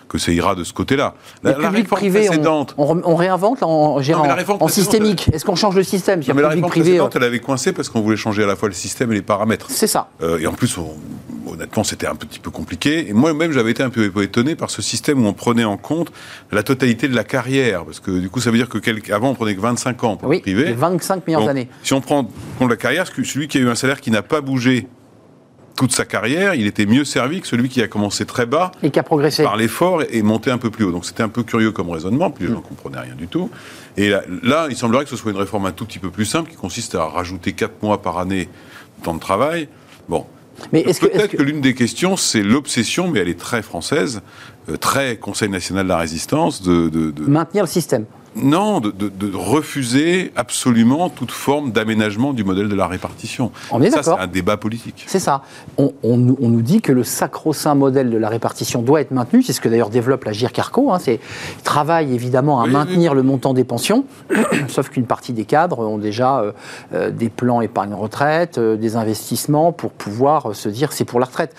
que 0.08 0.18
ça 0.18 0.32
ira 0.32 0.56
de 0.56 0.64
ce 0.64 0.74
côté-là. 0.74 1.14
La, 1.44 1.52
la 1.58 1.70
réforme 1.70 1.84
privés, 1.98 2.24
on, 2.24 2.28
précédente, 2.28 2.76
on 2.78 3.02
on 3.04 3.16
réinvente 3.16 3.64
en, 3.64 4.02
gérant- 4.02 4.34
réforme 4.34 4.62
en 4.62 4.68
systémique. 4.68 5.30
Est-ce 5.34 5.46
qu'on 5.46 5.56
change 5.56 5.76
le 5.76 5.84
système 5.84 6.22
Non, 6.28 6.34
mais 6.36 6.42
la 6.42 6.50
réforme 6.50 6.70
privé. 6.70 6.86
précédente, 6.92 7.16
euh, 7.16 7.20
elle 7.20 7.26
avait 7.26 7.40
coincé 7.40 7.74
parce 7.74 7.90
qu'on 7.90 8.02
voulait 8.02 8.18
changer 8.18 8.44
à 8.44 8.48
la 8.48 8.56
fois 8.56 8.70
le 8.70 8.74
système 8.76 9.12
et 9.12 9.16
les 9.16 9.22
paramètres. 9.22 9.68
C'est 9.70 9.88
ça. 9.88 10.10
Euh, 10.22 10.40
et 10.40 10.48
en 10.48 10.54
plus, 10.54 10.78
on- 10.78 10.96
honnêtement, 11.52 11.84
c'était 11.84 12.08
un 12.08 12.16
petit 12.16 12.40
peu 12.40 12.52
compliqué. 12.52 13.10
Et 13.10 13.14
moi-même, 13.14 13.52
j'avais 13.52 13.72
été 13.72 13.84
un 13.84 13.90
peu 13.90 14.12
étonné 14.22 14.56
par 14.56 14.70
ce 14.70 14.82
système 14.82 15.24
où 15.24 15.28
on 15.28 15.34
prenait 15.34 15.64
en 15.64 15.78
compte 15.78 16.12
la 16.52 16.64
totalité 16.64 17.08
de 17.08 17.16
la 17.16 17.24
carrière. 17.24 17.86
Parce 17.86 18.00
que 18.00 18.12
du 18.12 18.30
coup, 18.30 18.40
ça 18.42 18.52
veut 18.52 18.58
dire 18.58 18.70
que 18.70 18.78
quel- 18.78 19.02
avant, 19.12 19.30
on 19.30 19.36
prenait 19.36 19.56
que 19.56 19.62
25 19.62 20.04
ans 20.04 20.18
pour 20.18 20.30
Oui, 20.30 20.38
le 20.38 20.42
privé. 20.42 20.66
les 20.66 20.74
25 20.74 21.26
meilleures 21.28 21.42
Donc, 21.42 21.50
années. 21.50 21.70
Si 21.84 21.94
on 21.94 22.02
prend 22.02 22.20
en 22.20 22.28
compte 22.60 22.70
la 22.70 22.76
carrière, 22.78 23.06
celui 23.08 23.48
qui 23.48 23.58
a 23.58 23.62
eu 23.62 23.70
un 23.70 23.76
salaire 23.76 24.02
qui 24.02 24.12
n'a 24.12 24.22
pas 24.22 24.42
bougé 24.42 24.88
toute 25.78 25.94
sa 25.94 26.04
carrière, 26.06 26.56
il 26.56 26.66
était 26.68 26.86
mieux 26.86 27.06
servi 27.06 27.40
que 27.40 27.48
celui 27.48 27.70
qui 27.70 27.82
a 27.82 27.88
commencé 27.88 28.26
très 28.26 28.46
bas 28.46 28.72
Et 28.84 28.90
qui 28.92 29.00
a 29.00 29.04
progressé. 29.04 29.44
par 29.44 29.56
l'effort 29.56 30.02
et 30.10 30.22
monter 30.24 30.52
un 30.52 30.58
peu 30.58 30.70
plus 30.70 30.84
haut. 30.84 30.92
Donc 30.92 31.06
c'était 31.06 31.24
un 31.24 31.30
peu 31.30 31.44
curieux 31.44 31.72
comme 31.72 31.90
raisonnement, 31.90 32.30
puis 32.32 32.46
les 32.46 32.52
gens 32.52 32.58
ne 32.58 32.62
comprenaient 32.64 33.00
rien 33.00 33.16
du 33.16 33.28
tout. 33.28 33.50
Et 33.96 34.10
là, 34.10 34.24
là, 34.44 34.68
il 34.70 34.76
semblerait 34.76 35.06
que 35.06 35.10
ce 35.10 35.16
soit 35.16 35.32
une 35.32 35.38
réforme 35.38 35.66
un 35.68 35.72
tout 35.72 35.86
petit 35.86 36.00
peu 36.00 36.10
plus 36.10 36.26
simple, 36.26 36.50
qui 36.50 36.58
consiste 36.58 36.96
à 36.96 37.06
rajouter 37.06 37.54
4 37.54 37.82
mois 37.82 38.02
par 38.02 38.18
année 38.18 38.50
de 39.00 39.04
temps 39.06 39.14
de 39.14 39.20
travail. 39.20 39.70
Bon. 40.10 40.26
Mais 40.74 40.82
est-ce 40.82 41.00
que, 41.02 41.06
Peut-être 41.06 41.32
que- 41.32 41.38
que, 41.38 41.44
l'une 41.44 41.62
des 41.62 41.76
questions, 41.76 42.18
c'est 42.18 42.42
l'obsession, 42.42 43.08
mais 43.10 43.20
elle 43.20 43.30
est 43.30 43.40
très 43.40 43.62
française, 43.62 44.22
euh, 44.70 44.78
très 44.78 45.18
Conseil 45.18 45.50
national 45.50 45.84
de 45.86 45.90
la 45.90 45.98
résistance, 45.98 46.64
de, 46.64 46.90
de- 46.90 47.12
de- 47.12 47.26
maintenir 47.26 47.64
le 47.64 47.70
système 47.70 48.06
non, 48.42 48.80
de, 48.80 48.92
de- 48.92 49.10
de 49.10 49.36
refuser 49.36 50.32
absolument 50.36 51.10
toute 51.10 51.32
forme 51.32 51.72
d'aménagement 51.72 52.34
du 52.34 52.44
modèle 52.44 52.70
de 52.70 52.76
la 52.76 52.88
répartition. 52.88 53.52
On 53.72 53.82
est 53.82 53.92
Ça, 53.92 54.04
c'est 54.04 54.12
un 54.12 54.28
débat 54.28 54.58
politique. 54.58 55.04
C'est 55.08 55.20
ça. 55.20 55.44
On, 55.78 55.94
on 56.04 56.18
nous- 56.18 56.38
on 56.42 56.50
nous 56.50 56.62
dit 56.62 56.82
que 56.82 56.92
le 56.92 57.04
sacro-saint 57.04 57.76
modèle 57.76 58.10
de 58.10 58.18
la 58.18 58.30
répartition 58.30 58.82
doit 58.82 59.02
être 59.02 59.12
maintenu. 59.12 59.44
C'est 59.44 59.54
ce 59.54 59.62
que 59.62 59.70
d'ailleurs 59.70 59.90
développe 59.90 60.24
la 60.26 60.32
GIR 60.32 60.52
Carco. 60.52 60.92
Hein. 60.92 61.00
C'est 61.00 61.20
il 61.58 61.64
travaille 61.64 62.14
évidemment 62.14 62.62
à 62.62 62.66
Oui, 62.66 62.72
maintenir 62.72 63.14
le 63.14 63.24
montant 63.24 63.54
des 63.54 63.64
pensions, 63.64 64.06
sauf 64.68 64.90
qu'une 64.90 65.06
partie 65.06 65.34
des 65.34 65.46
cadres 65.46 65.80
ont 65.80 65.98
déjà 65.98 66.40
euh, 66.40 66.52
euh, 66.94 67.12
des 67.12 67.30
plans 67.30 67.62
épargne 67.62 67.94
retraite, 67.94 68.58
euh, 68.58 68.76
des 68.78 68.96
investissements 68.96 69.72
pour 69.72 69.92
pouvoir 69.92 70.52
euh, 70.52 70.54
se 70.54 70.70
dire 70.70 70.94
c'est 70.94 71.06
pour 71.06 71.20
la 71.20 71.26
retraite. 71.26 71.54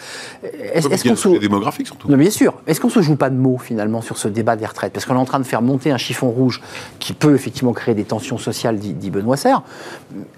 Est-ce 0.75 1.09
qu'on 1.09 1.17
se... 1.17 1.29
démographique 1.39 1.87
surtout. 1.87 2.09
Non, 2.11 2.17
bien 2.17 2.31
sûr. 2.31 2.55
Est-ce 2.67 2.81
qu'on 2.81 2.89
se 2.91 3.01
joue 3.03 3.17
pas 3.17 3.31
de 3.31 3.37
mots 3.37 3.59
finalement 3.59 4.01
sur 4.03 4.17
ce 4.19 4.29
débat 4.29 4.57
des 4.57 4.67
retraites? 4.67 4.93
Parce 4.93 5.05
qu'on 5.07 5.15
est 5.15 5.19
en 5.19 5.25
train 5.25 5.41
de 5.41 5.45
faire 5.45 5.63
monter 5.63 5.91
un 5.91 5.99
chiffon 5.99 6.31
rouge 6.31 6.61
qui 6.99 7.13
peut 7.13 7.35
effectivement 7.35 7.73
créer 7.73 7.95
des 7.95 8.05
tensions 8.05 8.39
sociales, 8.39 8.79
dit, 8.79 9.11
Benoît 9.11 9.37
Serre. 9.37 9.63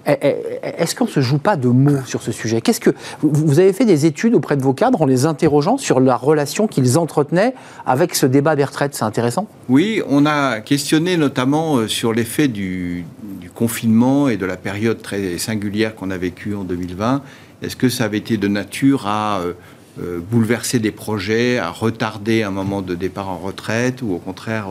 Eh, 0.07 0.15
eh, 0.21 0.35
Est-ce 0.77 0.95
qu'on 0.95 1.07
se 1.07 1.19
joue 1.19 1.37
pas 1.37 1.55
de 1.55 1.67
mots 1.67 2.01
sur 2.05 2.21
ce 2.21 2.31
sujet? 2.31 2.61
Qu'est-ce 2.61 2.79
que 2.79 2.91
vous 3.21 3.59
avez 3.59 3.73
fait 3.73 3.85
des 3.85 4.05
études 4.05 4.35
auprès 4.35 4.57
de 4.57 4.61
vos 4.61 4.73
cadres 4.73 5.01
en 5.01 5.05
les 5.05 5.25
interrogeant 5.25 5.77
sur 5.77 5.99
la 5.99 6.15
relation 6.15 6.67
qu'ils 6.67 6.97
entretenaient 6.97 7.53
avec 7.85 8.15
ce 8.15 8.25
débat 8.25 8.55
des 8.55 8.63
retraites? 8.63 8.95
C'est 8.95 9.05
intéressant? 9.05 9.47
Oui, 9.69 10.01
on 10.07 10.25
a 10.25 10.59
questionné 10.59 11.17
notamment 11.17 11.77
euh, 11.77 11.87
sur 11.87 12.13
l'effet 12.13 12.47
du, 12.47 13.05
confinement 13.53 14.27
et 14.27 14.37
de 14.37 14.45
la 14.45 14.57
période 14.57 15.01
très 15.01 15.37
singulière 15.37 15.93
qu'on 15.95 16.09
a 16.09 16.17
vécue 16.17 16.55
en 16.55 16.63
2020. 16.63 17.21
Est-ce 17.61 17.75
que 17.75 17.89
ça 17.89 18.05
avait 18.05 18.17
été 18.17 18.37
de 18.37 18.47
nature 18.47 19.05
à 19.07 19.39
euh, 19.39 19.53
euh, 20.01 20.19
bouleverser 20.19 20.79
des 20.79 20.91
projets, 20.91 21.59
à 21.59 21.69
retarder 21.69 22.43
un 22.43 22.49
moment 22.49 22.81
de 22.81 22.95
départ 22.95 23.29
en 23.29 23.37
retraite 23.37 24.01
ou 24.01 24.13
au 24.13 24.17
contraire 24.17 24.67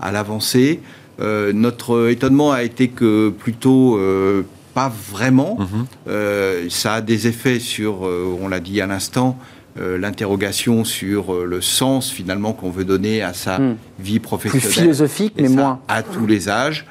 à 0.00 0.12
l'avancer 0.12 0.80
Euh, 1.18 1.50
Notre 1.54 2.10
étonnement 2.10 2.52
a 2.52 2.62
été 2.62 2.88
que 2.88 3.30
plutôt 3.30 3.96
euh, 3.96 4.42
pas 4.74 4.92
vraiment. 5.12 5.56
Mhm. 5.58 5.86
Euh, 6.08 6.66
ça 6.68 6.94
a 6.94 7.00
des 7.00 7.26
effets 7.26 7.58
sur, 7.58 8.06
euh, 8.06 8.36
on 8.38 8.48
l'a 8.48 8.60
dit 8.60 8.82
à 8.82 8.86
l'instant, 8.86 9.38
euh, 9.80 9.96
l'interrogation 9.96 10.84
sur 10.84 11.32
euh, 11.32 11.46
le 11.46 11.62
sens 11.62 12.10
finalement 12.10 12.52
qu'on 12.52 12.70
veut 12.70 12.84
donner 12.84 13.22
à 13.22 13.32
sa 13.32 13.58
Hmm. 13.58 13.76
vie 13.98 14.18
Plus 14.18 14.20
professionnelle. 14.20 14.72
philosophique, 14.72 15.32
Et 15.38 15.42
mais 15.42 15.48
ça, 15.48 15.54
moins. 15.54 15.80
À 15.88 16.02
tous 16.02 16.26
les 16.26 16.50
âges. 16.50 16.84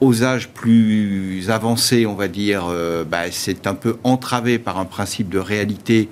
Aux 0.00 0.22
âges 0.22 0.48
plus 0.48 1.46
avancés, 1.48 2.06
on 2.06 2.14
va 2.14 2.28
dire, 2.28 2.66
euh, 2.70 3.02
bah, 3.02 3.22
c'est 3.32 3.66
un 3.66 3.74
peu 3.74 3.96
entravé 4.04 4.58
par 4.60 4.78
un 4.78 4.84
principe 4.84 5.28
de 5.28 5.38
réalité. 5.40 6.08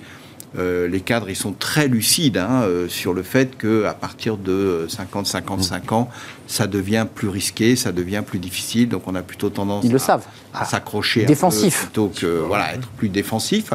Euh, 0.57 0.87
les 0.87 1.01
cadres, 1.01 1.29
ils 1.29 1.35
sont 1.35 1.51
très 1.53 1.87
lucides 1.87 2.37
hein, 2.37 2.61
euh, 2.63 2.87
sur 2.87 3.13
le 3.13 3.23
fait 3.23 3.57
qu'à 3.57 3.93
partir 3.93 4.37
de 4.37 4.87
50-55 4.89 5.93
ans, 5.93 6.09
ça 6.47 6.67
devient 6.67 7.05
plus 7.13 7.27
risqué, 7.29 7.75
ça 7.75 7.91
devient 7.91 8.23
plus 8.25 8.39
difficile. 8.39 8.89
Donc 8.89 9.03
on 9.07 9.15
a 9.15 9.21
plutôt 9.21 9.49
tendance 9.49 9.83
Ils 9.83 9.91
le 9.91 9.97
à, 9.97 9.99
savent. 9.99 10.25
à 10.53 10.65
s'accrocher 10.65 11.21
un 11.21 11.23
peu 11.25 11.27
Défensif. 11.29 11.79
plutôt 11.83 12.07
que 12.15 12.25
voilà, 12.47 12.73
être 12.73 12.87
plus 12.89 13.09
défensif. 13.09 13.71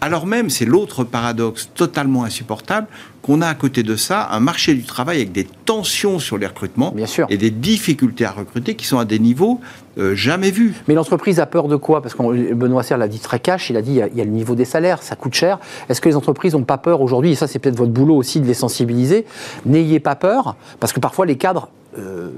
Alors 0.00 0.26
même, 0.26 0.50
c'est 0.50 0.66
l'autre 0.66 1.02
paradoxe 1.04 1.70
totalement 1.74 2.24
insupportable, 2.24 2.86
qu'on 3.22 3.40
a 3.40 3.48
à 3.48 3.54
côté 3.54 3.82
de 3.82 3.96
ça 3.96 4.28
un 4.32 4.40
marché 4.40 4.74
du 4.74 4.82
travail 4.84 5.16
avec 5.16 5.32
des 5.32 5.44
tensions 5.64 6.18
sur 6.18 6.36
les 6.36 6.46
recrutements 6.46 6.90
Bien 6.90 7.06
sûr. 7.06 7.26
et 7.30 7.38
des 7.38 7.50
difficultés 7.50 8.26
à 8.26 8.32
recruter 8.32 8.74
qui 8.74 8.84
sont 8.86 8.98
à 8.98 9.06
des 9.06 9.18
niveaux 9.18 9.60
euh, 9.98 10.14
jamais 10.14 10.50
vus. 10.50 10.74
Mais 10.88 10.94
l'entreprise 10.94 11.40
a 11.40 11.46
peur 11.46 11.68
de 11.68 11.76
quoi? 11.76 12.02
Parce 12.02 12.14
que 12.14 12.52
Benoît 12.54 12.82
Serre 12.82 12.98
l'a 12.98 13.08
dit 13.08 13.20
très 13.20 13.38
cash, 13.38 13.70
il 13.70 13.76
a 13.76 13.82
dit 13.82 13.92
il 13.92 13.96
y 13.96 14.02
a, 14.02 14.08
il 14.08 14.16
y 14.16 14.20
a 14.20 14.24
le 14.24 14.30
niveau 14.30 14.54
des 14.54 14.64
salaires, 14.64 15.02
ça 15.02 15.16
coûte 15.16 15.34
cher. 15.34 15.58
Est-ce 15.88 16.00
que 16.00 16.08
les 16.08 16.16
entreprises 16.16 16.54
n'ont 16.54 16.64
pas 16.64 16.78
peur 16.78 17.00
aujourd'hui? 17.00 17.32
Et 17.32 17.34
ça, 17.34 17.46
c'est 17.46 17.58
peut-être 17.58 17.76
votre 17.76 17.92
boulot 17.92 18.16
aussi 18.16 18.40
de 18.40 18.46
les 18.46 18.54
sensibiliser. 18.54 19.26
N'ayez 19.66 20.00
pas 20.00 20.16
peur, 20.16 20.56
parce 20.80 20.92
que 20.92 21.00
parfois 21.00 21.26
les 21.26 21.36
cadres 21.36 21.68
euh, 21.98 22.30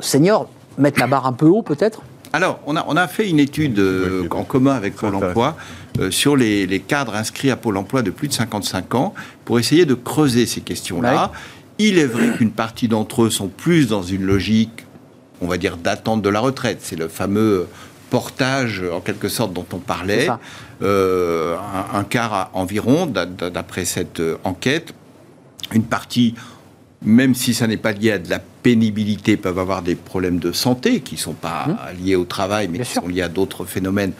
seniors 0.00 0.48
mettent 0.78 0.98
la 0.98 1.06
barre 1.06 1.26
un 1.26 1.32
peu 1.32 1.46
haut, 1.46 1.62
peut-être 1.62 2.02
Alors, 2.32 2.60
on 2.66 2.76
a, 2.76 2.84
on 2.88 2.96
a 2.96 3.06
fait 3.06 3.28
une 3.28 3.38
étude 3.38 3.78
euh, 3.78 4.22
Oui, 4.22 4.28
en 4.32 4.44
commun 4.44 4.74
avec 4.74 4.96
Pôle 4.96 5.14
emploi 5.14 5.56
euh, 6.00 6.10
sur 6.10 6.36
les, 6.36 6.66
les 6.66 6.80
cadres 6.80 7.14
inscrits 7.14 7.50
à 7.50 7.56
Pôle 7.56 7.76
emploi 7.76 8.02
de 8.02 8.10
plus 8.10 8.28
de 8.28 8.32
55 8.32 8.94
ans 8.94 9.14
pour 9.44 9.58
essayer 9.58 9.84
de 9.84 9.94
creuser 9.94 10.46
ces 10.46 10.60
questions-là. 10.60 11.32
Il 11.78 11.98
est 11.98 12.06
vrai 12.06 12.32
qu'une 12.36 12.52
partie 12.52 12.88
d'entre 12.88 13.24
eux 13.24 13.30
sont 13.30 13.48
plus 13.48 13.86
dans 13.88 14.02
une 14.02 14.22
logique, 14.22 14.85
on 15.40 15.46
va 15.46 15.56
dire, 15.58 15.76
d'attente 15.76 16.22
de 16.22 16.28
la 16.28 16.40
retraite. 16.40 16.78
C'est 16.82 16.96
le 16.96 17.08
fameux 17.08 17.68
portage, 18.10 18.82
en 18.92 19.00
quelque 19.00 19.28
sorte, 19.28 19.52
dont 19.52 19.66
on 19.72 19.78
parlait. 19.78 20.28
Euh, 20.82 21.56
un, 21.92 21.98
un 21.98 22.04
quart 22.04 22.32
à- 22.34 22.50
environ, 22.54 23.06
d'a- 23.06 23.26
d'a- 23.26 23.50
d'après 23.50 23.84
cette 23.84 24.20
euh, 24.20 24.36
enquête. 24.44 24.94
Une 25.72 25.82
partie, 25.82 26.34
même 27.02 27.34
si 27.34 27.54
ça 27.54 27.66
n'est 27.66 27.76
pas 27.76 27.92
lié 27.92 28.12
à 28.12 28.18
de 28.18 28.30
la 28.30 28.38
pénibilité, 28.38 29.36
peuvent 29.36 29.58
avoir 29.58 29.82
des 29.82 29.94
problèmes 29.94 30.38
de 30.38 30.52
santé 30.52 31.00
qui 31.00 31.14
ne 31.16 31.20
sont 31.20 31.32
pas 31.34 31.66
liés 32.00 32.14
au 32.16 32.24
travail, 32.24 32.68
mais 32.68 32.74
Mmh. 32.78 32.82
Bien 32.82 32.84
qui 32.84 32.92
sûr. 32.92 33.02
sont 33.02 33.08
liés 33.08 33.22
à 33.22 33.28
d'autres 33.28 33.64
phénomènes. 33.64 34.12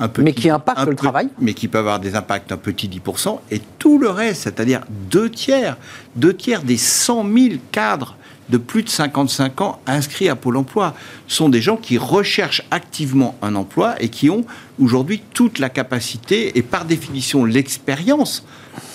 Un 0.00 0.08
petit, 0.08 0.24
Mais 0.24 0.32
qui 0.32 0.48
impactent 0.48 0.78
un 0.78 0.84
le 0.84 0.90
peu- 0.90 0.96
travail. 0.96 1.28
Mais 1.40 1.54
qui 1.54 1.66
peuvent 1.68 1.80
avoir 1.80 1.98
des 2.00 2.14
impacts 2.14 2.52
un 2.52 2.56
petit 2.56 2.88
10%. 2.88 3.40
Et 3.50 3.60
tout 3.78 3.98
le 3.98 4.08
reste, 4.10 4.42
c'est-à-dire 4.44 4.82
deux 5.10 5.28
tiers, 5.30 5.76
deux 6.16 6.34
tiers 6.34 6.62
des 6.62 6.76
100 6.76 7.24
000 7.24 7.54
cadres 7.72 8.16
de 8.48 8.56
plus 8.58 8.82
de 8.82 8.88
55 8.88 9.60
ans 9.60 9.80
inscrits 9.86 10.28
à 10.28 10.36
Pôle 10.36 10.56
emploi. 10.56 10.94
Sont 11.26 11.48
des 11.48 11.60
gens 11.60 11.76
qui 11.76 11.98
recherchent 11.98 12.62
activement 12.70 13.36
un 13.42 13.54
emploi 13.54 14.00
et 14.00 14.08
qui 14.08 14.30
ont 14.30 14.44
aujourd'hui 14.80 15.22
toute 15.34 15.58
la 15.58 15.68
capacité 15.68 16.56
et 16.58 16.62
par 16.62 16.84
définition 16.84 17.44
l'expérience 17.44 18.44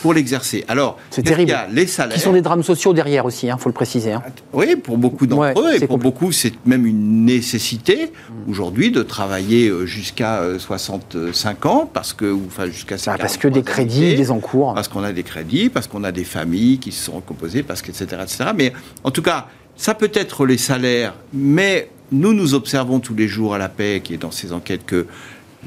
pour 0.02 0.14
l'exercer. 0.14 0.64
Alors, 0.68 0.98
C'est 1.10 1.24
terrible. 1.24 1.52
y 1.52 1.54
a 1.54 1.68
Les 1.72 1.88
salaires. 1.88 2.16
Qui 2.16 2.22
sont 2.22 2.34
des 2.34 2.42
drames 2.42 2.64
sociaux 2.64 2.94
derrière 2.94 3.26
aussi, 3.26 3.48
il 3.48 3.56
faut 3.58 3.70
le 3.70 3.74
préciser. 3.74 4.14
hein. 4.14 4.24
Oui, 4.54 4.76
pour 4.76 4.98
beaucoup 4.98 5.28
d'entre 5.28 5.42
Ouais, 5.62 5.76
eux, 5.78 5.84
et 5.84 5.88
pour 5.88 5.98
beaucoup, 5.98 6.32
c'est 6.32 6.54
même 6.66 6.86
une 6.86 7.26
nécessité 7.26 8.12
aujourd'hui 8.48 8.92
de 8.92 9.04
travailler 9.04 9.70
euh, 9.70 9.86
jusqu'à 9.86 10.40
euh, 10.42 10.60
65 10.60 11.66
ans, 11.66 11.90
parce 11.92 12.14
que, 12.14 12.34
enfin 12.48 12.66
jusqu'à 12.68 12.96
Bah, 12.96 13.16
parce 13.20 13.38
43 13.38 13.42
que 13.42 13.48
des 13.54 13.64
crédits, 13.64 14.06
années, 14.06 14.16
des 14.16 14.32
encours. 14.32 14.74
Parce 14.74 14.88
qu'on 14.88 15.04
a 15.04 15.12
des 15.12 15.24
crédits, 15.24 15.70
parce 15.70 15.88
qu'on 15.88 16.04
a 16.04 16.12
des 16.12 16.24
familles 16.24 16.80
qui 16.80 16.92
se 16.92 17.06
sont 17.06 17.14
recomposées, 17.14 17.64
parce 17.64 17.82
que, 17.82 17.90
etc., 17.92 18.06
etc. 18.24 18.46
Mais 18.56 18.74
en 19.04 19.12
tout 19.12 19.22
cas, 19.22 19.48
ça 19.76 19.94
peut 19.96 20.12
être 20.14 20.46
les 20.46 20.58
salaires, 20.58 21.14
mais 21.34 21.90
nous, 22.12 22.34
nous 22.34 22.54
observons 22.54 23.00
tous 23.00 23.16
les 23.16 23.28
jours 23.28 23.56
à 23.56 23.58
la 23.58 23.70
paix, 23.70 24.02
qui 24.04 24.14
est 24.14 24.18
dans 24.18 24.32
ces 24.32 24.54
enquêtes, 24.54 24.86
que 24.86 25.08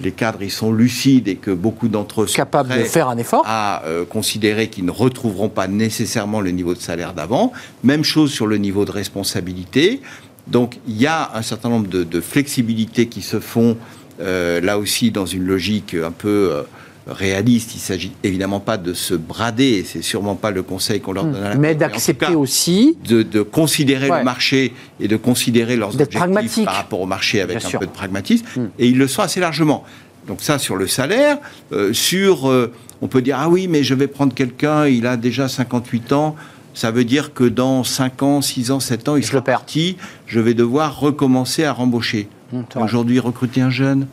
les 0.02 0.12
cadres, 0.12 0.42
ils 0.42 0.50
sont 0.50 0.72
lucides 0.72 1.28
et 1.28 1.36
que 1.36 1.50
beaucoup 1.50 1.88
d'entre 1.88 2.22
eux 2.22 2.26
sont 2.26 2.36
Capable 2.36 2.68
de 2.76 2.84
faire 2.84 3.08
un 3.08 3.18
effort. 3.18 3.42
à 3.46 3.82
euh, 3.84 4.04
considérer 4.04 4.68
qu'ils 4.68 4.84
ne 4.84 4.90
retrouveront 4.90 5.48
pas 5.48 5.68
nécessairement 5.68 6.40
le 6.40 6.50
niveau 6.50 6.74
de 6.74 6.80
salaire 6.80 7.14
d'avant. 7.14 7.52
Même 7.82 8.04
chose 8.04 8.32
sur 8.32 8.46
le 8.46 8.58
niveau 8.58 8.84
de 8.84 8.92
responsabilité. 8.92 10.00
Donc 10.46 10.78
il 10.86 11.00
y 11.00 11.06
a 11.06 11.30
un 11.34 11.42
certain 11.42 11.68
nombre 11.68 11.88
de, 11.88 12.04
de 12.04 12.20
flexibilités 12.20 13.06
qui 13.08 13.22
se 13.22 13.40
font 13.40 13.76
euh, 14.20 14.60
là 14.60 14.78
aussi 14.78 15.10
dans 15.10 15.26
une 15.26 15.44
logique 15.44 15.94
un 15.94 16.12
peu 16.12 16.50
euh, 16.52 16.62
réaliste. 17.06 17.74
Il 17.74 17.78
s'agit 17.78 18.12
évidemment 18.22 18.60
pas 18.60 18.76
de 18.76 18.92
se 18.92 19.14
brader, 19.14 19.84
c'est 19.86 20.02
sûrement 20.02 20.34
pas 20.34 20.50
le 20.50 20.62
conseil 20.62 21.00
qu'on 21.00 21.12
leur 21.12 21.24
donne 21.24 21.42
à 21.42 21.50
la 21.50 21.54
Mais 21.54 21.74
d'accepter 21.74 22.34
aussi. 22.34 22.96
De, 23.08 23.22
de 23.22 23.42
considérer 23.42 24.08
le 24.08 24.24
marché 24.24 24.72
et 25.00 25.08
de 25.08 25.16
considérer 25.16 25.76
leurs 25.76 25.94
objectifs 26.00 26.64
par 26.64 26.74
rapport 26.74 27.00
au 27.00 27.06
marché 27.06 27.40
avec 27.40 27.64
un 27.64 27.78
peu 27.78 27.86
de 27.86 27.90
pragmatisme. 27.90 28.46
Hmm. 28.56 28.66
Et 28.78 28.88
ils 28.88 28.98
le 28.98 29.08
sont 29.08 29.22
assez 29.22 29.40
largement. 29.40 29.84
Donc 30.26 30.42
ça 30.42 30.58
sur 30.58 30.76
le 30.76 30.86
salaire, 30.88 31.38
euh, 31.72 31.92
sur 31.92 32.50
euh, 32.50 32.72
on 33.00 33.06
peut 33.06 33.22
dire 33.22 33.36
ah 33.38 33.48
oui 33.48 33.68
mais 33.68 33.84
je 33.84 33.94
vais 33.94 34.08
prendre 34.08 34.34
quelqu'un, 34.34 34.86
il 34.86 35.06
a 35.06 35.16
déjà 35.16 35.48
58 35.48 36.12
ans, 36.12 36.34
ça 36.74 36.90
veut 36.90 37.04
dire 37.04 37.32
que 37.32 37.44
dans 37.44 37.84
5 37.84 38.22
ans, 38.22 38.42
6 38.42 38.70
ans, 38.72 38.80
7 38.80 39.08
ans, 39.08 39.16
il 39.16 39.22
je 39.22 39.28
sera 39.28 39.42
parti, 39.42 39.96
je 40.26 40.40
vais 40.40 40.54
devoir 40.54 40.98
recommencer 40.98 41.62
à 41.64 41.72
rembaucher. 41.72 42.28
Hmm, 42.52 42.62
Aujourd'hui, 42.76 43.18
recruter 43.20 43.60
un 43.60 43.70
jeune, 43.70 44.06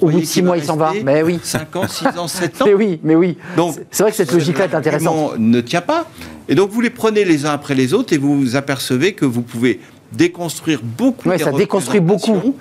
au 0.00 0.08
bout 0.08 0.20
de 0.20 0.24
6 0.24 0.42
mois, 0.42 0.56
il 0.56 0.64
s'en 0.64 0.76
va. 0.76 0.92
Mais 1.04 1.22
oui. 1.22 1.38
5 1.42 1.76
ans, 1.76 1.88
6 1.88 2.06
ans, 2.18 2.28
7 2.28 2.62
ans. 2.62 2.64
mais 2.66 2.74
oui, 2.74 3.00
mais 3.02 3.14
oui. 3.14 3.36
Donc, 3.56 3.76
c'est 3.90 4.02
vrai 4.02 4.10
que 4.10 4.16
cette 4.16 4.32
logique-là 4.32 4.64
est 4.66 4.74
intéressante. 4.74 5.38
ne 5.38 5.60
tient 5.60 5.80
pas. 5.80 6.08
Et 6.48 6.54
donc, 6.54 6.70
vous 6.70 6.80
les 6.80 6.90
prenez 6.90 7.24
les 7.24 7.46
uns 7.46 7.52
après 7.52 7.74
les 7.74 7.94
autres 7.94 8.12
et 8.12 8.18
vous 8.18 8.38
vous 8.38 8.56
apercevez 8.56 9.12
que 9.12 9.24
vous 9.24 9.42
pouvez 9.42 9.80
déconstruire 10.12 10.80
beaucoup. 10.82 11.28
Oui, 11.28 11.38
ça 11.38 11.52
déconstruit 11.52 12.00
beaucoup 12.00 12.54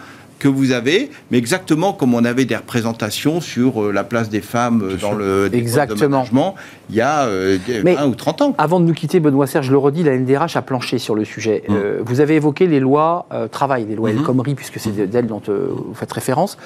que 0.43 0.49
vous 0.49 0.71
avez, 0.71 1.09
mais 1.31 1.37
exactement 1.37 1.93
comme 1.93 2.13
on 2.13 2.25
avait 2.25 2.43
des 2.43 2.57
représentations 2.57 3.39
sur 3.39 3.81
euh, 3.81 3.91
la 3.93 4.03
place 4.03 4.27
des 4.29 4.41
femmes 4.41 4.81
euh, 4.83 4.97
dans 4.97 5.13
le 5.13 5.49
exactement. 5.53 6.55
il 6.89 6.95
y 6.95 7.01
a 7.01 7.27
euh, 7.27 7.57
20 7.67 8.07
ou 8.07 8.15
30 8.15 8.41
ans. 8.41 8.55
Avant 8.57 8.81
de 8.81 8.85
nous 8.85 8.93
quitter, 8.93 9.21
Benoît 9.21 9.47
Serge, 9.47 9.67
je 9.67 9.71
le 9.71 9.77
redis, 9.77 10.03
la 10.03 10.17
NDRH 10.17 10.57
a 10.57 10.61
planché 10.61 10.97
sur 10.97 11.15
le 11.15 11.23
sujet. 11.23 11.63
Mm. 11.69 11.73
Euh, 11.73 12.01
vous 12.05 12.19
avez 12.19 12.35
évoqué 12.35 12.67
les 12.67 12.81
lois 12.81 13.25
travail, 13.51 13.85
les 13.87 13.95
lois 13.95 14.09
mm-hmm. 14.09 14.17
El 14.17 14.23
Khomri, 14.23 14.55
puisque 14.55 14.79
c'est 14.79 14.89
mm-hmm. 14.89 15.07
d'elles 15.07 15.27
dont 15.27 15.41
vous 15.47 15.93
faites 15.93 16.11
référence. 16.11 16.57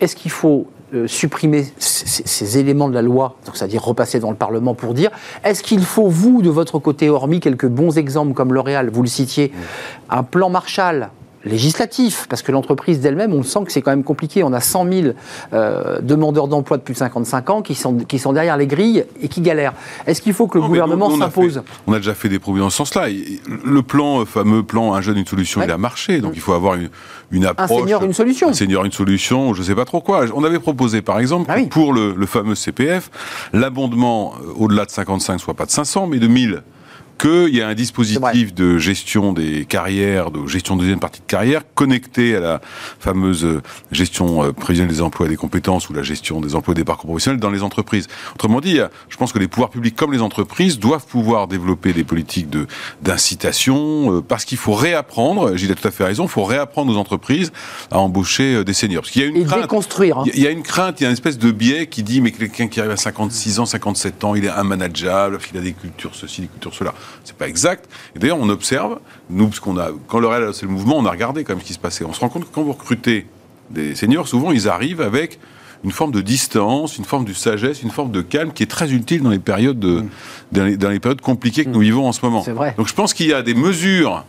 Est-ce 0.00 0.16
qu'il 0.16 0.30
faut 0.30 0.66
supprimer 1.06 1.66
ces, 1.78 2.58
éléments 2.58 2.88
de 2.88 2.94
la 2.94 3.02
loi, 3.02 3.36
c'est-à-dire 3.52 3.82
repasser 3.82 4.20
dans 4.20 4.30
le 4.30 4.36
Parlement 4.36 4.74
pour 4.74 4.94
dire 4.94 5.10
est-ce 5.42 5.62
qu'il 5.62 5.84
faut, 5.84 6.08
vous, 6.08 6.40
de 6.40 6.50
votre 6.50 6.78
côté, 6.78 7.10
hormis 7.10 7.40
quelques 7.40 7.66
bons 7.66 7.98
exemples 7.98 8.32
comme 8.32 8.52
L'Oréal, 8.52 8.90
vous 8.92 9.02
le 9.02 9.08
citiez, 9.08 9.50
un 10.08 10.22
plan 10.22 10.50
Marshall 10.50 11.10
législatif, 11.44 12.26
parce 12.28 12.42
que 12.42 12.52
l'entreprise 12.52 13.00
d'elle-même, 13.00 13.32
on 13.32 13.42
sent 13.42 13.60
que 13.66 13.72
c'est 13.72 13.82
quand 13.82 13.90
même 13.90 14.04
compliqué. 14.04 14.42
On 14.42 14.52
a 14.52 14.60
100 14.60 14.92
000 14.92 15.08
euh, 15.52 16.00
demandeurs 16.00 16.48
d'emploi 16.48 16.76
depuis 16.76 16.94
55 16.94 17.50
ans 17.50 17.62
qui 17.62 17.74
sont, 17.74 17.98
qui 17.98 18.18
sont 18.18 18.32
derrière 18.32 18.56
les 18.56 18.66
grilles 18.66 19.04
et 19.20 19.28
qui 19.28 19.40
galèrent. 19.40 19.74
Est-ce 20.06 20.22
qu'il 20.22 20.32
faut 20.32 20.46
que 20.46 20.58
le 20.58 20.64
gouvernement 20.64 21.16
s'impose? 21.16 21.62
on, 21.86 21.92
a 21.92 21.98
déjà 21.98 22.14
fait 22.14 22.28
des 22.28 22.38
progrès 22.38 22.60
dans 22.60 22.70
ce 22.70 22.76
sens-là. 22.78 23.08
Le 23.64 23.82
plan, 23.82 24.20
euh, 24.20 24.24
fameux 24.24 24.62
plan 24.62 24.94
Un 24.94 25.00
jeune, 25.00 25.18
une 25.18 25.26
solution, 25.26 25.62
il 25.62 25.70
a 25.70 25.78
marché. 25.78 26.20
Donc 26.20 26.32
il 26.34 26.40
faut 26.40 26.52
avoir 26.52 26.74
une, 26.74 26.90
une 27.30 27.46
approche. 27.46 27.70
Un 27.70 27.80
senior, 27.80 28.02
une 28.04 28.12
solution. 28.12 28.48
Un 28.48 28.54
senior, 28.54 28.84
une 28.84 28.92
solution, 28.92 29.54
je 29.54 29.60
ne 29.60 29.66
sais 29.66 29.74
pas 29.74 29.84
trop 29.84 30.00
quoi. 30.00 30.24
On 30.34 30.44
avait 30.44 30.58
proposé, 30.58 31.02
par 31.02 31.18
exemple, 31.18 31.50
ah 31.52 31.58
pour 31.70 31.92
le, 31.92 32.14
le 32.16 32.26
fameux 32.26 32.54
CPF, 32.54 33.10
l'abondement 33.52 34.34
euh, 34.42 34.52
au-delà 34.56 34.84
de 34.84 34.90
55 34.90 35.38
soit 35.38 35.54
pas 35.54 35.66
de 35.66 35.70
500, 35.70 36.06
mais 36.06 36.18
de 36.18 36.26
1000 36.26 36.62
qu'il 37.18 37.54
y 37.54 37.62
a 37.62 37.68
un 37.68 37.74
dispositif 37.74 38.54
de 38.54 38.78
gestion 38.78 39.32
des 39.32 39.64
carrières, 39.64 40.30
de 40.30 40.46
gestion 40.46 40.76
de 40.76 40.80
deuxième 40.80 41.00
partie 41.00 41.20
de 41.20 41.26
carrière, 41.26 41.62
connecté 41.74 42.36
à 42.36 42.40
la 42.40 42.60
fameuse 42.98 43.60
gestion 43.92 44.44
euh, 44.44 44.52
prévisionnelle 44.52 44.94
des 44.94 45.02
emplois 45.02 45.26
et 45.26 45.28
des 45.28 45.36
compétences 45.36 45.88
ou 45.88 45.92
la 45.92 46.02
gestion 46.02 46.40
des 46.40 46.54
emplois 46.54 46.72
et 46.72 46.76
des 46.76 46.84
parcours 46.84 47.10
professionnels 47.10 47.40
dans 47.40 47.50
les 47.50 47.62
entreprises. 47.62 48.08
Autrement 48.34 48.60
dit, 48.60 48.78
je 49.08 49.16
pense 49.16 49.32
que 49.32 49.38
les 49.38 49.48
pouvoirs 49.48 49.70
publics 49.70 49.96
comme 49.96 50.12
les 50.12 50.20
entreprises 50.20 50.78
doivent 50.78 51.06
pouvoir 51.06 51.48
développer 51.48 51.92
des 51.92 52.04
politiques 52.04 52.50
de 52.50 52.66
d'incitation, 53.02 54.16
euh, 54.16 54.20
parce 54.20 54.44
qu'il 54.44 54.58
faut 54.58 54.74
réapprendre, 54.74 55.56
Gilles 55.56 55.72
a 55.72 55.74
tout 55.74 55.86
à 55.86 55.90
fait 55.90 56.04
raison, 56.04 56.24
il 56.24 56.30
faut 56.30 56.44
réapprendre 56.44 56.92
aux 56.92 56.96
entreprises 56.96 57.52
à 57.90 57.98
embaucher 57.98 58.56
euh, 58.56 58.64
des 58.64 58.72
seniors. 58.72 59.02
Parce 59.02 59.12
qu'il 59.12 59.22
y 59.22 59.24
a 59.24 59.28
une 59.28 59.36
et 59.36 59.44
crainte, 59.44 59.62
déconstruire. 59.62 60.18
Hein. 60.18 60.24
Il 60.32 60.40
y 60.40 60.46
a 60.46 60.50
une 60.50 60.62
crainte, 60.62 61.00
il 61.00 61.04
y 61.04 61.06
a 61.06 61.10
une 61.10 61.14
espèce 61.14 61.38
de 61.38 61.50
biais 61.50 61.86
qui 61.86 62.02
dit, 62.02 62.20
mais 62.20 62.30
quelqu'un 62.30 62.68
qui 62.68 62.80
arrive 62.80 62.92
à 62.92 62.96
56 62.96 63.60
ans, 63.60 63.66
57 63.66 64.24
ans, 64.24 64.34
il 64.34 64.44
est 64.44 64.48
unmanageable, 64.48 65.38
il 65.52 65.58
a 65.58 65.60
des 65.60 65.72
cultures 65.72 66.14
ceci, 66.14 66.42
des 66.42 66.48
cultures 66.48 66.74
cela. 66.74 66.94
C'est 67.24 67.36
pas 67.36 67.48
exact. 67.48 67.88
Et 68.14 68.18
d'ailleurs, 68.18 68.38
on 68.40 68.48
observe, 68.48 68.98
nous, 69.30 69.46
parce 69.46 69.60
qu'on 69.60 69.78
a, 69.78 69.90
quand 70.08 70.18
L'Oréal 70.18 70.52
c'est 70.52 70.66
le 70.66 70.72
mouvement, 70.72 70.96
on 70.98 71.06
a 71.06 71.10
regardé 71.10 71.44
quand 71.44 71.54
même 71.54 71.60
ce 71.60 71.66
qui 71.66 71.74
se 71.74 71.78
passait. 71.78 72.04
On 72.04 72.12
se 72.12 72.20
rend 72.20 72.28
compte 72.28 72.44
que 72.44 72.54
quand 72.54 72.62
vous 72.62 72.72
recrutez 72.72 73.26
des 73.70 73.94
seniors, 73.94 74.28
souvent 74.28 74.52
ils 74.52 74.68
arrivent 74.68 75.00
avec 75.00 75.38
une 75.84 75.92
forme 75.92 76.12
de 76.12 76.22
distance, 76.22 76.96
une 76.96 77.04
forme 77.04 77.24
de 77.24 77.34
sagesse, 77.34 77.82
une 77.82 77.90
forme 77.90 78.10
de 78.10 78.22
calme 78.22 78.52
qui 78.52 78.62
est 78.62 78.70
très 78.70 78.92
utile 78.92 79.22
dans 79.22 79.30
les 79.30 79.38
périodes, 79.38 79.78
de, 79.78 80.02
mm. 80.52 80.76
dans, 80.76 80.88
les, 80.88 81.00
périodes 81.00 81.20
compliquées 81.20 81.64
que 81.64 81.70
nous 81.70 81.80
mm. 81.80 81.84
vivons 81.84 82.08
en 82.08 82.12
ce 82.12 82.24
moment. 82.24 82.40
Vrai. 82.42 82.74
Donc 82.76 82.88
je 82.88 82.94
pense 82.94 83.12
qu'il 83.12 83.26
y 83.26 83.34
a 83.34 83.42
des 83.42 83.54
mesures 83.54 84.24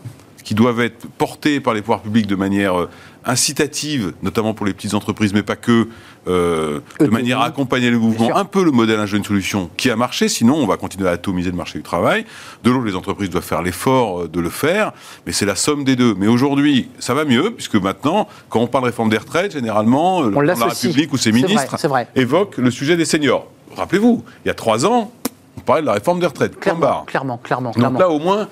qui 0.46 0.54
doivent 0.54 0.80
être 0.80 1.08
portées 1.18 1.60
par 1.60 1.74
les 1.74 1.82
pouvoirs 1.82 2.02
publics 2.02 2.28
de 2.28 2.36
manière 2.36 2.80
euh, 2.80 2.90
incitative, 3.26 4.14
notamment 4.22 4.54
pour 4.54 4.68
les 4.68 4.74
petites 4.74 4.94
entreprises, 4.94 5.34
mais 5.34 5.42
pas 5.42 5.56
que, 5.56 5.88
euh, 6.28 6.80
de 7.00 7.08
manière 7.08 7.42
à 7.42 7.46
accompagner 7.46 7.90
le 7.90 7.98
mouvement, 7.98 8.38
un 8.38 8.46
peu 8.46 8.64
le 8.64 8.70
modèle 8.70 9.00
Un 9.00 9.08
jeune 9.08 9.24
solution 9.24 9.72
qui 9.76 9.90
a 9.90 9.96
marché, 9.96 10.30
sinon 10.30 10.56
on 10.56 10.68
va 10.68 10.78
continuer 10.78 11.10
à 11.10 11.14
atomiser 11.14 11.50
le 11.50 11.58
marché 11.58 11.80
du 11.80 11.84
travail. 11.84 12.26
De 12.64 12.70
l'autre, 12.70 12.86
les 12.86 12.96
entreprises 12.96 13.32
doivent 13.32 13.44
faire 13.44 13.64
l'effort 13.64 14.22
euh, 14.22 14.28
de 14.28 14.40
le 14.40 14.52
faire, 14.52 14.94
mais 15.26 15.34
c'est 15.34 15.48
la 15.48 15.56
somme 15.56 15.84
des 15.84 15.96
deux. 15.96 16.14
Mais 16.16 16.28
aujourd'hui, 16.28 16.90
ça 17.00 17.16
va 17.16 17.26
mieux, 17.26 17.50
puisque 17.50 17.76
maintenant, 17.76 18.28
quand 18.48 18.60
on 18.60 18.68
parle 18.68 18.84
de 18.84 18.90
réforme 18.90 19.10
des 19.10 19.18
retraites, 19.18 19.54
généralement, 19.54 20.22
le 20.22 20.30
de 20.30 20.42
la 20.42 20.54
République 20.54 21.12
ou 21.12 21.18
ses 21.18 21.32
ministres 21.32 21.76
évoquent 22.16 22.58
le 22.58 22.70
sujet 22.70 22.96
des 22.96 23.06
seniors. 23.06 23.48
Rappelez-vous, 23.76 24.24
il 24.46 24.48
y 24.48 24.52
a 24.52 24.54
trois 24.54 24.86
ans, 24.86 25.12
on 25.58 25.62
parlait 25.62 25.82
de 25.82 25.88
la 25.88 25.94
réforme 25.94 26.20
des 26.20 26.28
retraites. 26.28 26.60
Clairement, 26.60 27.04
clairement, 27.08 27.38
clairement, 27.40 27.72
Donc 27.72 28.00
là, 28.00 28.10
au 28.10 28.20
moins, 28.20 28.48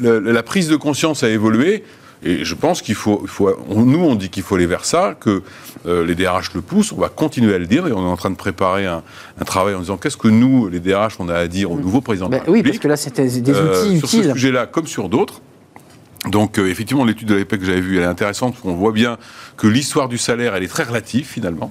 la 0.00 0.42
prise 0.42 0.68
de 0.68 0.76
conscience 0.76 1.22
a 1.22 1.28
évolué. 1.28 1.84
Et 2.24 2.44
je 2.44 2.54
pense 2.54 2.82
qu'il 2.82 2.96
faut, 2.96 3.24
faut 3.26 3.56
nous 3.68 4.00
on 4.00 4.16
dit 4.16 4.28
qu'il 4.28 4.42
faut 4.42 4.56
aller 4.56 4.66
vers 4.66 4.84
ça, 4.84 5.16
que 5.18 5.42
euh, 5.86 6.04
les 6.04 6.16
DRH 6.16 6.52
le 6.54 6.62
poussent, 6.62 6.92
on 6.92 6.96
va 6.96 7.08
continuer 7.08 7.54
à 7.54 7.58
le 7.58 7.66
dire, 7.66 7.86
et 7.86 7.92
on 7.92 8.04
est 8.04 8.10
en 8.10 8.16
train 8.16 8.30
de 8.30 8.36
préparer 8.36 8.86
un, 8.86 9.02
travail 9.46 9.74
en 9.74 9.80
disant 9.80 9.98
qu'est-ce 9.98 10.16
que 10.16 10.26
nous, 10.26 10.68
les 10.68 10.80
DRH, 10.80 11.14
on 11.20 11.28
a 11.28 11.36
à 11.36 11.46
dire 11.46 11.70
au 11.70 11.76
mm. 11.76 11.80
nouveau 11.80 12.00
président 12.00 12.28
ben 12.28 12.42
Oui, 12.48 12.62
parce 12.64 12.78
que 12.78 12.88
là 12.88 12.96
c'était 12.96 13.28
des 13.28 13.52
euh, 13.52 13.82
outils 13.82 13.96
utiles. 13.98 14.08
Sur 14.08 14.24
ce 14.24 14.32
sujet-là, 14.32 14.66
comme 14.66 14.88
sur 14.88 15.08
d'autres. 15.08 15.40
Donc 16.26 16.58
euh, 16.58 16.68
effectivement, 16.68 17.04
l'étude 17.04 17.28
de 17.28 17.36
l'EPEC 17.36 17.60
que 17.60 17.66
j'avais 17.66 17.80
vue, 17.80 17.98
elle 17.98 18.02
est 18.02 18.06
intéressante, 18.06 18.54
parce 18.54 18.62
qu'on 18.62 18.74
voit 18.74 18.92
bien 18.92 19.16
que 19.56 19.68
l'histoire 19.68 20.08
du 20.08 20.18
salaire, 20.18 20.56
elle 20.56 20.64
est 20.64 20.68
très 20.68 20.82
relative 20.82 21.24
finalement 21.24 21.70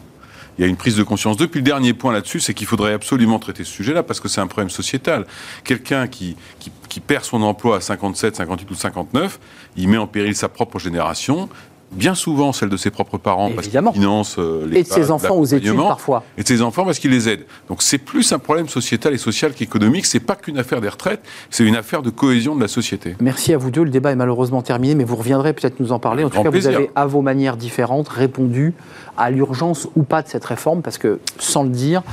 il 0.57 0.61
y 0.61 0.65
a 0.65 0.67
une 0.67 0.75
prise 0.75 0.95
de 0.95 1.03
conscience. 1.03 1.37
Depuis 1.37 1.59
le 1.59 1.65
dernier 1.65 1.93
point 1.93 2.11
là-dessus, 2.11 2.39
c'est 2.39 2.53
qu'il 2.53 2.67
faudrait 2.67 2.93
absolument 2.93 3.39
traiter 3.39 3.63
ce 3.63 3.71
sujet-là 3.71 4.03
parce 4.03 4.19
que 4.19 4.27
c'est 4.27 4.41
un 4.41 4.47
problème 4.47 4.69
sociétal. 4.69 5.25
Quelqu'un 5.63 6.07
qui, 6.07 6.35
qui, 6.59 6.71
qui, 6.89 6.99
perd 6.99 7.23
son 7.23 7.41
emploi 7.43 7.77
à 7.77 7.81
57, 7.81 8.35
58 8.37 8.71
ou 8.71 8.75
59, 8.75 9.39
il 9.77 9.87
met 9.87 9.97
en 9.97 10.07
péril 10.07 10.35
sa 10.35 10.49
propre 10.49 10.79
génération 10.79 11.49
bien 11.91 12.15
souvent 12.15 12.51
celle 12.51 12.69
de 12.69 12.77
ses 12.77 12.91
propres 12.91 13.17
parents 13.17 13.51
parce 13.51 13.67
qu'ils 13.67 13.81
financent 13.93 14.37
euh, 14.39 14.67
les 14.67 14.79
Et 14.79 14.83
de 14.83 14.87
ses 14.87 15.11
enfants 15.11 15.35
aux 15.35 15.45
études 15.45 15.75
parfois. 15.75 16.23
Et 16.37 16.43
de 16.43 16.47
ses 16.47 16.61
enfants 16.61 16.85
parce 16.85 16.99
qu'ils 16.99 17.11
les 17.11 17.29
aident. 17.29 17.45
Donc 17.69 17.81
c'est 17.81 17.97
plus 17.97 18.31
un 18.33 18.39
problème 18.39 18.67
sociétal 18.67 19.13
et 19.13 19.17
social 19.17 19.53
qu'économique. 19.53 20.05
C'est 20.05 20.19
pas 20.19 20.35
qu'une 20.35 20.57
affaire 20.57 20.81
des 20.81 20.89
retraites, 20.89 21.21
c'est 21.49 21.63
une 21.63 21.75
affaire 21.75 22.01
de 22.01 22.09
cohésion 22.09 22.55
de 22.55 22.61
la 22.61 22.67
société. 22.67 23.15
Merci 23.21 23.53
à 23.53 23.57
vous 23.57 23.71
deux. 23.71 23.83
Le 23.83 23.89
débat 23.89 24.11
est 24.11 24.15
malheureusement 24.15 24.61
terminé, 24.61 24.95
mais 24.95 25.03
vous 25.03 25.15
reviendrez 25.15 25.53
peut-être 25.53 25.79
nous 25.79 25.91
en 25.91 25.99
parler. 25.99 26.23
En 26.23 26.29
tout 26.29 26.41
cas, 26.41 26.49
vous 26.49 26.67
avez 26.67 26.89
à 26.95 27.05
vos 27.05 27.21
manières 27.21 27.57
différentes 27.57 28.09
répondu 28.09 28.73
à 29.17 29.29
l'urgence 29.29 29.87
ou 29.95 30.03
pas 30.03 30.21
de 30.21 30.27
cette 30.27 30.45
réforme 30.45 30.81
parce 30.81 30.97
que 30.97 31.19
sans 31.39 31.63
le 31.63 31.69
dire, 31.69 32.03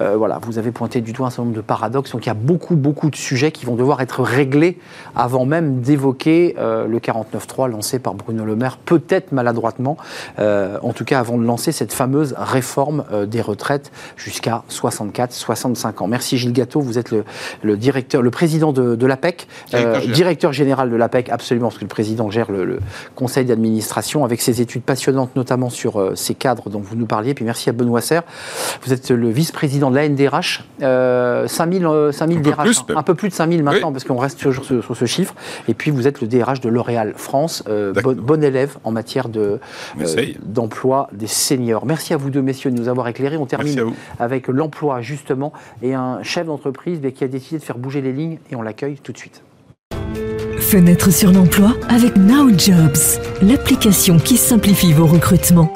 euh, 0.00 0.16
voilà, 0.16 0.38
vous 0.42 0.58
avez 0.58 0.70
pointé 0.70 1.00
du 1.00 1.12
doigt 1.12 1.28
un 1.28 1.30
certain 1.30 1.44
nombre 1.44 1.56
de 1.56 1.60
paradoxes. 1.60 2.12
Donc 2.12 2.26
il 2.26 2.28
y 2.28 2.30
a 2.30 2.34
beaucoup, 2.34 2.76
beaucoup 2.76 3.10
de 3.10 3.16
sujets 3.16 3.52
qui 3.52 3.66
vont 3.66 3.76
devoir 3.76 4.00
être 4.00 4.22
réglés 4.22 4.78
avant 5.14 5.44
même 5.44 5.80
d'évoquer 5.80 6.56
euh, 6.58 6.86
le 6.86 6.98
49.3 6.98 7.70
lancé 7.70 7.98
par 7.98 8.14
Bruno 8.14 8.44
Le 8.44 8.56
Maire. 8.56 8.78
Peut-être 8.78 9.32
maladroitement, 9.32 9.96
euh, 10.38 10.78
en 10.82 10.92
tout 10.92 11.04
cas 11.04 11.20
avant 11.20 11.38
de 11.38 11.44
lancer 11.44 11.72
cette 11.72 11.92
fameuse 11.92 12.34
réforme 12.36 13.04
euh, 13.12 13.26
des 13.26 13.40
retraites 13.40 13.90
jusqu'à 14.16 14.62
64, 14.68 15.32
65 15.32 16.02
ans. 16.02 16.06
Merci 16.06 16.38
Gilles 16.38 16.52
Gâteau, 16.52 16.80
vous 16.80 16.98
êtes 16.98 17.10
le, 17.10 17.76
directeur, 17.76 18.22
le 18.22 18.30
président 18.30 18.72
de, 18.72 19.06
l'APEC, 19.06 19.48
directeur, 20.12 20.52
général 20.52 20.90
de 20.90 20.96
l'APEC, 20.96 21.28
absolument, 21.28 21.68
parce 21.68 21.78
que 21.78 21.84
le 21.84 21.88
président 21.88 22.30
gère 22.30 22.50
le, 22.50 22.78
conseil 23.14 23.44
d'administration 23.44 24.24
avec 24.24 24.40
ses 24.40 24.60
études 24.60 24.82
passionnantes, 24.82 25.34
notamment 25.36 25.70
sur 25.70 26.12
ces 26.14 26.34
cadres 26.50 26.70
dont 26.70 26.80
vous 26.80 26.96
nous 26.96 27.06
parliez. 27.06 27.34
Puis 27.34 27.44
merci 27.44 27.70
à 27.70 27.72
Benoît 27.72 28.00
Serre, 28.00 28.22
vous 28.82 28.92
êtes 28.92 29.10
le 29.10 29.30
vice-président 29.30 29.90
de 29.90 29.96
la 29.96 30.08
NDRH, 30.08 30.64
5000, 30.80 32.10
5000 32.12 32.42
DRH, 32.42 32.84
un 32.94 33.02
peu 33.02 33.14
plus 33.14 33.28
de 33.28 33.34
5000 33.34 33.62
maintenant, 33.62 33.92
parce 33.92 34.04
qu'on 34.04 34.16
reste 34.16 34.40
toujours 34.40 34.64
sur, 34.64 34.96
ce 34.96 35.04
chiffre. 35.04 35.34
Et 35.68 35.74
puis 35.74 35.90
vous 35.90 36.06
êtes 36.06 36.20
le 36.20 36.26
DRH 36.26 36.60
de 36.60 36.68
L'Oréal 36.68 37.14
France, 37.16 37.62
bon 37.66 38.42
élève 38.42 38.76
en 38.84 38.92
matière 38.92 39.28
de, 39.28 39.60
euh, 40.00 40.26
d'emploi 40.42 41.08
des 41.12 41.26
seniors. 41.26 41.86
Merci 41.86 42.14
à 42.14 42.16
vous 42.16 42.30
deux, 42.30 42.42
messieurs, 42.42 42.70
de 42.70 42.76
nous 42.76 42.88
avoir 42.88 43.08
éclairés. 43.08 43.36
On 43.36 43.46
termine 43.46 43.92
avec 44.18 44.48
l'emploi, 44.48 45.00
justement, 45.00 45.52
et 45.82 45.94
un 45.94 46.22
chef 46.22 46.46
d'entreprise 46.46 47.00
qui 47.14 47.24
a 47.24 47.28
décidé 47.28 47.58
de 47.58 47.64
faire 47.64 47.78
bouger 47.78 48.00
les 48.00 48.12
lignes, 48.12 48.38
et 48.50 48.56
on 48.56 48.62
l'accueille 48.62 48.96
tout 49.02 49.12
de 49.12 49.18
suite. 49.18 49.42
Fenêtre 50.58 51.10
sur 51.10 51.32
l'emploi 51.32 51.72
avec 51.88 52.16
Now 52.16 52.50
Jobs, 52.56 53.20
l'application 53.42 54.18
qui 54.18 54.36
simplifie 54.36 54.92
vos 54.92 55.06
recrutements. 55.06 55.72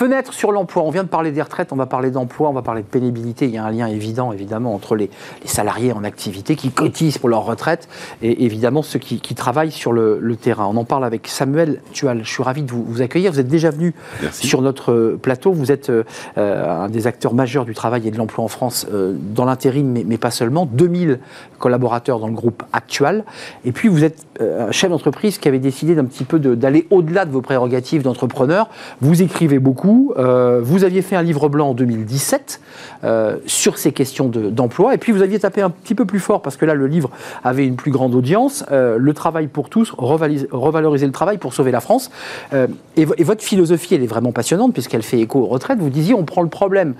Fenêtre 0.00 0.32
sur 0.32 0.50
l'emploi. 0.50 0.82
On 0.84 0.90
vient 0.90 1.02
de 1.02 1.10
parler 1.10 1.30
des 1.30 1.42
retraites, 1.42 1.72
on 1.72 1.76
va 1.76 1.84
parler 1.84 2.10
d'emploi, 2.10 2.48
on 2.48 2.54
va 2.54 2.62
parler 2.62 2.80
de 2.80 2.86
pénibilité. 2.86 3.44
Il 3.44 3.50
y 3.50 3.58
a 3.58 3.64
un 3.66 3.70
lien 3.70 3.86
évident, 3.86 4.32
évidemment, 4.32 4.74
entre 4.74 4.96
les, 4.96 5.10
salariés 5.44 5.92
en 5.92 6.04
activité 6.04 6.56
qui 6.56 6.70
cotisent 6.70 7.18
pour 7.18 7.28
leur 7.28 7.44
retraite 7.44 7.86
et 8.22 8.46
évidemment 8.46 8.80
ceux 8.80 8.98
qui, 8.98 9.34
travaillent 9.34 9.70
sur 9.70 9.92
le, 9.92 10.36
terrain. 10.40 10.64
On 10.72 10.78
en 10.78 10.84
parle 10.84 11.04
avec 11.04 11.28
Samuel 11.28 11.82
Tual. 11.92 12.20
Je 12.24 12.30
suis 12.30 12.42
ravi 12.42 12.62
de 12.62 12.72
vous, 12.72 13.02
accueillir. 13.02 13.30
Vous 13.30 13.40
êtes 13.40 13.48
déjà 13.48 13.68
venu 13.68 13.94
sur 14.32 14.62
notre 14.62 15.18
plateau. 15.20 15.52
Vous 15.52 15.70
êtes 15.70 15.90
euh, 15.90 16.04
un 16.38 16.88
des 16.88 17.06
acteurs 17.06 17.34
majeurs 17.34 17.66
du 17.66 17.74
travail 17.74 18.08
et 18.08 18.10
de 18.10 18.16
l'emploi 18.16 18.42
en 18.42 18.48
France 18.48 18.86
euh, 18.90 19.14
dans 19.14 19.44
l'intérim, 19.44 19.86
mais, 19.86 20.04
mais, 20.06 20.16
pas 20.16 20.30
seulement. 20.30 20.64
2000 20.64 21.18
collaborateurs 21.58 22.20
dans 22.20 22.28
le 22.28 22.32
groupe 22.32 22.62
actuel. 22.72 23.22
Et 23.66 23.72
puis, 23.72 23.88
vous 23.88 24.02
êtes 24.02 24.24
euh, 24.40 24.68
un 24.68 24.72
chef 24.72 24.88
d'entreprise 24.88 25.36
qui 25.36 25.48
avait 25.48 25.58
décidé 25.58 25.94
d'un 25.94 26.06
petit 26.06 26.24
peu 26.24 26.38
d'aller 26.38 26.86
au-delà 26.90 27.26
de 27.26 27.30
vos 27.30 27.42
prérogatives 27.42 28.02
d'entrepreneur. 28.02 28.70
Vous 29.02 29.20
écrivez 29.20 29.58
beaucoup. 29.58 29.89
Euh, 30.16 30.60
vous 30.62 30.84
aviez 30.84 31.02
fait 31.02 31.16
un 31.16 31.22
livre 31.22 31.48
blanc 31.48 31.70
en 31.70 31.74
2017 31.74 32.60
euh, 33.04 33.36
sur 33.46 33.78
ces 33.78 33.92
questions 33.92 34.28
d'emploi. 34.28 34.94
et 34.94 34.98
puis 34.98 35.12
vous 35.12 35.22
aviez 35.22 35.38
tapé 35.38 35.60
un 35.62 35.70
petit 35.70 35.94
peu 35.94 36.04
plus 36.04 36.20
fort 36.20 36.42
parce 36.42 36.56
que 36.56 36.64
là, 36.64 36.74
le 36.74 36.86
livre 36.86 37.10
avait 37.44 37.66
une 37.66 37.76
plus 37.76 37.90
grande 37.90 38.14
audience. 38.14 38.64
le 38.70 39.12
travail 39.14 39.46
pour 39.46 39.68
tous, 39.68 39.92
revaloriser 39.96 41.06
le 41.06 41.12
travail 41.12 41.38
pour 41.38 41.54
sauver 41.54 41.70
la 41.70 41.80
France. 41.80 42.10
Et, 42.52 42.66
et, 42.96 43.24
votre 43.24 43.42
philosophie, 43.42 43.94
elle 43.94 44.02
est 44.02 44.08
vraiment 44.08 44.32
passionnante 44.32 44.72
puisqu'elle 44.72 45.02
fait 45.02 45.20
écho 45.20 45.40
aux 45.40 45.46
retraites. 45.46 45.78
Vous 45.78 45.90
disiez, 45.90 46.14
on 46.14 46.24
prend 46.24 46.42
le 46.42 46.48
problème 46.48 46.94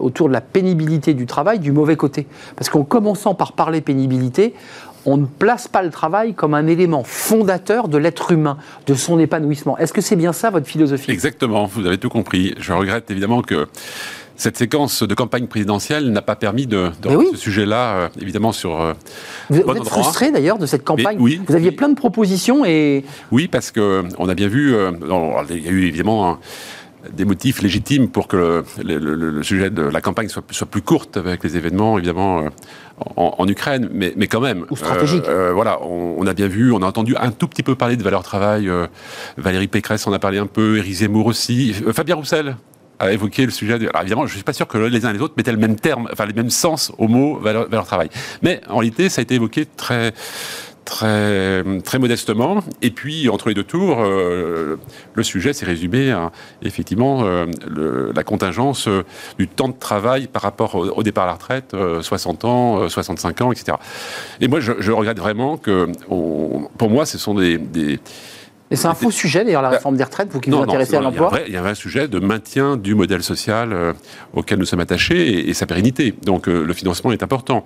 autour 0.00 0.28
de 0.28 0.32
la 0.32 0.40
pénibilité 0.40 1.14
du 1.14 1.26
travail 1.26 1.58
du 1.58 1.72
mauvais 1.72 1.96
côté. 1.96 2.26
Parce 2.56 2.68
qu'en 2.70 2.82
commençant 2.82 3.34
par 3.34 3.52
parler 3.52 3.80
pénibilité, 3.80 4.54
on 5.06 5.16
ne 5.16 5.26
place 5.26 5.68
pas 5.68 5.82
le 5.82 5.90
travail 5.90 6.34
comme 6.34 6.54
un 6.54 6.66
élément 6.66 7.04
fondateur 7.04 7.88
de 7.88 7.96
l'être 7.96 8.32
humain, 8.32 8.58
de 8.86 8.94
son 8.94 9.18
épanouissement. 9.18 9.78
Est-ce 9.78 9.92
que 9.92 10.00
c'est 10.00 10.16
bien 10.16 10.32
ça 10.32 10.50
votre 10.50 10.66
philosophie? 10.66 11.10
Exactement, 11.10 11.66
vous 11.66 11.86
avez 11.86 11.98
tout 11.98 12.08
compris. 12.08 12.54
Je 12.58 12.72
regrette 12.72 13.10
évidemment 13.10 13.42
que 13.42 13.66
cette 14.36 14.58
séquence 14.58 15.02
de 15.02 15.14
campagne 15.14 15.46
présidentielle 15.46 16.10
n'a 16.10 16.22
pas 16.22 16.36
permis 16.36 16.66
de, 16.66 16.90
de 17.00 17.08
ce 17.32 17.36
sujet-là, 17.36 17.96
euh, 17.96 18.08
évidemment, 18.20 18.52
sur. 18.52 18.78
Euh, 18.78 18.92
vous, 19.48 19.60
êtes 19.60 19.84
frustré 19.84 20.30
d'ailleurs 20.30 20.58
de 20.58 20.66
cette 20.66 20.84
campagne? 20.84 21.16
oui, 21.18 21.40
Vous 21.46 21.54
aviez 21.54 21.72
plein 21.72 21.88
de 21.88 21.94
propositions 21.94 22.64
et. 22.64 23.04
Oui, 23.32 23.48
parce 23.48 23.72
qu'on 23.72 24.28
a 24.28 24.34
bien 24.34 24.48
vu, 24.48 24.74
euh, 24.74 24.92
il 25.50 25.64
y 25.64 25.68
a 25.68 25.70
eu 25.70 25.86
évidemment 25.86 26.38
des 27.12 27.24
motifs 27.24 27.62
légitimes 27.62 28.08
pour 28.08 28.28
que 28.28 28.64
le, 28.82 29.42
sujet 29.42 29.70
de 29.70 29.82
la 29.82 30.00
campagne 30.00 30.28
soit, 30.28 30.44
soit, 30.50 30.66
plus 30.66 30.82
courte 30.82 31.16
avec 31.16 31.44
les 31.44 31.56
événements, 31.56 31.98
évidemment, 31.98 32.40
euh, 32.40 32.48
en, 33.16 33.46
Ukraine, 33.46 33.88
mais, 33.92 34.12
mais, 34.16 34.26
quand 34.26 34.40
même. 34.40 34.66
Ou 34.70 34.76
stratégique. 34.76 35.24
Euh, 35.28 35.50
euh, 35.50 35.52
voilà, 35.52 35.82
on, 35.82 36.26
a 36.26 36.34
bien 36.34 36.48
vu, 36.48 36.72
on 36.72 36.82
a 36.82 36.86
entendu 36.86 37.14
un 37.16 37.30
tout 37.30 37.48
petit 37.48 37.62
peu 37.62 37.74
parler 37.74 37.96
de 37.96 38.02
valeur 38.02 38.22
travail. 38.22 38.70
Valérie 39.36 39.68
Pécresse 39.68 40.06
en 40.06 40.12
a 40.12 40.18
parlé 40.18 40.38
un 40.38 40.46
peu, 40.46 40.78
Éric 40.78 40.94
Zemmour 40.94 41.26
aussi. 41.26 41.74
Fabien 41.92 42.16
Roussel 42.16 42.56
a 42.98 43.12
évoqué 43.12 43.44
le 43.44 43.52
sujet. 43.52 43.78
De... 43.78 43.88
Alors 43.88 44.02
évidemment, 44.02 44.26
je 44.26 44.32
ne 44.32 44.36
suis 44.36 44.44
pas 44.44 44.52
sûr 44.52 44.66
que 44.66 44.78
les 44.78 45.04
uns 45.04 45.10
et 45.10 45.12
les 45.12 45.20
autres 45.20 45.34
mettaient 45.36 45.52
le 45.52 45.58
même 45.58 45.76
terme, 45.76 46.08
enfin 46.12 46.26
le 46.26 46.32
même 46.32 46.50
sens 46.50 46.92
au 46.98 47.08
mot 47.08 47.38
valeur, 47.38 47.68
valeur 47.68 47.84
travail. 47.84 48.08
Mais 48.42 48.60
en 48.68 48.78
réalité, 48.78 49.08
ça 49.08 49.20
a 49.20 49.22
été 49.22 49.34
évoqué 49.34 49.66
très 49.66 50.12
très, 50.86 51.62
très 51.84 51.98
modestement. 51.98 52.62
Et 52.80 52.90
puis, 52.90 53.28
entre 53.28 53.48
les 53.48 53.54
deux 53.54 53.64
tours, 53.64 53.98
euh, 54.00 54.76
le 55.12 55.22
sujet 55.22 55.52
s'est 55.52 55.66
résumé 55.66 56.12
à, 56.12 56.32
effectivement, 56.62 57.24
euh, 57.24 57.44
la 58.14 58.22
contingence 58.22 58.88
euh, 58.88 59.02
du 59.38 59.48
temps 59.48 59.68
de 59.68 59.74
travail 59.78 60.28
par 60.28 60.40
rapport 60.40 60.76
au, 60.76 61.02
départ 61.02 61.24
à 61.24 61.26
la 61.26 61.32
retraite, 61.34 61.76
60 62.00 62.44
ans, 62.46 62.88
65 62.88 63.40
ans, 63.42 63.52
etc. 63.52 63.76
Et 64.40 64.48
moi, 64.48 64.60
je, 64.60 64.92
regrette 64.92 65.18
vraiment 65.18 65.58
que, 65.58 65.88
pour 66.06 66.88
moi, 66.88 67.04
ce 67.04 67.18
sont 67.18 67.34
des 67.34 67.58
et 68.70 68.76
c'est 68.76 68.88
un 68.88 68.94
faux 68.94 69.12
sujet, 69.12 69.44
d'ailleurs, 69.44 69.62
la 69.62 69.70
bah, 69.70 69.76
réforme 69.76 69.96
des 69.96 70.02
retraites, 70.02 70.28
vous 70.30 70.40
qui 70.40 70.50
vous 70.50 70.58
intéressez 70.58 70.96
à 70.96 71.00
l'emploi 71.00 71.30
Il 71.46 71.52
y 71.52 71.56
a 71.56 71.60
un 71.60 71.62
vrai 71.62 71.76
sujet 71.76 72.08
de 72.08 72.18
maintien 72.18 72.76
du 72.76 72.94
modèle 72.96 73.22
social 73.22 73.72
euh, 73.72 73.92
auquel 74.34 74.58
nous 74.58 74.64
sommes 74.64 74.80
attachés 74.80 75.48
et, 75.48 75.54
sa 75.54 75.66
pérennité. 75.66 76.14
Donc 76.24 76.48
euh, 76.48 76.64
le 76.64 76.72
financement 76.74 77.12
est 77.12 77.22
important. 77.22 77.64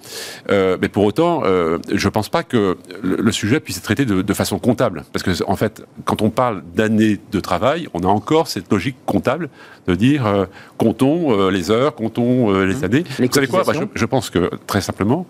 Euh, 0.51 0.77
mais 0.81 0.89
pour 0.89 1.05
autant, 1.05 1.43
je 1.43 2.07
ne 2.07 2.11
pense 2.11 2.29
pas 2.29 2.43
que 2.43 2.77
le, 3.03 3.33
sujet 3.33 3.61
puisse 3.61 3.79
être 3.79 3.85
traité 3.85 4.05
de, 4.05 4.35
façon 4.35 4.59
comptable. 4.59 5.05
Parce 5.13 5.23
que, 5.23 5.31
en 5.47 5.57
fait, 5.57 5.83
quand 6.05 6.23
on 6.23 6.31
parle 6.31 6.63
d'années 6.75 7.19
de 7.33 7.41
travail, 7.41 7.89
on 7.95 8.01
a 8.01 8.07
encore 8.07 8.49
cette 8.49 8.71
logique 8.71 8.97
comptable 9.07 9.49
de 9.87 9.95
dire 9.95 10.47
comptons 10.77 11.49
les 11.49 11.71
heures, 11.71 11.95
comptons 11.95 12.53
les 12.63 12.75
mmh. 12.75 12.85
années. 12.85 13.05
vous 13.19 13.33
savez 13.33 13.47
quoi? 13.47 13.63
Je, 13.73 13.85
je 13.95 14.05
pense 14.05 14.31
que, 14.31 14.51
très 14.67 14.81
simplement, 14.81 15.27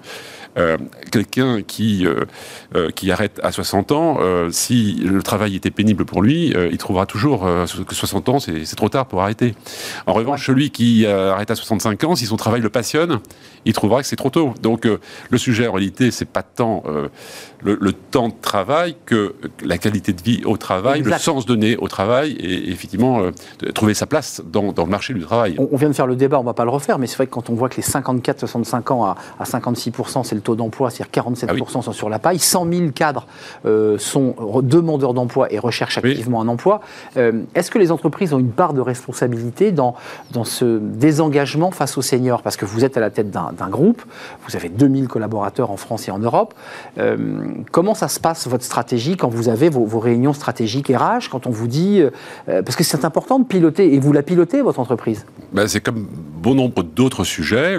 euh, 0.59 0.77
quelqu'un 1.13 1.63
qui, 1.63 2.07
euh, 2.07 2.25
euh, 2.75 2.91
qui 2.91 3.13
arrête 3.13 3.41
à 3.43 3.53
60 3.53 3.93
ans, 3.93 4.19
si 4.51 4.95
le 5.05 5.23
travail 5.23 5.57
était 5.57 5.71
pénible 5.71 6.05
pour 6.05 6.23
lui, 6.23 6.53
il 6.71 6.79
trouvera 6.79 7.07
toujours 7.07 7.47
que 7.87 7.95
60 7.95 8.29
ans, 8.29 8.39
c'est 8.41 8.77
trop 8.77 8.89
tard 8.89 9.07
pour 9.07 9.23
arrêter. 9.23 9.55
En 10.07 10.13
revanche, 10.13 10.47
celui 10.47 10.71
qui 10.71 11.07
arrête 11.07 11.51
à 11.51 11.55
65 11.55 12.05
ans, 12.05 12.15
si 12.15 12.27
son 12.27 12.37
travail 12.37 12.61
le 12.61 12.71
passionne, 12.71 13.21
il 13.65 13.73
trouvera 13.73 14.03
que 14.03 14.09
c'est 14.09 14.17
trop 14.17 14.31
tôt. 14.31 14.55
Donc 14.63 14.87
le 14.87 15.39
sujet, 15.39 15.67
en 15.67 15.73
réalité, 15.73 16.11
c'est 16.11 16.25
pas 16.25 16.43
tant 16.43 16.83
le, 17.63 17.93
temps 17.93 18.29
de 18.29 18.35
travail 18.41 18.97
que 19.07 19.35
la 19.65 19.79
qualité 19.79 20.13
de 20.13 20.23
vie 20.23 20.43
au 20.45 20.57
travail, 20.57 21.03
le 21.03 21.13
sens 21.13 21.47
donné 21.47 21.77
au 21.77 21.89
travail 21.89 22.33
et, 22.33 22.71
effectivement 22.71 23.23
trouver 23.75 23.95
sa 23.95 24.07
place 24.07 24.43
dans, 24.45 24.73
dans, 24.73 24.85
le 24.85 24.91
marché 24.91 25.15
du 25.15 25.21
travail. 25.21 25.57
On, 25.59 25.77
vient 25.77 25.89
de 25.89 25.95
faire 25.95 26.07
le 26.07 26.17
débat, 26.17 26.41
on 26.41 26.45
va 26.45 26.55
pas 26.55 26.65
le 26.65 26.71
refaire, 26.71 26.99
mais 26.99 27.07
c'est 27.07 27.17
vrai 27.17 27.27
que 27.27 27.33
quand 27.33 27.51
on 27.51 27.55
voit 27.55 27.69
que 27.69 27.77
les 27.77 27.83
54-65 27.83 28.93
ans 28.93 29.05
à, 29.05 29.17
à 29.39 29.45
56%, 29.45 30.25
c'est 30.25 30.35
le 30.35 30.41
taux 30.41 30.57
d'emploi, 30.57 30.91
c'est-à-dire 30.91 31.23
47% 31.23 31.47
ah 31.49 31.83
sont 31.83 31.93
sur 31.93 32.09
la 32.09 32.19
paille, 32.19 32.39
100 32.39 32.73
000 32.73 32.91
cadres 32.91 33.27
euh, 33.67 33.99
sont 33.99 34.35
demandeurs 34.63 35.15
d'emploi 35.15 35.53
et 35.53 35.59
recherchent 35.59 35.99
activement 35.99 36.41
un 36.41 36.49
emploi. 36.49 36.81
Euh, 37.17 37.43
est-ce 37.55 37.71
que 37.71 37.79
les 37.79 37.93
entreprises 37.93 38.33
ont 38.33 38.39
une 38.39 38.53
part 38.53 38.75
de 38.75 38.81
responsabilité 38.81 39.73
dans, 39.73 39.95
dans 40.33 40.45
ce 40.45 40.79
désengagement 40.79 41.71
face 41.71 41.97
aux 41.99 42.03
seniors? 42.03 42.43
Parce 42.43 42.57
que 42.57 42.65
vous 42.65 42.85
êtes 42.85 42.97
à 42.97 43.01
la 43.01 43.11
tête 43.11 43.31
d'un 43.31 43.69
groupe, 43.69 44.03
vous 44.47 44.57
avez 44.57 44.69
2000 44.69 45.09
collaborateurs 45.09 45.71
en 45.71 45.77
France 45.77 46.09
et 46.09 46.11
en 46.11 46.19
Europe. 46.19 46.55
Euh, 46.99 47.17
comment 47.71 47.95
ça 47.95 48.09
se 48.09 48.21
passe, 48.21 48.47
votre 48.47 48.65
stratégie, 48.65 49.17
quand 49.17 49.29
vous 49.29 49.49
avez 49.49 49.69
vos, 49.69 49.99
réunions 49.99 50.33
stratégiques 50.33 50.89
RH, 50.89 51.29
quand 51.31 51.47
on 51.47 51.51
vous 51.51 51.69
dit... 51.69 52.03
parce 52.47 52.77
que 52.77 52.85
c'est 52.85 53.05
important 53.05 53.39
de 53.39 53.45
piloter, 53.45 53.95
et 53.95 53.99
vous 53.99 54.13
la 54.13 54.23
pilotez, 54.23 54.63
votre 54.63 54.81
entreprise? 54.81 55.27
Ben, 55.53 55.67
C'est 55.69 55.81
comme 55.81 56.07
bon 56.41 56.55
nombre 56.55 56.83
d'autres 56.83 57.25
sujets. 57.25 57.77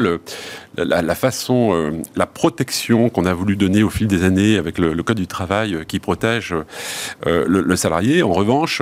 La, 0.77 1.15
façon, 1.15 1.73
euh, 1.73 1.91
la 2.15 2.25
protection 2.25 3.09
qu'on 3.09 3.25
a 3.25 3.33
voulu 3.33 3.55
donner 3.55 3.83
au 3.83 3.89
fil 3.89 4.07
des 4.07 4.23
années 4.23 4.57
avec 4.57 4.77
le, 4.77 5.01
Code 5.01 5.17
du 5.17 5.27
travail 5.27 5.73
euh, 5.73 5.83
qui 5.83 5.99
protège 5.99 6.53
euh, 7.25 7.45
le, 7.47 7.75
salarié, 7.75 8.21
en 8.23 8.31
revanche, 8.31 8.81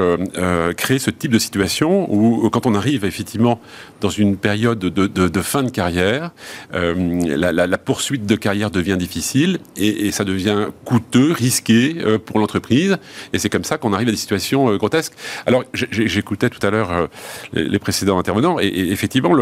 créer 0.75 0.99
ce 0.99 1.09
type 1.09 1.31
de 1.31 1.39
situation 1.39 2.11
où, 2.13 2.49
quand 2.49 2.65
on 2.65 2.75
arrive 2.75 3.05
effectivement 3.05 3.61
dans 4.01 4.09
une 4.09 4.35
période 4.35 4.79
de, 4.79 5.41
fin 5.41 5.63
de 5.63 5.69
carrière, 5.69 6.31
la, 6.73 7.77
poursuite 7.77 8.25
de 8.25 8.35
carrière 8.35 8.71
devient 8.71 8.97
difficile 8.97 9.59
et, 9.77 10.11
ça 10.11 10.25
devient 10.25 10.67
coûteux, 10.83 11.31
risqué 11.31 11.95
pour 12.25 12.39
l'entreprise. 12.39 12.97
Et 13.31 13.39
c'est 13.39 13.49
comme 13.49 13.63
ça 13.63 13.77
qu'on 13.77 13.93
arrive 13.93 14.09
à 14.09 14.11
des 14.11 14.17
situations 14.17 14.75
grotesques. 14.75 15.13
Alors, 15.45 15.63
j'écoutais 15.73 16.49
tout 16.49 16.65
à 16.65 16.69
l'heure 16.69 17.07
les, 17.53 17.79
précédents 17.79 18.19
intervenants 18.19 18.59
et, 18.59 18.89
effectivement, 18.91 19.33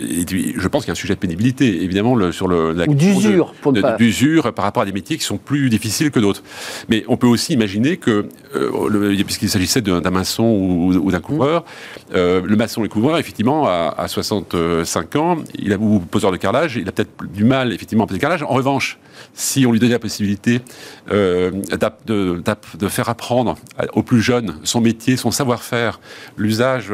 je 0.00 0.68
pense 0.68 0.84
qu'il 0.84 0.88
y 0.88 0.92
a 0.92 0.92
un 0.92 0.94
sujet 0.94 1.14
de 1.14 1.20
pénibilité 1.20 1.75
évidemment 1.76 2.14
le, 2.14 2.32
sur 2.32 2.48
le, 2.48 2.72
la 2.72 2.86
d'usure, 2.86 3.54
d'usure 3.98 4.52
par 4.52 4.64
rapport 4.64 4.82
à 4.82 4.86
des 4.86 4.92
métiers 4.92 5.16
qui 5.16 5.24
sont 5.24 5.38
plus 5.38 5.70
difficiles 5.70 6.10
que 6.10 6.20
d'autres. 6.20 6.42
Mais 6.88 7.04
on 7.08 7.16
peut 7.16 7.26
aussi 7.26 7.52
imaginer 7.52 7.96
que, 7.96 8.26
euh, 8.54 9.22
puisqu'il 9.24 9.48
s'agissait 9.48 9.80
d'un 9.80 10.10
maçon 10.10 10.44
ou, 10.44 11.10
d'un 11.10 11.20
couvreur, 11.20 11.64
euh, 12.14 12.40
le 12.44 12.56
maçon 12.56 12.80
et 12.80 12.84
le 12.84 12.88
couvreur, 12.88 13.18
effectivement, 13.18 13.66
à, 13.66 14.06
65 14.08 15.16
ans, 15.16 15.36
il 15.58 15.72
a, 15.72 15.76
ou 15.76 16.00
poseur 16.00 16.32
de 16.32 16.36
carrelage, 16.36 16.76
il 16.76 16.88
a 16.88 16.92
peut-être 16.92 17.10
du 17.32 17.44
mal, 17.44 17.72
effectivement, 17.72 18.04
à 18.04 18.06
poser 18.06 18.18
le 18.18 18.22
carrelage. 18.22 18.42
En 18.42 18.54
revanche, 18.54 18.98
si 19.34 19.66
on 19.66 19.72
lui 19.72 19.80
donnait 19.80 19.92
la 19.92 19.98
possibilité 19.98 20.60
euh, 21.10 21.50
de, 22.06 22.42
de, 22.78 22.88
faire 22.88 23.08
apprendre 23.08 23.56
aux 23.94 24.02
plus 24.02 24.20
jeunes 24.20 24.56
son 24.64 24.80
métier, 24.80 25.16
son 25.16 25.30
savoir-faire, 25.30 26.00
l'usage 26.36 26.92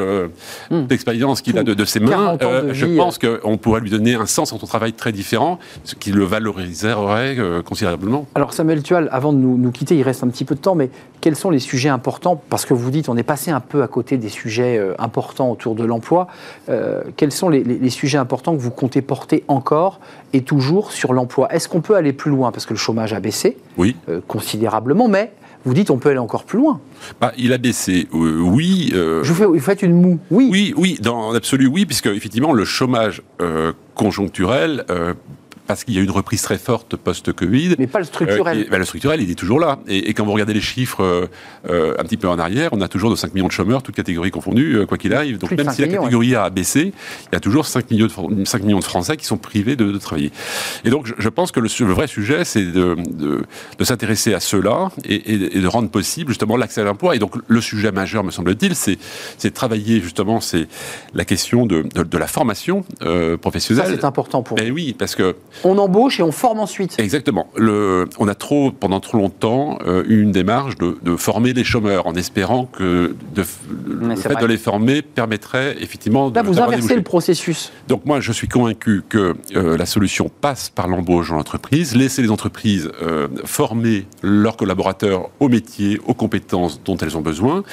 hmm. 0.69 0.85
d'expérience 0.87 1.41
qu'il 1.41 1.57
a 1.57 1.63
de, 1.63 1.85
ses 1.85 1.99
mains, 1.99 2.37
je 2.71 2.85
pense 2.97 3.17
qu'on 3.17 3.57
pourrait 3.57 3.81
lui 3.81 3.89
donner 3.89 4.15
un 4.15 4.25
sens 4.25 4.53
entre 4.53 4.65
travail 4.65 4.93
très 4.93 5.11
différent, 5.11 5.59
ce 5.83 5.95
qui 5.95 6.11
le 6.11 6.23
valoriserait 6.23 7.37
euh, 7.37 7.61
considérablement. 7.61 8.25
Alors 8.35 8.53
Samuel 8.53 8.83
Tual, 8.83 9.07
avant 9.11 9.33
de 9.33 9.37
nous, 9.37 9.71
quitter, 9.71 9.95
il 9.95 10.03
reste 10.03 10.23
un 10.23 10.29
petit 10.29 10.45
peu 10.45 10.55
de 10.55 10.59
temps, 10.59 10.75
mais 10.75 10.89
quels 11.21 11.35
sont 11.35 11.49
les 11.49 11.59
sujets 11.59 11.89
importants? 11.89 12.41
Parce 12.49 12.65
que 12.65 12.73
vous 12.73 12.91
dites, 12.91 13.09
on 13.09 13.17
est 13.17 13.23
passé 13.23 13.51
un 13.51 13.59
peu 13.59 13.83
à 13.83 13.87
côté 13.87 14.17
des 14.17 14.29
sujets 14.29 14.77
euh, 14.77 14.93
importants 14.99 15.49
autour 15.49 15.75
de 15.75 15.83
l'emploi. 15.83 16.27
Euh, 16.69 17.03
quels 17.15 17.31
sont 17.31 17.49
les, 17.49 17.89
sujets 17.89 18.17
importants 18.17 18.55
que 18.55 18.61
vous 18.61 18.71
comptez 18.71 19.01
porter 19.01 19.43
encore? 19.47 19.99
Et 20.33 20.41
toujours 20.41 20.91
sur 20.91 21.13
l'emploi 21.13 21.53
Est-ce 21.53 21.69
qu'on 21.69 21.81
peut 21.81 21.95
aller 21.95 22.13
plus 22.13 22.31
loin 22.31 22.51
Parce 22.51 22.65
que 22.65 22.73
le 22.73 22.79
chômage 22.79 23.13
a 23.13 23.19
baissé 23.19 23.57
oui. 23.77 23.95
considérablement, 24.27 25.07
mais 25.07 25.33
vous 25.65 25.73
dites 25.73 25.91
on 25.91 25.97
peut 25.97 26.09
aller 26.09 26.19
encore 26.19 26.43
plus 26.43 26.59
loin. 26.59 26.81
Bah, 27.21 27.31
il 27.37 27.53
a 27.53 27.57
baissé, 27.57 28.07
oui. 28.11 28.89
Je 28.93 29.21
vous, 29.23 29.33
fais, 29.35 29.45
vous 29.45 29.59
faites 29.59 29.81
une 29.81 29.93
moue, 29.93 30.19
oui. 30.31 30.49
Oui, 30.51 30.73
oui, 30.75 30.97
dans 31.01 31.31
l'absolu, 31.31 31.67
oui, 31.67 31.85
puisque 31.85 32.07
effectivement 32.07 32.51
le 32.51 32.65
chômage 32.65 33.21
conjoncturel 33.95 34.85
euh, 34.89 35.13
parce 35.67 35.83
qu'il 35.83 35.93
y 35.93 35.97
a 35.97 36.01
eu 36.01 36.03
une 36.03 36.11
reprise 36.11 36.41
très 36.41 36.57
forte 36.57 36.95
post-Covid. 36.95 37.75
Mais 37.79 37.87
pas 37.87 37.99
le 37.99 38.05
structurel. 38.05 38.67
Ben, 38.69 38.77
le 38.77 38.85
structurel, 38.85 39.21
il 39.21 39.31
est 39.31 39.35
toujours 39.35 39.59
là. 39.59 39.79
Et, 39.87 40.13
quand 40.13 40.25
vous 40.25 40.33
regardez 40.33 40.53
les 40.53 40.61
chiffres 40.61 41.29
un 41.65 42.03
petit 42.03 42.17
peu 42.17 42.27
en 42.27 42.39
arrière, 42.39 42.69
on 42.73 42.81
a 42.81 42.87
toujours 42.87 43.09
de 43.09 43.15
5 43.15 43.33
millions 43.33 43.47
de 43.47 43.51
chômeurs, 43.51 43.83
toutes 43.83 43.95
catégories 43.95 44.31
confondues, 44.31 44.85
quoi 44.87 44.97
qu'il 44.97 45.13
arrive. 45.13 45.37
Donc 45.37 45.51
même 45.51 45.69
si 45.71 45.81
la 45.81 45.87
catégorie 45.87 46.35
A 46.35 46.43
a 46.43 46.49
baissé, 46.49 46.93
il 47.31 47.33
y 47.33 47.35
a 47.35 47.39
toujours 47.39 47.65
5 47.65 47.89
millions 47.91 48.07
de, 48.07 48.45
5 48.45 48.63
millions 48.63 48.79
de 48.79 48.83
Français 48.83 49.17
qui 49.17 49.25
sont 49.25 49.37
privés 49.37 49.75
de, 49.75 49.97
travailler. 49.97 50.31
Et 50.85 50.89
donc 50.89 51.11
je, 51.17 51.29
pense 51.29 51.51
que 51.51 51.59
le, 51.59 51.93
vrai 51.93 52.07
sujet, 52.07 52.45
c'est 52.45 52.65
de, 52.65 52.95
de, 53.77 53.83
s'intéresser 53.83 54.33
à 54.33 54.39
cela 54.39 54.89
et, 55.05 55.33
et, 55.33 55.61
de 55.61 55.67
rendre 55.67 55.89
possible 55.89 56.29
justement 56.29 56.57
l'accès 56.57 56.81
à 56.81 56.83
l'emploi. 56.83 57.15
Et 57.15 57.19
donc 57.19 57.35
le 57.47 57.61
sujet 57.61 57.91
majeur, 57.91 58.23
me 58.23 58.31
semble-t-il, 58.31 58.75
c'est 58.75 58.97
de 59.43 59.49
travailler 59.49 60.01
justement, 60.01 60.41
c'est 60.41 60.67
la 61.13 61.25
question 61.25 61.65
de, 61.65 61.81
de, 61.83 62.17
la 62.17 62.27
formation 62.27 62.85
euh, 63.01 63.37
professionnelle. 63.37 63.85
Ça, 63.85 63.91
c'est 63.91 64.05
important 64.05 64.43
pour 64.43 64.57
vous. 64.57 64.65
oui, 64.71 64.95
parce 64.97 65.15
que... 65.15 65.35
On 65.63 65.77
embauche 65.77 66.19
et 66.19 66.23
on 66.23 66.31
forme 66.31 66.59
ensuite. 66.59 66.99
Exactement. 66.99 67.47
Le, 67.55 68.07
on 68.19 68.27
a 68.27 68.35
trop, 68.35 68.71
pendant 68.71 68.99
trop 68.99 69.17
longtemps, 69.17 69.79
euh, 69.85 70.03
eu 70.07 70.21
une 70.21 70.31
démarche 70.31 70.77
de, 70.77 70.97
de, 71.01 71.15
former 71.15 71.53
les 71.53 71.63
chômeurs 71.63 72.07
en 72.07 72.15
espérant 72.15 72.65
que 72.65 73.15
de, 73.33 73.43
le 73.87 74.15
fait 74.15 74.35
de 74.39 74.45
les 74.45 74.57
former 74.57 75.01
permettrait 75.01 75.75
effectivement 75.79 76.29
de... 76.29 76.35
Là, 76.35 76.41
vous 76.41 76.59
inversez 76.59 76.95
le 76.95 77.03
processus. 77.03 77.71
Donc 77.87 78.05
moi, 78.05 78.19
je 78.19 78.31
suis 78.31 78.47
convaincu 78.47 79.03
que 79.07 79.35
euh, 79.55 79.77
la 79.77 79.85
solution 79.85 80.29
passe 80.41 80.69
par 80.69 80.87
l'embauche 80.87 81.29
dans 81.29 81.35
l'entreprise, 81.35 81.95
laisser 81.95 82.21
les 82.21 82.31
entreprises 82.31 82.91
former 83.45 84.05
leurs 84.21 84.57
collaborateurs 84.57 85.29
au 85.39 85.49
métier, 85.49 85.99
aux 86.05 86.13
compétences 86.13 86.81
dont 86.83 86.97
elles 86.97 87.17
ont 87.17 87.21
besoin. 87.21 87.63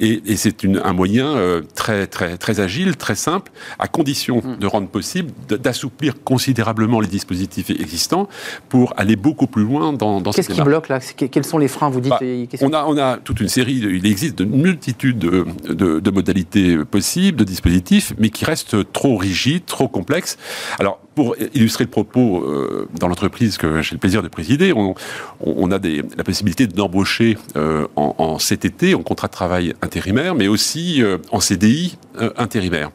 Et, 0.00 0.22
et 0.26 0.36
c'est 0.36 0.64
un 0.64 0.92
moyen 0.92 1.36
euh, 1.36 1.62
très, 1.74 2.06
très, 2.06 2.36
très 2.36 2.60
agile, 2.60 2.96
très 2.96 3.14
simple, 3.14 3.52
à 3.78 3.88
condition 3.88 4.42
mm. 4.42 4.58
de 4.58 4.66
rendre 4.66 4.88
possible 4.88 5.30
d'assouplir 5.48 6.22
considérablement 6.22 7.00
les 7.00 7.08
dispositifs 7.24 7.70
existants 7.70 8.28
pour 8.68 8.92
aller 8.96 9.16
beaucoup 9.16 9.46
plus 9.46 9.64
loin 9.64 9.92
dans, 9.92 10.20
dans 10.20 10.32
Qu'est-ce 10.32 10.50
qui 10.50 10.60
bloque 10.60 10.88
là 10.88 11.00
Quels 11.00 11.44
sont 11.44 11.58
les 11.58 11.68
freins 11.68 11.90
Vous 11.90 12.00
dites 12.00 12.10
bah, 12.10 12.20
on, 12.60 12.72
a, 12.72 12.84
on 12.84 12.96
a 12.98 13.16
toute 13.16 13.40
une 13.40 13.48
série, 13.48 13.74
il 13.74 14.06
existe 14.06 14.36
de 14.36 14.44
multitudes 14.44 15.18
de, 15.18 15.46
de, 15.68 16.00
de 16.00 16.10
modalités 16.10 16.78
possibles, 16.84 17.38
de 17.38 17.44
dispositifs, 17.44 18.12
mais 18.18 18.30
qui 18.30 18.44
restent 18.44 18.92
trop 18.92 19.16
rigides, 19.16 19.64
trop 19.64 19.88
complexes. 19.88 20.36
Alors, 20.78 21.00
pour 21.14 21.36
illustrer 21.54 21.84
le 21.84 21.90
propos 21.90 22.42
euh, 22.42 22.88
dans 22.98 23.08
l'entreprise 23.08 23.56
que 23.56 23.82
j'ai 23.82 23.94
le 23.94 24.00
plaisir 24.00 24.22
de 24.22 24.28
présider, 24.28 24.72
on, 24.72 24.94
on 25.40 25.70
a 25.70 25.78
des, 25.78 26.02
la 26.16 26.24
possibilité 26.24 26.66
d'embaucher 26.66 27.38
euh, 27.56 27.86
en, 27.96 28.14
en, 28.18 28.36
CTT, 28.36 28.94
en 28.94 29.02
contrat 29.02 29.28
de 29.28 29.32
travail 29.32 29.74
intérimaire, 29.82 30.34
mais 30.34 30.48
aussi 30.48 31.02
euh, 31.02 31.18
en 31.30 31.40
CDI 31.40 31.96
intérimaire. 32.36 32.90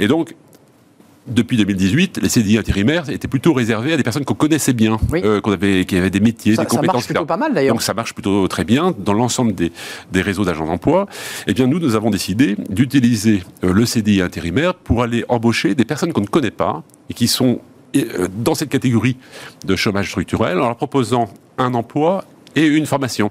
Et 0.00 0.08
donc, 0.08 0.34
depuis 1.26 1.56
2018, 1.56 2.18
les 2.22 2.28
CDI 2.28 2.58
intérimaires 2.58 3.08
étaient 3.08 3.28
plutôt 3.28 3.52
réservés 3.52 3.92
à 3.92 3.96
des 3.96 4.02
personnes 4.02 4.24
qu'on 4.24 4.34
connaissait 4.34 4.72
bien, 4.72 4.98
qu'on 5.42 5.52
avait, 5.52 5.84
qui 5.84 5.96
avaient 5.96 6.10
des 6.10 6.20
métiers, 6.20 6.52
des 6.52 6.56
compétences. 6.58 6.86
Ça 6.86 6.92
marche 6.92 7.06
plutôt 7.06 7.24
pas 7.24 7.36
mal 7.36 7.54
d'ailleurs. 7.54 7.74
Donc 7.74 7.82
ça 7.82 7.94
marche 7.94 8.12
plutôt 8.14 8.46
très 8.48 8.64
bien 8.64 8.94
dans 8.98 9.14
l'ensemble 9.14 9.54
des, 9.54 9.72
des, 10.12 10.22
réseaux 10.22 10.44
d'agents 10.44 10.66
d'emploi. 10.66 11.06
Eh 11.46 11.54
bien 11.54 11.66
nous, 11.66 11.78
nous 11.78 11.94
avons 11.94 12.10
décidé 12.10 12.56
d'utiliser 12.68 13.42
le 13.62 13.86
CDI 13.86 14.20
intérimaire 14.20 14.74
pour 14.74 15.02
aller 15.02 15.24
embaucher 15.28 15.74
des 15.74 15.84
personnes 15.84 16.12
qu'on 16.12 16.20
ne 16.20 16.26
connaît 16.26 16.50
pas 16.50 16.82
et 17.08 17.14
qui 17.14 17.28
sont 17.28 17.60
euh, 17.96 18.28
dans 18.36 18.54
cette 18.54 18.70
catégorie 18.70 19.16
de 19.64 19.76
chômage 19.76 20.08
structurel 20.08 20.58
en 20.58 20.66
leur 20.66 20.76
proposant 20.76 21.28
un 21.58 21.74
emploi 21.74 22.24
et 22.56 22.66
une 22.66 22.86
formation. 22.86 23.30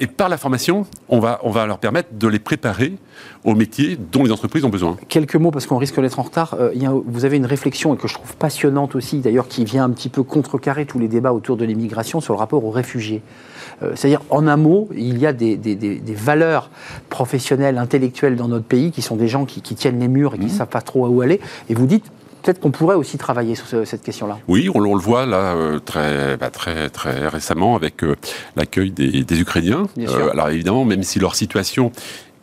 et, 0.00 0.06
par 0.06 0.28
la 0.28 0.36
formation, 0.36 0.86
on 1.08 1.18
va, 1.18 1.40
on 1.42 1.50
va 1.50 1.66
leur 1.66 1.78
permettre 1.78 2.10
de 2.12 2.28
les 2.28 2.38
préparer 2.38 2.94
aux 3.44 3.54
métiers 3.54 3.98
dont 4.12 4.24
les 4.24 4.32
entreprises 4.32 4.64
ont 4.64 4.70
besoin. 4.70 4.96
Quelques 5.08 5.36
mots, 5.36 5.50
parce 5.50 5.66
qu'on 5.66 5.76
risque 5.76 6.00
d'être 6.00 6.18
en 6.18 6.22
retard. 6.22 6.56
Euh, 6.58 6.72
vous 7.06 7.24
avez 7.24 7.36
une 7.36 7.46
réflexion, 7.46 7.94
et 7.94 7.98
que 7.98 8.08
je 8.08 8.14
trouve 8.14 8.36
passionnante 8.36 8.94
aussi, 8.94 9.18
d'ailleurs, 9.18 9.48
qui 9.48 9.64
vient 9.64 9.84
un 9.84 9.90
petit 9.90 10.08
peu 10.08 10.22
contrecarrer 10.22 10.86
tous 10.86 10.98
les 10.98 11.08
débats 11.08 11.32
autour 11.32 11.56
de 11.56 11.64
l'immigration 11.64 12.20
sur 12.20 12.34
le 12.34 12.38
rapport 12.38 12.64
aux 12.64 12.70
réfugiés. 12.70 13.22
Euh, 13.82 13.92
c'est-à-dire, 13.94 14.22
en 14.30 14.46
un 14.46 14.56
mot, 14.56 14.88
il 14.96 15.18
y 15.18 15.26
a 15.26 15.32
des, 15.32 15.58
valeurs 16.14 16.70
professionnelles, 17.10 17.78
intellectuelles 17.78 18.36
dans 18.36 18.48
notre 18.48 18.64
pays 18.64 18.90
qui 18.90 19.02
sont 19.02 19.16
des 19.16 19.28
gens 19.28 19.44
qui, 19.44 19.60
tiennent 19.60 20.00
les 20.00 20.08
murs 20.08 20.34
et 20.34 20.38
qui 20.38 20.44
ne 20.44 20.50
mmh. 20.50 20.54
savent 20.54 20.68
pas 20.68 20.80
trop 20.80 21.06
où 21.06 21.20
aller. 21.20 21.40
Et 21.68 21.74
vous 21.74 21.86
dites, 21.86 22.10
peut-être 22.44 22.60
qu'on 22.60 22.70
pourrait 22.70 22.94
aussi 22.94 23.16
travailler 23.18 23.54
sur 23.54 23.86
cette 23.86 24.02
question-là. 24.02 24.38
Oui, 24.48 24.68
on, 24.74 24.80
le 24.80 25.00
voit 25.00 25.26
là 25.26 25.54
euh, 25.54 25.78
très, 25.78 26.36
bah, 26.36 26.50
très, 26.50 26.90
très 26.90 27.26
récemment 27.26 27.74
avec 27.74 28.04
euh, 28.04 28.16
l'accueil 28.54 28.90
des, 28.90 29.24
des, 29.24 29.40
Ukrainiens. 29.40 29.86
Euh, 29.98 30.30
alors 30.30 30.50
évidemment, 30.50 30.84
même 30.84 31.02
si 31.02 31.18
leur 31.18 31.34
situation, 31.34 31.90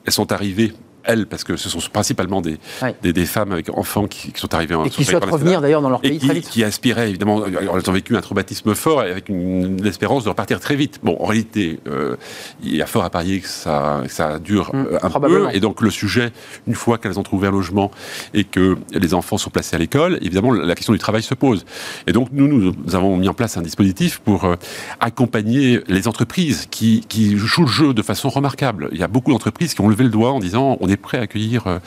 elles 0.05 0.13
sont 0.13 0.31
arrivées 0.31 0.73
elles, 1.03 1.25
parce 1.25 1.43
que 1.43 1.55
ce 1.57 1.69
sont 1.69 1.79
principalement 1.91 2.41
des, 2.41 2.57
des, 3.01 3.25
femmes 3.25 3.51
avec 3.51 3.69
enfants 3.69 4.07
qui, 4.07 4.31
sont 4.35 4.53
arrivées 4.53 4.75
en 4.75 4.85
Et 4.85 4.89
qui 4.89 5.03
souhaitent 5.03 5.25
revenir 5.25 5.61
d'ailleurs 5.61 5.81
dans 5.81 5.89
leur 5.89 6.01
pays 6.01 6.17
qui, 6.19 6.25
très 6.25 6.35
vite. 6.35 6.49
Qui 6.49 6.63
aspiraient 6.63 7.09
évidemment, 7.09 7.45
elles 7.45 7.89
ont 7.89 7.93
vécu 7.93 8.15
un 8.15 8.21
traumatisme 8.21 8.73
fort 8.75 9.03
et 9.03 9.11
avec 9.11 9.29
une, 9.29 9.85
espérance 9.85 10.23
de 10.23 10.29
repartir 10.29 10.59
très 10.59 10.75
vite. 10.75 10.99
Bon, 11.03 11.17
en 11.19 11.25
réalité, 11.25 11.79
euh, 11.87 12.15
il 12.63 12.75
y 12.75 12.81
a 12.81 12.85
fort 12.85 13.03
à 13.03 13.09
parier 13.09 13.39
que 13.39 13.47
ça, 13.47 14.03
ça 14.07 14.39
dure 14.39 14.73
hum, 14.73 14.87
euh, 14.91 14.99
un 15.01 15.09
peu. 15.09 15.47
Et 15.53 15.59
donc 15.59 15.81
le 15.81 15.89
sujet, 15.89 16.31
une 16.67 16.75
fois 16.75 16.97
qu'elles 16.97 17.19
ont 17.19 17.23
trouvé 17.23 17.47
un 17.47 17.51
logement 17.51 17.91
et 18.33 18.43
que 18.43 18.77
les 18.93 19.13
enfants 19.13 19.37
sont 19.37 19.49
placés 19.49 19.75
à 19.75 19.79
l'école, 19.79 20.17
évidemment 20.21 20.51
la 20.51 20.75
question 20.75 20.93
du 20.93 20.99
travail 20.99 21.23
se 21.23 21.33
pose. 21.33 21.65
Et 22.07 22.11
donc 22.11 22.29
nous, 22.31 22.47
nous, 22.47 22.73
avons 22.93 23.17
mis 23.17 23.27
en 23.27 23.33
place 23.33 23.57
un 23.57 23.61
dispositif 23.61 24.19
pour 24.19 24.45
euh, 24.45 24.55
accompagner 24.99 25.81
les 25.87 26.07
entreprises 26.07 26.67
qui, 26.69 27.05
qui 27.07 27.37
jouent 27.37 27.61
le 27.63 27.67
jeu 27.67 27.93
de 27.93 28.01
façon 28.01 28.29
remarquable. 28.29 28.89
Il 28.91 28.99
y 28.99 29.03
a 29.03 29.07
beaucoup 29.07 29.31
d'entreprises 29.31 29.73
qui 29.73 29.81
ont 29.81 29.87
levé 29.87 30.03
le 30.03 30.09
doigt 30.09 30.31
en 30.31 30.39
disant 30.39 30.77
on 30.79 30.87
est 30.91 30.97
prêt 30.97 31.17
à 31.17 31.21
accueillir 31.21 31.67
euh, 31.67 31.79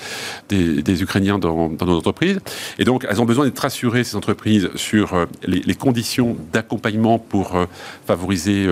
des, 0.48 1.02
Ukrainiens 1.02 1.38
dans, 1.38 1.68
nos 1.68 1.98
entreprises. 1.98 2.40
Et 2.78 2.84
donc, 2.84 3.06
elles 3.08 3.20
ont 3.20 3.24
besoin 3.24 3.44
d'être 3.44 3.58
rassurées, 3.58 4.04
ces 4.04 4.16
entreprises, 4.16 4.70
sur 4.74 5.14
euh, 5.14 5.26
les, 5.46 5.74
conditions 5.74 6.36
d'accompagnement 6.52 7.18
pour 7.18 7.56
euh, 7.56 7.66
favoriser 8.06 8.66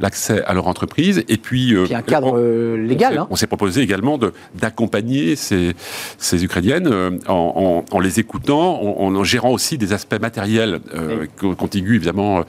l'accès 0.00 0.42
à 0.44 0.54
leur 0.54 0.66
entreprise. 0.66 1.24
Et 1.28 1.36
puis, 1.36 1.68
il 1.68 1.86
y 1.86 1.94
a 1.94 1.98
un 1.98 2.02
cadre 2.02 2.40
légal. 2.76 3.24
On 3.30 3.36
s'est 3.36 3.46
proposé 3.46 3.80
également 3.80 4.18
d'accompagner 4.54 5.36
ces, 5.36 5.74
ces, 6.18 6.44
Ukrainiennes 6.44 7.20
en, 7.28 8.00
les 8.00 8.20
écoutant, 8.20 8.82
en, 8.82 9.24
gérant 9.24 9.50
aussi 9.50 9.78
des 9.78 9.92
aspects 9.92 10.20
matériels 10.20 10.80
contigus 11.58 11.96
évidemment 11.96 12.44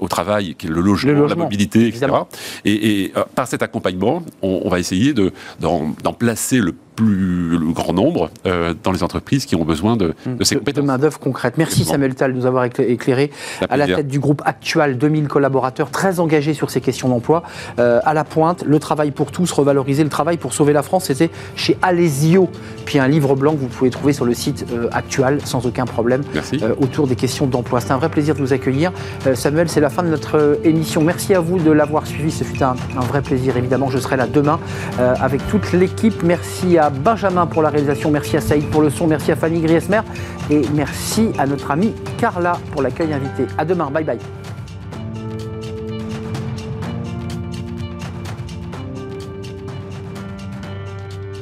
au 0.00 0.08
travail, 0.08 0.54
qui 0.56 0.66
est 0.66 0.70
le 0.70 0.80
logement, 0.80 1.26
la 1.26 1.36
mobilité, 1.36 1.86
etc. 1.88 2.06
Et, 2.64 3.12
par 3.34 3.46
cet 3.46 3.62
accompagnement, 3.62 4.22
on, 4.42 4.68
va 4.68 4.78
essayer 4.78 5.14
d'en 5.14 5.30
de, 5.60 6.25
placer 6.26 6.60
le 6.60 6.74
plus 6.96 7.58
le 7.58 7.72
grand 7.72 7.92
nombre 7.92 8.30
euh, 8.46 8.74
dans 8.82 8.90
les 8.90 9.02
entreprises 9.02 9.46
qui 9.46 9.54
ont 9.54 9.64
besoin 9.64 9.96
de, 9.96 10.14
de 10.26 10.44
ces 10.44 10.56
compétences. 10.56 10.82
De 10.82 10.86
main-d'œuvre 10.86 11.20
concrète. 11.20 11.58
Merci 11.58 11.84
Samuel 11.84 12.14
Tal 12.14 12.32
de 12.32 12.38
nous 12.38 12.46
avoir 12.46 12.64
éclairé 12.64 13.30
à 13.68 13.76
la 13.76 13.86
tête 13.86 14.08
du 14.08 14.18
groupe 14.18 14.42
actuel, 14.44 14.98
2000 14.98 15.28
collaborateurs 15.28 15.90
très 15.90 16.18
engagés 16.18 16.54
sur 16.54 16.70
ces 16.70 16.80
questions 16.80 17.08
d'emploi. 17.08 17.42
Euh, 17.78 18.00
à 18.04 18.14
la 18.14 18.24
pointe, 18.24 18.64
le 18.66 18.78
travail 18.78 19.10
pour 19.10 19.30
tous, 19.30 19.52
revaloriser 19.52 20.02
le 20.02 20.08
travail 20.08 20.38
pour 20.38 20.54
sauver 20.54 20.72
la 20.72 20.82
France, 20.82 21.04
c'était 21.04 21.30
chez 21.54 21.76
Alesio. 21.82 22.48
Puis 22.86 22.98
un 22.98 23.08
livre 23.08 23.36
blanc 23.36 23.52
que 23.52 23.60
vous 23.60 23.68
pouvez 23.68 23.90
trouver 23.90 24.14
sur 24.14 24.24
le 24.24 24.34
site 24.34 24.66
euh, 24.72 24.88
actuel 24.92 25.40
sans 25.44 25.66
aucun 25.66 25.84
problème 25.84 26.22
autour 26.80 27.06
des 27.06 27.16
questions 27.16 27.46
d'emploi. 27.46 27.80
C'est 27.80 27.92
un 27.92 27.98
vrai 27.98 28.08
plaisir 28.08 28.34
de 28.34 28.40
vous 28.40 28.52
accueillir. 28.52 28.92
Samuel, 29.34 29.68
c'est 29.68 29.80
la 29.80 29.90
fin 29.90 30.02
de 30.02 30.08
notre 30.08 30.58
émission. 30.64 31.02
Merci 31.02 31.34
à 31.34 31.40
vous 31.40 31.58
de 31.58 31.70
l'avoir 31.70 32.06
suivi. 32.06 32.30
Ce 32.30 32.42
fut 32.42 32.62
un, 32.62 32.74
un, 32.96 33.00
vrai 33.00 33.20
plaisir. 33.20 33.56
Évidemment, 33.56 33.90
je 33.90 33.98
serai 33.98 34.16
là 34.16 34.26
demain 34.26 34.58
avec 34.98 35.46
toute 35.48 35.72
l'équipe. 35.72 36.22
Merci 36.22 36.78
Benjamin 36.90 37.46
pour 37.46 37.62
la 37.62 37.70
réalisation, 37.70 38.10
merci 38.10 38.36
à 38.36 38.40
Saïd 38.40 38.66
pour 38.70 38.82
le 38.82 38.90
son, 38.90 39.06
merci 39.06 39.32
à 39.32 39.36
Fanny 39.36 39.60
Griesmer 39.60 40.00
et 40.50 40.62
merci 40.74 41.30
à 41.38 41.46
notre 41.46 41.70
amie 41.70 41.94
Carla 42.18 42.58
pour 42.72 42.82
l'accueil 42.82 43.12
invité. 43.12 43.46
À 43.58 43.64
demain, 43.64 43.90
bye 43.90 44.04
bye. 44.04 44.18